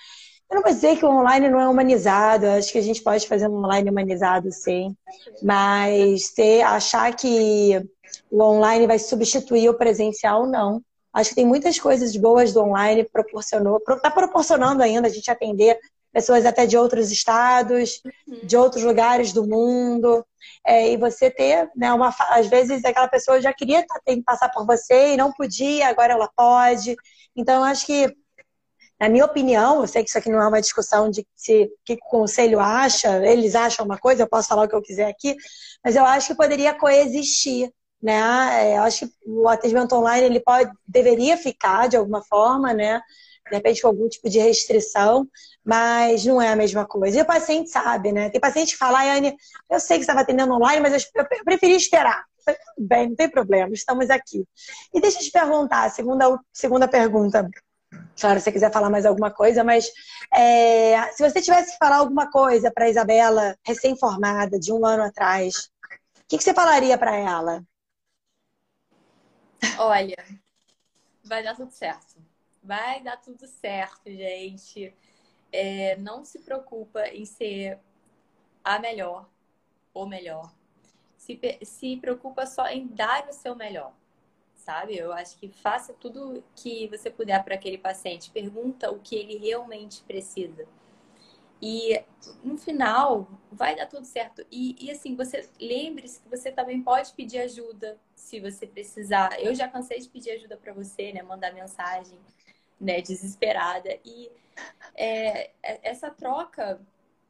Eu 0.51 0.55
não 0.55 0.63
vou 0.63 0.73
dizer 0.73 0.97
que 0.97 1.05
o 1.05 1.11
online 1.11 1.51
não 1.51 1.61
é 1.61 1.69
humanizado, 1.69 2.47
eu 2.47 2.53
acho 2.53 2.73
que 2.73 2.79
a 2.79 2.83
gente 2.83 3.03
pode 3.03 3.29
fazer 3.29 3.47
um 3.47 3.59
online 3.59 3.91
humanizado, 3.91 4.51
sim. 4.51 4.97
Mas 5.43 6.31
ter, 6.31 6.63
achar 6.63 7.15
que 7.15 7.87
o 8.31 8.43
online 8.43 8.87
vai 8.87 8.99
substituir 8.99 9.69
o 9.69 9.77
presencial, 9.77 10.47
não. 10.47 10.81
Acho 11.13 11.31
que 11.31 11.37
tem 11.37 11.47
muitas 11.47 11.79
coisas 11.79 12.17
boas 12.17 12.55
do 12.55 12.63
online, 12.63 13.05
proporcionou, 13.05 13.83
está 13.87 14.11
proporcionando 14.11 14.83
ainda 14.83 15.07
a 15.07 15.11
gente 15.11 15.31
atender 15.31 15.79
pessoas 16.19 16.45
até 16.45 16.67
de 16.67 16.77
outros 16.77 17.13
estados, 17.13 18.03
uhum. 18.27 18.41
de 18.43 18.57
outros 18.57 18.83
lugares 18.83 19.33
do 19.33 19.47
mundo. 19.47 20.27
É, 20.67 20.93
e 20.93 20.97
você 20.97 21.31
ter, 21.31 21.71
né, 21.77 21.93
uma, 21.93 22.13
às 22.31 22.49
vezes 22.49 22.85
aquela 22.85 23.07
pessoa 23.07 23.41
já 23.41 23.53
queria 23.53 23.87
ter, 24.05 24.21
passar 24.23 24.49
por 24.49 24.67
você 24.67 25.15
e 25.15 25.17
não 25.17 25.33
podia, 25.33 25.87
agora 25.87 26.15
ela 26.15 26.29
pode. 26.37 26.97
Então, 27.37 27.57
eu 27.57 27.63
acho 27.63 27.87
que, 27.87 28.13
na 28.99 29.09
minha 29.09 29.25
opinião, 29.25 29.81
eu 29.81 29.87
sei 29.87 30.03
que 30.03 30.09
isso 30.09 30.19
aqui 30.19 30.29
não 30.29 30.43
é 30.43 30.49
uma 30.49 30.61
discussão 30.61 31.09
de 31.09 31.25
se 31.37 31.71
que 31.85 31.95
o 31.95 31.99
conselho 31.99 32.59
acha, 32.59 33.25
eles 33.25 33.55
acham 33.55 33.85
uma 33.85 33.97
coisa, 33.97 34.25
eu 34.25 34.29
posso 34.29 34.49
falar 34.49 34.65
o 34.65 34.69
que 34.69 34.75
eu 34.75 34.83
quiser 34.83 35.09
aqui, 35.09 35.37
mas 35.85 35.95
eu 35.95 36.05
acho 36.05 36.29
que 36.29 36.35
poderia 36.35 36.75
coexistir. 36.75 37.73
Né? 38.03 38.21
É, 38.65 38.79
eu 38.79 38.83
acho 38.83 39.07
que 39.07 39.15
o 39.27 39.49
atendimento 39.49 39.95
online 39.95 40.27
ele 40.27 40.41
pode, 40.41 40.71
deveria 40.87 41.37
ficar 41.37 41.89
de 41.89 41.97
alguma 41.97 42.23
forma, 42.23 42.73
né? 42.73 43.01
De 43.49 43.57
repente 43.57 43.83
com 43.83 43.89
algum 43.89 44.09
tipo 44.09 44.29
de 44.29 44.39
restrição, 44.39 45.27
mas 45.65 46.25
não 46.25 46.41
é 46.41 46.49
a 46.49 46.57
mesma 46.57 46.87
coisa. 46.87 47.19
E 47.19 47.23
o 47.23 47.27
paciente 47.27 47.71
sabe, 47.71 48.13
né? 48.13 48.31
Tem 48.31 48.41
paciente 48.41 48.73
que 48.73 48.79
fala, 48.79 49.03
Anne, 49.03 49.37
eu 49.71 49.81
sei 49.81 49.99
que 49.99 50.05
você 50.05 50.11
estava 50.11 50.21
atendendo 50.21 50.55
online, 50.55 50.81
mas 50.81 51.09
eu 51.15 51.25
preferi 51.45 51.75
esperar. 51.75 52.25
Falei, 52.45 52.61
tudo 52.75 52.89
bem, 52.89 53.09
não 53.09 53.17
tem 53.17 53.31
problema, 53.31 53.73
estamos 53.73 54.09
aqui. 54.11 54.45
E 54.95 55.01
deixa 55.01 55.19
eu 55.19 55.23
te 55.23 55.31
perguntar, 55.31 55.91
segunda, 55.91 56.39
segunda 56.53 56.89
pergunta. 56.89 57.49
Claro, 58.19 58.39
se 58.39 58.45
você 58.45 58.53
quiser 58.53 58.73
falar 58.73 58.91
mais 58.91 59.07
alguma 59.07 59.31
coisa, 59.31 59.63
mas 59.63 59.91
é, 60.35 61.01
se 61.13 61.29
você 61.29 61.41
tivesse 61.41 61.73
que 61.73 61.79
falar 61.79 61.97
alguma 61.97 62.31
coisa 62.31 62.71
para 62.71 62.87
a 62.87 62.91
Isabela, 62.91 63.57
recém-formada, 63.65 64.59
de 64.59 64.73
um 64.73 64.85
ano 64.85 65.05
atrás, 65.05 65.71
o 66.17 66.25
que, 66.29 66.37
que 66.37 66.45
você 66.45 66.53
falaria 66.53 66.99
para 66.99 67.17
ela? 67.17 67.63
Olha, 69.79 70.17
vai 71.25 71.43
dar 71.43 71.57
tudo 71.57 71.71
certo. 71.71 72.17
Vai 72.63 73.03
dar 73.03 73.17
tudo 73.17 73.47
certo, 73.47 74.11
gente. 74.11 74.95
É, 75.51 75.97
não 75.97 76.25
se 76.25 76.41
preocupa 76.41 77.07
em 77.09 77.25
ser 77.25 77.79
a 78.63 78.79
melhor 78.79 79.29
ou 79.95 80.07
melhor. 80.07 80.53
Se, 81.17 81.39
se 81.63 81.97
preocupa 81.97 82.47
só 82.47 82.67
em 82.69 82.87
dar 82.87 83.27
o 83.29 83.33
seu 83.33 83.55
melhor, 83.55 83.93
sabe? 84.55 84.97
Eu 84.97 85.13
acho 85.13 85.37
que 85.39 85.49
faça 85.49 85.93
tudo 85.95 86.45
que 86.55 86.87
você 86.89 87.11
puder 87.11 87.43
para 87.43 87.55
aquele 87.55 87.79
paciente. 87.79 88.31
Pergunta 88.31 88.91
o 88.91 89.01
que 89.01 89.17
ele 89.17 89.39
realmente 89.39 90.03
precisa. 90.03 90.67
E 91.61 92.01
no 92.45 92.57
final 92.57 93.29
vai 93.51 93.75
dar 93.75 93.87
tudo 93.87 94.05
certo. 94.05 94.47
E, 94.51 94.77
e 94.79 94.91
assim, 94.91 95.17
você 95.17 95.49
lembre-se 95.61 96.21
que 96.21 96.29
você 96.29 96.53
também 96.53 96.81
pode 96.81 97.13
pedir 97.15 97.39
ajuda 97.39 97.99
se 98.15 98.39
você 98.39 98.67
precisar. 98.67 99.41
Eu 99.41 99.55
já 99.55 99.67
cansei 99.67 99.99
de 99.99 100.09
pedir 100.09 100.31
ajuda 100.33 100.57
para 100.57 100.73
você, 100.73 101.13
né? 101.13 101.23
Mandar 101.23 101.53
mensagem 101.53 102.19
né, 102.81 103.01
desesperada. 103.01 103.99
E 104.05 104.31
é, 104.95 105.51
é, 105.63 105.81
essa 105.83 106.11
troca 106.11 106.81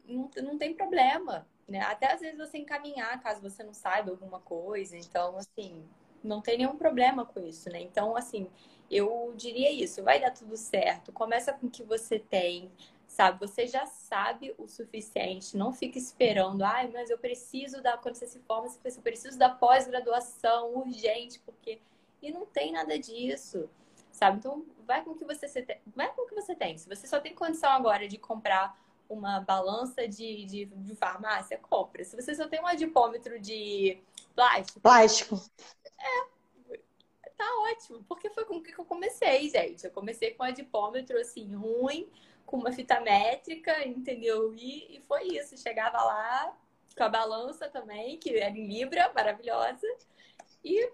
não, 0.07 0.31
não 0.43 0.59
tem 0.59 0.75
problema, 0.75 1.47
né? 1.67 1.81
Até 1.81 2.13
às 2.13 2.21
vezes 2.21 2.39
você 2.39 2.59
encaminhar, 2.59 3.21
caso 3.23 3.41
você 3.41 3.63
não 3.63 3.75
saiba 3.75 4.11
alguma 4.11 4.41
coisa. 4.41 4.97
Então, 4.97 5.37
assim, 5.37 5.85
não 6.23 6.41
tem 6.41 6.59
nenhum 6.59 6.77
problema 6.77 7.25
com 7.25 7.41
isso, 7.41 7.71
né? 7.71 7.81
Então, 7.81 8.17
assim, 8.17 8.49
eu 8.91 9.35
diria 9.37 9.71
isso, 9.71 10.03
vai 10.03 10.21
dar 10.21 10.31
tudo 10.31 10.57
certo. 10.57 11.13
Começa 11.13 11.53
com 11.53 11.67
o 11.67 11.71
que 11.71 11.83
você 11.83 12.19
tem, 12.19 12.71
sabe? 13.07 13.39
Você 13.41 13.67
já 13.67 13.87
sabe 13.87 14.55
o 14.59 14.67
suficiente. 14.67 15.57
Não 15.57 15.73
fica 15.73 15.99
esperando, 15.99 16.63
ai, 16.63 16.89
mas 16.93 17.11
eu 17.11 17.19
preciso 17.19 17.83
da. 17.83 17.97
Quando 17.99 18.15
você 18.15 18.27
se 18.27 18.41
forma, 18.41 18.69
você 18.69 18.99
eu 18.99 19.03
preciso 19.03 19.39
da 19.39 19.51
pós-graduação 19.51 20.75
urgente, 20.77 21.39
porque. 21.41 21.81
E 22.21 22.33
não 22.33 22.47
tem 22.47 22.73
nada 22.73 22.99
disso 22.99 23.71
sabe? 24.19 24.39
Então, 24.39 24.65
vai 24.87 25.03
com 25.03 25.11
o 25.13 25.17
que 25.17 25.25
você 25.25 25.63
tem. 25.63 25.81
Vai 25.95 26.13
com 26.13 26.23
o 26.23 26.27
que 26.27 26.35
você 26.35 26.55
tem. 26.55 26.77
Se 26.77 26.89
você 26.89 27.07
só 27.07 27.21
tem 27.21 27.35
condição 27.35 27.71
agora 27.71 28.09
de 28.09 28.19
comprar 28.19 28.79
uma 29.09 29.41
balança 29.41 30.07
de, 30.07 30.45
de, 30.45 30.65
de 30.67 30.95
farmácia, 30.95 31.59
compra. 31.59 32.05
Se 32.05 32.15
você 32.15 32.35
só 32.35 32.47
tem 32.47 32.61
um 32.61 32.67
adipômetro 32.67 33.41
de 33.41 33.99
Plástico? 34.39 34.81
Plástico. 34.81 35.41
É, 35.99 36.79
tá 37.37 37.45
ótimo, 37.73 38.05
porque 38.09 38.31
foi 38.31 38.45
com 38.45 38.59
o 38.59 38.63
que 38.63 38.79
eu 38.79 38.85
comecei, 38.85 39.49
gente. 39.49 39.85
Eu 39.85 39.91
comecei 39.91 40.33
com 40.33 40.45
um 40.45 40.47
adipômetro, 40.47 41.19
assim, 41.19 41.57
ruim, 41.57 42.09
com 42.47 42.57
uma 42.57 42.71
fita 42.71 43.01
métrica, 43.01 43.85
entendeu? 43.85 44.55
E, 44.55 44.97
e 44.97 45.01
foi 45.09 45.25
isso. 45.25 45.57
Chegava 45.57 45.99
lá 46.05 46.57
com 46.97 47.03
a 47.03 47.09
balança 47.09 47.69
também, 47.69 48.17
que 48.19 48.31
era 48.39 48.57
em 48.57 48.69
Libra, 48.69 49.13
maravilhosa. 49.13 49.87
E 50.65 50.85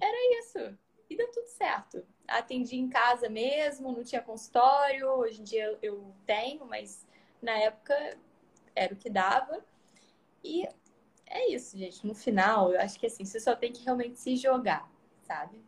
era 0.00 0.38
isso. 0.40 0.78
E 1.10 1.16
deu 1.16 1.28
tudo 1.32 1.48
certo. 1.48 2.06
Atendi 2.28 2.76
em 2.76 2.88
casa 2.88 3.28
mesmo, 3.28 3.92
não 3.92 4.04
tinha 4.04 4.22
consultório. 4.22 5.08
Hoje 5.08 5.40
em 5.40 5.44
dia 5.44 5.76
eu 5.82 6.14
tenho, 6.24 6.64
mas 6.64 7.04
na 7.42 7.58
época 7.58 8.16
era 8.76 8.94
o 8.94 8.96
que 8.96 9.10
dava. 9.10 9.64
E 10.44 10.66
é 11.26 11.50
isso, 11.50 11.76
gente. 11.76 12.06
No 12.06 12.14
final, 12.14 12.72
eu 12.72 12.80
acho 12.80 12.98
que 12.98 13.06
assim, 13.06 13.24
você 13.24 13.40
só 13.40 13.56
tem 13.56 13.72
que 13.72 13.84
realmente 13.84 14.20
se 14.20 14.36
jogar, 14.36 14.88
sabe? 15.22 15.60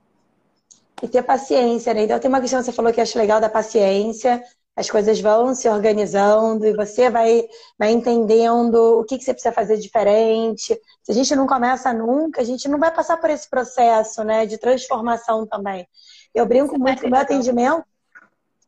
E 1.02 1.09
ter 1.09 1.24
paciência, 1.24 1.92
né? 1.92 2.05
Então 2.05 2.20
tem 2.20 2.28
uma 2.28 2.40
questão 2.40 2.61
que 2.61 2.66
você 2.66 2.72
falou 2.72 2.92
que 2.92 3.00
eu 3.00 3.02
acho 3.02 3.18
legal 3.18 3.40
da 3.40 3.50
paciência. 3.50 4.42
As 4.74 4.90
coisas 4.90 5.20
vão 5.20 5.54
se 5.54 5.68
organizando 5.68 6.64
e 6.64 6.74
você 6.74 7.11
vai, 7.11 7.44
vai 7.78 7.92
entendendo 7.92 9.00
o 9.00 9.04
que, 9.04 9.18
que 9.18 9.24
você 9.24 9.35
precisa 9.35 9.52
fazer 9.52 9.76
diferente. 9.76 10.78
Se 11.02 11.12
a 11.12 11.14
gente 11.14 11.37
não 11.37 11.46
começa 11.46 11.92
nunca, 11.92 12.40
a 12.40 12.44
gente 12.44 12.68
não 12.68 12.78
vai 12.78 12.90
passar 12.90 13.18
por 13.18 13.28
esse 13.28 13.48
processo 13.50 14.24
né, 14.24 14.46
de 14.46 14.56
transformação 14.56 15.46
também. 15.46 15.87
Eu 16.35 16.46
brinco 16.46 16.78
muito 16.78 17.02
com 17.02 17.08
o 17.08 17.11
meu 17.11 17.20
atendimento 17.20 17.85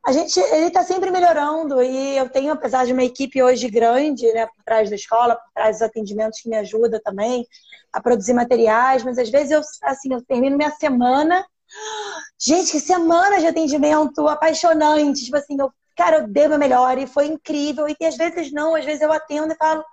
a 0.04 0.12
gente 0.12 0.38
ele 0.38 0.66
está 0.66 0.84
sempre 0.84 1.10
melhorando 1.10 1.82
e 1.82 2.18
eu 2.18 2.28
tenho, 2.28 2.52
apesar 2.52 2.84
de 2.84 2.92
uma 2.92 3.02
equipe 3.02 3.42
hoje 3.42 3.70
grande, 3.70 4.30
né, 4.34 4.46
por 4.46 4.62
trás 4.62 4.90
da 4.90 4.96
escola, 4.96 5.34
por 5.34 5.50
trás 5.54 5.76
dos 5.76 5.82
atendimentos 5.82 6.40
que 6.40 6.48
me 6.48 6.56
ajuda 6.56 7.00
também 7.02 7.46
a 7.90 8.02
produzir 8.02 8.34
materiais, 8.34 9.02
mas 9.02 9.18
às 9.18 9.30
vezes 9.30 9.50
eu 9.50 9.62
assim, 9.82 10.12
eu 10.12 10.22
termino 10.22 10.58
minha 10.58 10.70
semana, 10.72 11.42
gente, 12.38 12.72
que 12.72 12.80
semana 12.80 13.40
de 13.40 13.46
atendimento 13.46 14.28
apaixonante, 14.28 15.24
tipo 15.24 15.38
assim, 15.38 15.56
eu, 15.58 15.72
cara, 15.94 16.18
eu 16.18 16.28
dei 16.28 16.48
meu 16.48 16.58
melhor 16.58 16.98
e 16.98 17.06
foi 17.06 17.26
incrível 17.26 17.86
e 17.88 18.04
às 18.04 18.16
vezes 18.16 18.52
não, 18.52 18.74
às 18.74 18.84
vezes 18.84 19.02
eu 19.02 19.12
atendo 19.12 19.52
e 19.52 19.56
falo 19.56 19.84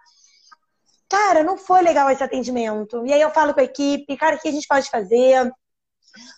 Cara, 1.12 1.44
não 1.44 1.58
foi 1.58 1.82
legal 1.82 2.10
esse 2.10 2.24
atendimento. 2.24 3.06
E 3.06 3.12
aí 3.12 3.20
eu 3.20 3.32
falo 3.32 3.54
com 3.54 3.60
a 3.60 3.64
equipe, 3.64 4.16
cara, 4.16 4.38
o 4.38 4.40
que 4.40 4.48
a 4.48 4.52
gente 4.52 4.66
pode 4.66 4.90
fazer? 4.90 5.52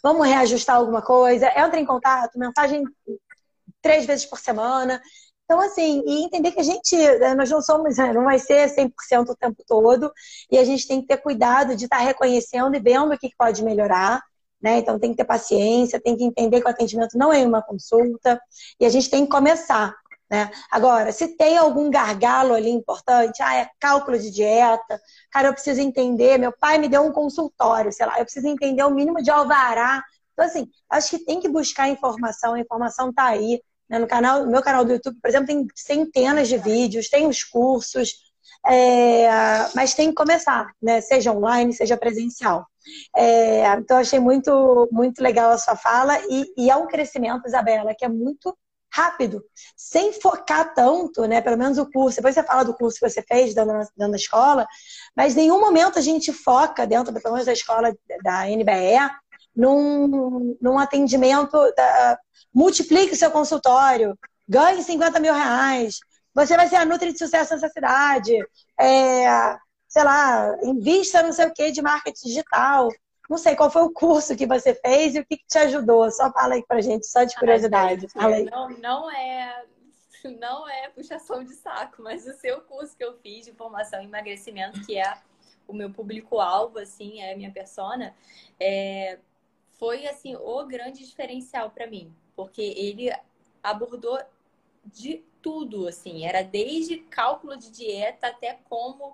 Vamos 0.02 0.26
reajustar 0.26 0.78
alguma 0.78 1.00
coisa? 1.00 1.48
Entra 1.56 1.80
em 1.80 1.86
contato, 1.86 2.40
mensagem 2.40 2.84
três 3.84 4.08
vezes 4.08 4.26
por 4.26 4.40
semana. 4.40 5.00
Então, 5.46 5.60
assim, 5.62 6.02
e 6.08 6.26
entender 6.26 6.52
que 6.54 6.60
a 6.60 6.64
gente, 6.64 6.96
né, 7.20 7.36
nós 7.36 7.52
não 7.52 7.62
somos, 7.62 7.98
né, 7.98 8.12
não 8.14 8.24
vai 8.24 8.40
ser 8.40 8.68
100% 8.70 9.30
o 9.30 9.36
tempo 9.36 9.64
todo, 9.68 10.12
e 10.50 10.58
a 10.58 10.64
gente 10.64 10.88
tem 10.88 11.02
que 11.02 11.08
ter 11.08 11.18
cuidado 11.18 11.76
de 11.76 11.86
estar 11.86 12.00
reconhecendo 12.00 12.76
e 12.76 12.80
vendo 12.80 13.14
o 13.14 13.18
que 13.18 13.30
pode 13.38 13.64
melhorar. 13.64 14.24
Né? 14.64 14.78
Então, 14.78 14.98
tem 14.98 15.12
que 15.12 15.18
ter 15.18 15.26
paciência, 15.26 16.00
tem 16.00 16.16
que 16.16 16.24
entender 16.24 16.62
que 16.62 16.68
o 16.68 16.70
atendimento 16.70 17.18
não 17.18 17.34
é 17.34 17.46
uma 17.46 17.62
consulta, 17.62 18.40
e 18.80 18.86
a 18.86 18.90
gente 18.90 19.10
tem 19.10 19.26
que 19.26 19.32
começar. 19.32 19.94
Né? 20.32 20.50
Agora, 20.72 21.12
se 21.12 21.36
tem 21.36 21.58
algum 21.58 21.92
gargalo 21.92 22.54
ali 22.54 22.70
importante, 22.70 23.44
ah, 23.44 23.56
é 23.56 23.70
cálculo 23.78 24.18
de 24.18 24.32
dieta, 24.32 25.00
cara, 25.30 25.50
eu 25.50 25.54
preciso 25.54 25.82
entender, 25.82 26.40
meu 26.40 26.54
pai 26.58 26.78
me 26.78 26.88
deu 26.88 27.04
um 27.04 27.12
consultório, 27.12 27.92
sei 27.92 28.06
lá, 28.06 28.18
eu 28.18 28.24
preciso 28.24 28.48
entender 28.48 28.84
o 28.84 28.90
mínimo 28.90 29.22
de 29.22 29.30
alvará. 29.30 30.02
Então, 30.32 30.46
assim, 30.46 30.68
acho 30.90 31.10
que 31.10 31.26
tem 31.26 31.42
que 31.42 31.50
buscar 31.50 31.90
informação, 31.90 32.54
a 32.54 32.60
informação 32.60 33.10
está 33.10 33.26
aí. 33.26 33.62
Né? 33.90 34.00
No, 34.00 34.08
canal, 34.08 34.48
meu 34.48 34.62
canal 34.62 34.86
do 34.86 34.94
YouTube, 34.94 35.20
por 35.22 35.28
exemplo, 35.28 35.48
tem 35.48 35.68
centenas 35.76 36.48
de 36.48 36.58
vídeos, 36.58 37.10
tem 37.10 37.28
os 37.28 37.44
cursos, 37.44 38.14
é, 38.66 39.28
mas 39.76 39.94
tem 39.94 40.10
que 40.10 40.16
começar, 40.16 40.72
né? 40.82 41.02
seja 41.02 41.32
online, 41.32 41.74
seja 41.74 41.98
presencial. 41.98 42.66
É, 43.16 43.66
então, 43.76 43.98
achei 43.98 44.20
muito, 44.20 44.88
muito 44.92 45.22
legal 45.22 45.52
a 45.52 45.58
sua 45.58 45.76
fala 45.76 46.20
e, 46.30 46.46
e 46.58 46.70
é 46.70 46.76
um 46.76 46.88
crescimento, 46.88 47.48
Isabela, 47.48 47.96
que 47.96 48.06
é 48.06 48.10
muito 48.10 48.56
rápido, 48.94 49.44
sem 49.76 50.14
focar 50.14 50.74
tanto, 50.76 51.26
né? 51.26 51.42
Pelo 51.42 51.58
menos 51.58 51.80
o 51.80 51.90
curso. 51.90 52.18
Depois 52.18 52.36
você 52.36 52.44
fala 52.44 52.64
do 52.64 52.76
curso 52.76 53.00
que 53.00 53.10
você 53.10 53.24
fez 53.24 53.56
dentro, 53.56 53.74
da 53.98 54.16
escola, 54.16 54.68
mas 55.16 55.34
em 55.34 55.42
nenhum 55.42 55.60
momento 55.60 55.98
a 55.98 56.02
gente 56.02 56.32
foca 56.32 56.86
dentro, 56.86 57.12
pelo 57.12 57.34
menos 57.34 57.48
da 57.48 57.54
escola 57.54 57.92
da 58.24 58.46
NBE, 58.46 59.10
num, 59.56 60.56
num 60.62 60.78
atendimento 60.78 61.58
da, 61.76 62.20
multiplique 62.54 63.16
seu 63.16 63.32
consultório, 63.32 64.18
ganhe 64.48 64.84
50 64.84 65.20
mil 65.20 65.34
reais, 65.34 65.98
você 66.34 66.56
vai 66.56 66.68
ser 66.68 66.78
a 66.78 66.86
Nutri 66.86 67.12
de 67.12 67.20
sucesso 67.20 67.54
nessa 67.54 67.70
cidade, 67.70 68.38
é, 68.80 69.58
sei 69.88 70.04
lá, 70.04 70.56
invista 70.64 71.24
não 71.24 71.32
sei 71.32 71.48
o 71.48 71.54
que 71.54 71.72
de 71.72 71.82
marketing 71.82 72.28
digital. 72.28 72.90
Não 73.30 73.38
sei 73.38 73.56
qual 73.56 73.72
foi 73.72 73.84
o 73.84 73.92
curso 73.92 74.36
que 74.36 74.46
você 74.46 74.76
fez 74.76 75.16
e 75.16 75.20
o 75.20 75.26
que, 75.26 75.38
que 75.38 75.48
te 75.48 75.58
ajudou. 75.58 76.12
Só 76.12 76.32
fala 76.32 76.56
aí 76.56 76.66
pra 76.68 76.82
gente, 76.82 77.08
só 77.08 77.24
de 77.24 77.36
curiosidade. 77.36 78.08
Ai, 78.16 78.44
não, 78.44 78.70
não 78.70 79.12
é 79.12 79.66
não 80.40 80.70
é 80.70 80.88
puxação 80.90 81.44
de 81.44 81.54
saco, 81.54 82.02
mas 82.02 82.26
o 82.26 82.34
seu 82.34 82.62
curso 82.62 82.96
que 82.96 83.04
eu 83.04 83.18
fiz 83.18 83.46
de 83.46 83.52
formação 83.52 84.02
em 84.02 84.06
emagrecimento, 84.06 84.86
que 84.86 84.98
é 84.98 85.18
o 85.68 85.74
meu 85.74 85.92
público-alvo, 85.92 86.80
assim, 86.80 87.22
é 87.22 87.34
a 87.34 87.38
minha 87.38 87.52
persona, 87.52 88.16
é, 88.58 89.20
foi, 89.78 90.08
assim, 90.08 90.36
o 90.38 90.66
grande 90.66 91.06
diferencial 91.06 91.72
para 91.72 91.88
mim 91.88 92.14
porque 92.36 92.62
ele 92.62 93.12
abordou 93.62 94.20
de 94.86 95.24
tudo, 95.44 95.88
assim, 95.88 96.26
era 96.26 96.42
desde 96.42 96.98
cálculo 96.98 97.58
de 97.58 97.70
dieta 97.70 98.28
até 98.28 98.54
como 98.68 99.14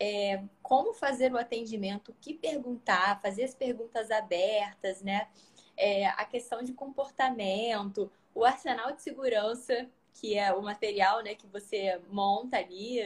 é, 0.00 0.42
como 0.62 0.92
fazer 0.92 1.32
o 1.32 1.38
atendimento, 1.38 2.10
o 2.10 2.14
que 2.20 2.34
perguntar, 2.34 3.20
fazer 3.20 3.44
as 3.44 3.54
perguntas 3.54 4.10
abertas, 4.10 5.02
né? 5.02 5.28
É, 5.76 6.06
a 6.06 6.24
questão 6.24 6.62
de 6.62 6.72
comportamento, 6.72 8.10
o 8.34 8.44
arsenal 8.44 8.92
de 8.92 9.02
segurança, 9.02 9.88
que 10.14 10.36
é 10.36 10.52
o 10.52 10.62
material 10.62 11.22
né, 11.22 11.34
que 11.34 11.46
você 11.46 12.00
monta 12.10 12.56
ali. 12.56 12.98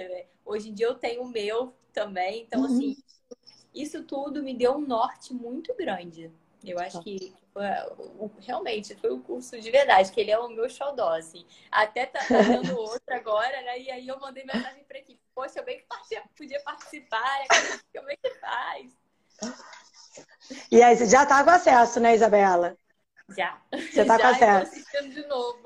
Hoje 0.44 0.70
em 0.70 0.74
dia 0.74 0.86
eu 0.86 0.94
tenho 0.94 1.22
o 1.22 1.28
meu 1.28 1.72
também, 1.92 2.42
então, 2.42 2.64
assim, 2.64 2.88
uhum. 2.88 2.96
assim, 3.32 3.56
isso 3.74 4.04
tudo 4.04 4.42
me 4.42 4.54
deu 4.54 4.74
um 4.74 4.80
norte 4.80 5.34
muito 5.34 5.74
grande. 5.74 6.30
Eu 6.64 6.78
acho 6.78 7.00
que 7.02 7.32
realmente 8.40 8.94
foi 8.96 9.10
o 9.10 9.20
curso 9.20 9.60
de 9.60 9.70
verdade, 9.70 10.12
que 10.12 10.20
ele 10.20 10.30
é 10.30 10.38
o 10.38 10.48
meu 10.48 10.68
xodó, 10.68 11.14
assim. 11.14 11.46
Até 11.70 12.06
tá, 12.06 12.20
tá 12.20 12.42
dando 12.42 12.76
outro 12.76 13.14
agora, 13.14 13.62
né? 13.62 13.80
E 13.80 13.90
aí 13.90 14.08
eu 14.08 14.18
mandei 14.20 14.44
mensagem 14.44 14.84
pra 14.84 14.98
equipe. 14.98 15.20
Poxa, 15.34 15.58
eu 15.60 15.64
bem 15.64 15.78
que 15.78 15.86
podia 16.36 16.60
participar, 16.60 17.38
né? 17.40 17.80
como 17.94 18.10
é 18.10 18.16
que 18.16 18.30
faz? 18.40 18.92
E 20.70 20.82
aí, 20.82 20.96
você 20.96 21.06
já 21.06 21.24
tá 21.24 21.42
com 21.44 21.50
acesso, 21.50 22.00
né, 22.00 22.14
Isabela? 22.14 22.76
Já. 23.28 23.60
Você 23.72 24.04
tá 24.04 24.18
já, 24.18 24.22
com 24.22 24.34
acesso. 24.34 24.72
assistindo 24.72 25.14
de 25.14 25.26
novo. 25.26 25.62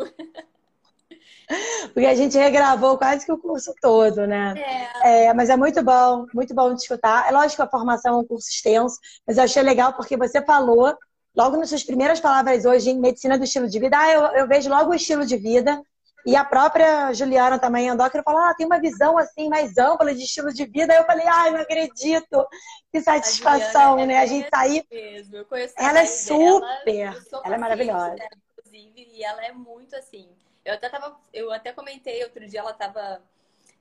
Porque 1.93 2.07
a 2.07 2.15
gente 2.15 2.39
regravou 2.39 2.97
quase 2.97 3.25
que 3.25 3.33
o 3.33 3.39
curso 3.39 3.75
todo, 3.81 4.27
né? 4.27 4.55
É. 5.03 5.27
é. 5.27 5.35
mas 5.35 5.51
é 5.51 5.57
muito 5.57 5.83
bom, 5.83 6.27
muito 6.33 6.55
bom 6.55 6.75
de 6.75 6.81
escutar. 6.81 7.29
É 7.29 7.33
lógico 7.33 7.57
que 7.57 7.63
a 7.63 7.71
formação 7.71 8.15
é 8.15 8.19
um 8.19 8.27
curso 8.27 8.49
extenso, 8.49 8.99
mas 9.27 9.37
eu 9.37 9.45
achei 9.45 9.63
legal 9.63 9.93
porque 9.95 10.17
você 10.17 10.43
falou, 10.45 10.97
logo 11.37 11.57
nas 11.57 11.69
suas 11.69 11.83
primeiras 11.83 12.21
palavras 12.21 12.65
hoje, 12.65 12.91
em 12.91 12.99
medicina 12.99 13.37
do 13.37 13.45
estilo 13.45 13.69
de 13.69 13.79
vida, 13.79 13.99
ah, 13.99 14.11
eu, 14.11 14.23
eu 14.39 14.49
vejo 14.49 14.69
logo 14.69 14.91
o 14.91 14.95
estilo 14.95 15.27
de 15.27 15.37
vida. 15.37 15.83
E 16.27 16.35
a 16.35 16.43
própria 16.43 17.13
Juliana 17.13 17.59
também, 17.59 17.89
endócrina, 17.89 18.23
falou, 18.25 18.41
ah, 18.41 18.55
tem 18.55 18.65
uma 18.65 18.81
visão 18.81 19.19
assim 19.19 19.47
mais 19.49 19.77
ampla 19.77 20.15
de 20.15 20.23
estilo 20.23 20.55
de 20.55 20.65
vida. 20.65 20.95
Aí 20.95 20.99
eu 20.99 21.05
falei, 21.05 21.27
ai, 21.27 21.51
não 21.51 21.61
acredito. 21.61 22.49
Que 22.91 23.03
satisfação, 23.03 23.99
a 23.99 24.07
né? 24.07 24.19
A 24.19 24.27
gente 24.27 24.49
sair. 24.49 24.83
Tá 24.85 25.85
ela 25.85 26.01
é 26.01 26.07
super. 26.07 26.83
Dela, 26.87 27.17
ela 27.45 27.55
é 27.55 27.59
maravilhosa. 27.59 28.15
Dela, 28.15 28.31
inclusive, 28.57 29.09
e 29.13 29.23
ela 29.23 29.45
é 29.45 29.53
muito 29.53 29.95
assim 29.97 30.27
eu 30.65 30.75
até, 30.75 30.89
tava, 30.89 31.17
eu 31.33 31.53
até 31.53 31.73
comentei, 31.73 32.25
outro 32.25 32.47
dia 32.49 32.61
ela 32.61 32.71
estava 32.71 33.23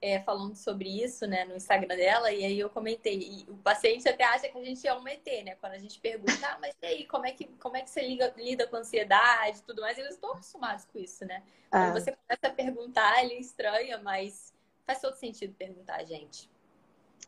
é, 0.04 0.20
falando 0.20 0.54
sobre 0.54 1.02
isso, 1.02 1.26
né, 1.26 1.46
no 1.46 1.56
Instagram 1.56 1.96
dela, 1.96 2.30
e 2.30 2.44
aí 2.44 2.60
eu 2.60 2.70
comentei. 2.70 3.20
E 3.20 3.50
o 3.50 3.56
paciente 3.56 4.08
até 4.10 4.26
acha 4.26 4.50
que 4.50 4.58
a 4.58 4.62
gente 4.62 4.86
é 4.86 4.94
um 4.94 5.08
ET, 5.08 5.26
né? 5.46 5.56
Quando 5.56 5.72
a 5.72 5.78
gente 5.78 5.98
pergunta, 5.98 6.46
ah, 6.46 6.58
mas 6.60 6.76
e 6.82 6.86
aí, 6.86 7.06
como 7.06 7.26
é 7.26 7.32
que, 7.32 7.46
como 7.58 7.78
é 7.78 7.82
que 7.82 7.90
você 7.90 8.02
liga, 8.06 8.34
lida 8.36 8.68
com 8.68 8.76
ansiedade 8.76 9.60
e 9.60 9.62
tudo 9.62 9.82
mais? 9.82 9.98
Eles 9.98 10.16
estão 10.16 10.32
acostumados 10.32 10.84
com 10.84 11.00
isso, 11.00 11.24
né? 11.26 11.42
Ah. 11.72 11.86
Quando 11.86 11.94
você 11.94 12.12
começa 12.12 12.48
a 12.48 12.50
perguntar, 12.50 13.24
ele 13.24 13.36
estranha, 13.36 13.98
mas 14.00 14.54
faz 14.86 15.00
todo 15.00 15.16
sentido 15.16 15.56
perguntar, 15.56 16.04
gente. 16.04 16.52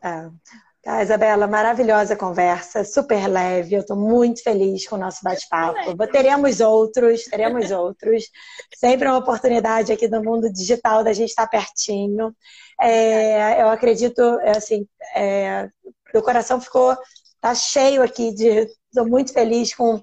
Ah. 0.02 0.30
Ah, 0.88 1.02
Isabela, 1.02 1.48
maravilhosa 1.48 2.14
conversa, 2.14 2.84
super 2.84 3.26
leve. 3.26 3.74
Eu 3.74 3.80
estou 3.80 3.96
muito 3.96 4.40
feliz 4.40 4.86
com 4.86 4.94
o 4.94 4.98
nosso 4.98 5.18
bate-papo. 5.20 5.96
Teremos 6.06 6.60
outros, 6.60 7.24
teremos 7.24 7.72
outros. 7.72 8.30
Sempre 8.72 9.08
uma 9.08 9.18
oportunidade 9.18 9.90
aqui 9.92 10.06
no 10.06 10.22
mundo 10.22 10.48
digital 10.52 11.02
da 11.02 11.12
gente 11.12 11.30
estar 11.30 11.48
pertinho. 11.48 12.32
É, 12.80 13.60
eu 13.62 13.68
acredito, 13.68 14.20
é, 14.42 14.56
assim, 14.56 14.86
é, 15.16 15.68
meu 16.14 16.22
coração 16.22 16.60
ficou 16.60 16.96
tá 17.40 17.54
cheio 17.54 18.02
aqui 18.02 18.32
de. 18.32 18.68
Estou 18.96 19.10
muito 19.10 19.32
feliz 19.32 19.74
com 19.74 20.02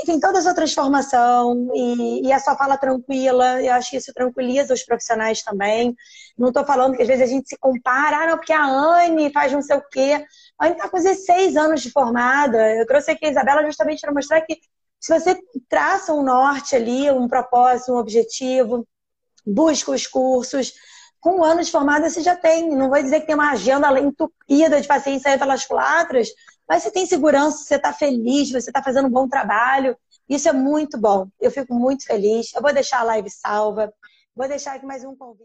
enfim, 0.00 0.18
toda 0.18 0.38
essa 0.38 0.54
transformação 0.54 1.70
e, 1.74 2.26
e 2.26 2.32
a 2.32 2.38
sua 2.38 2.56
fala 2.56 2.78
tranquila, 2.78 3.62
eu 3.62 3.74
acho 3.74 3.90
que 3.90 3.98
isso 3.98 4.12
tranquiliza 4.14 4.72
os 4.72 4.82
profissionais 4.82 5.42
também. 5.42 5.94
Não 6.38 6.48
estou 6.48 6.64
falando 6.64 6.96
que 6.96 7.02
às 7.02 7.08
vezes 7.08 7.24
a 7.24 7.26
gente 7.26 7.48
se 7.48 7.58
compara, 7.58 8.16
ah, 8.16 8.26
não, 8.28 8.36
porque 8.36 8.54
a 8.54 8.64
Anne 8.64 9.30
faz 9.30 9.52
não 9.52 9.60
sei 9.60 9.76
o 9.76 9.82
quê. 9.90 10.24
A 10.58 10.66
gente 10.66 10.76
está 10.76 10.88
com 10.88 10.96
16 10.96 11.56
anos 11.56 11.82
de 11.82 11.90
formada. 11.90 12.74
Eu 12.74 12.86
trouxe 12.86 13.10
aqui 13.10 13.26
a 13.26 13.30
Isabela 13.30 13.66
justamente 13.66 14.00
para 14.00 14.14
mostrar 14.14 14.40
que 14.40 14.58
se 14.98 15.12
você 15.12 15.38
traça 15.68 16.14
um 16.14 16.22
norte 16.22 16.74
ali, 16.74 17.10
um 17.10 17.28
propósito, 17.28 17.92
um 17.92 17.98
objetivo, 17.98 18.86
busca 19.44 19.90
os 19.90 20.06
cursos, 20.06 20.72
com 21.20 21.38
um 21.38 21.44
ano 21.44 21.62
de 21.62 21.70
formada 21.70 22.08
você 22.08 22.22
já 22.22 22.34
tem. 22.34 22.68
Não 22.70 22.88
vou 22.88 23.02
dizer 23.02 23.20
que 23.20 23.26
tem 23.26 23.34
uma 23.34 23.52
agenda 23.52 23.98
entupida 24.00 24.80
de 24.80 24.88
pacientes 24.88 25.26
aí 25.26 25.38
pelas 25.38 25.64
quatras, 25.66 26.28
mas 26.72 26.84
você 26.84 26.90
tem 26.90 27.04
segurança, 27.04 27.58
você 27.58 27.74
está 27.74 27.92
feliz, 27.92 28.50
você 28.50 28.70
está 28.70 28.82
fazendo 28.82 29.06
um 29.06 29.10
bom 29.10 29.28
trabalho. 29.28 29.94
Isso 30.26 30.48
é 30.48 30.54
muito 30.54 30.98
bom. 30.98 31.28
Eu 31.38 31.50
fico 31.50 31.74
muito 31.74 32.06
feliz. 32.06 32.50
Eu 32.54 32.62
vou 32.62 32.72
deixar 32.72 33.00
a 33.00 33.02
live 33.02 33.28
salva. 33.28 33.92
Vou 34.34 34.48
deixar 34.48 34.76
aqui 34.76 34.86
mais 34.86 35.04
um 35.04 35.14
convite. 35.14 35.40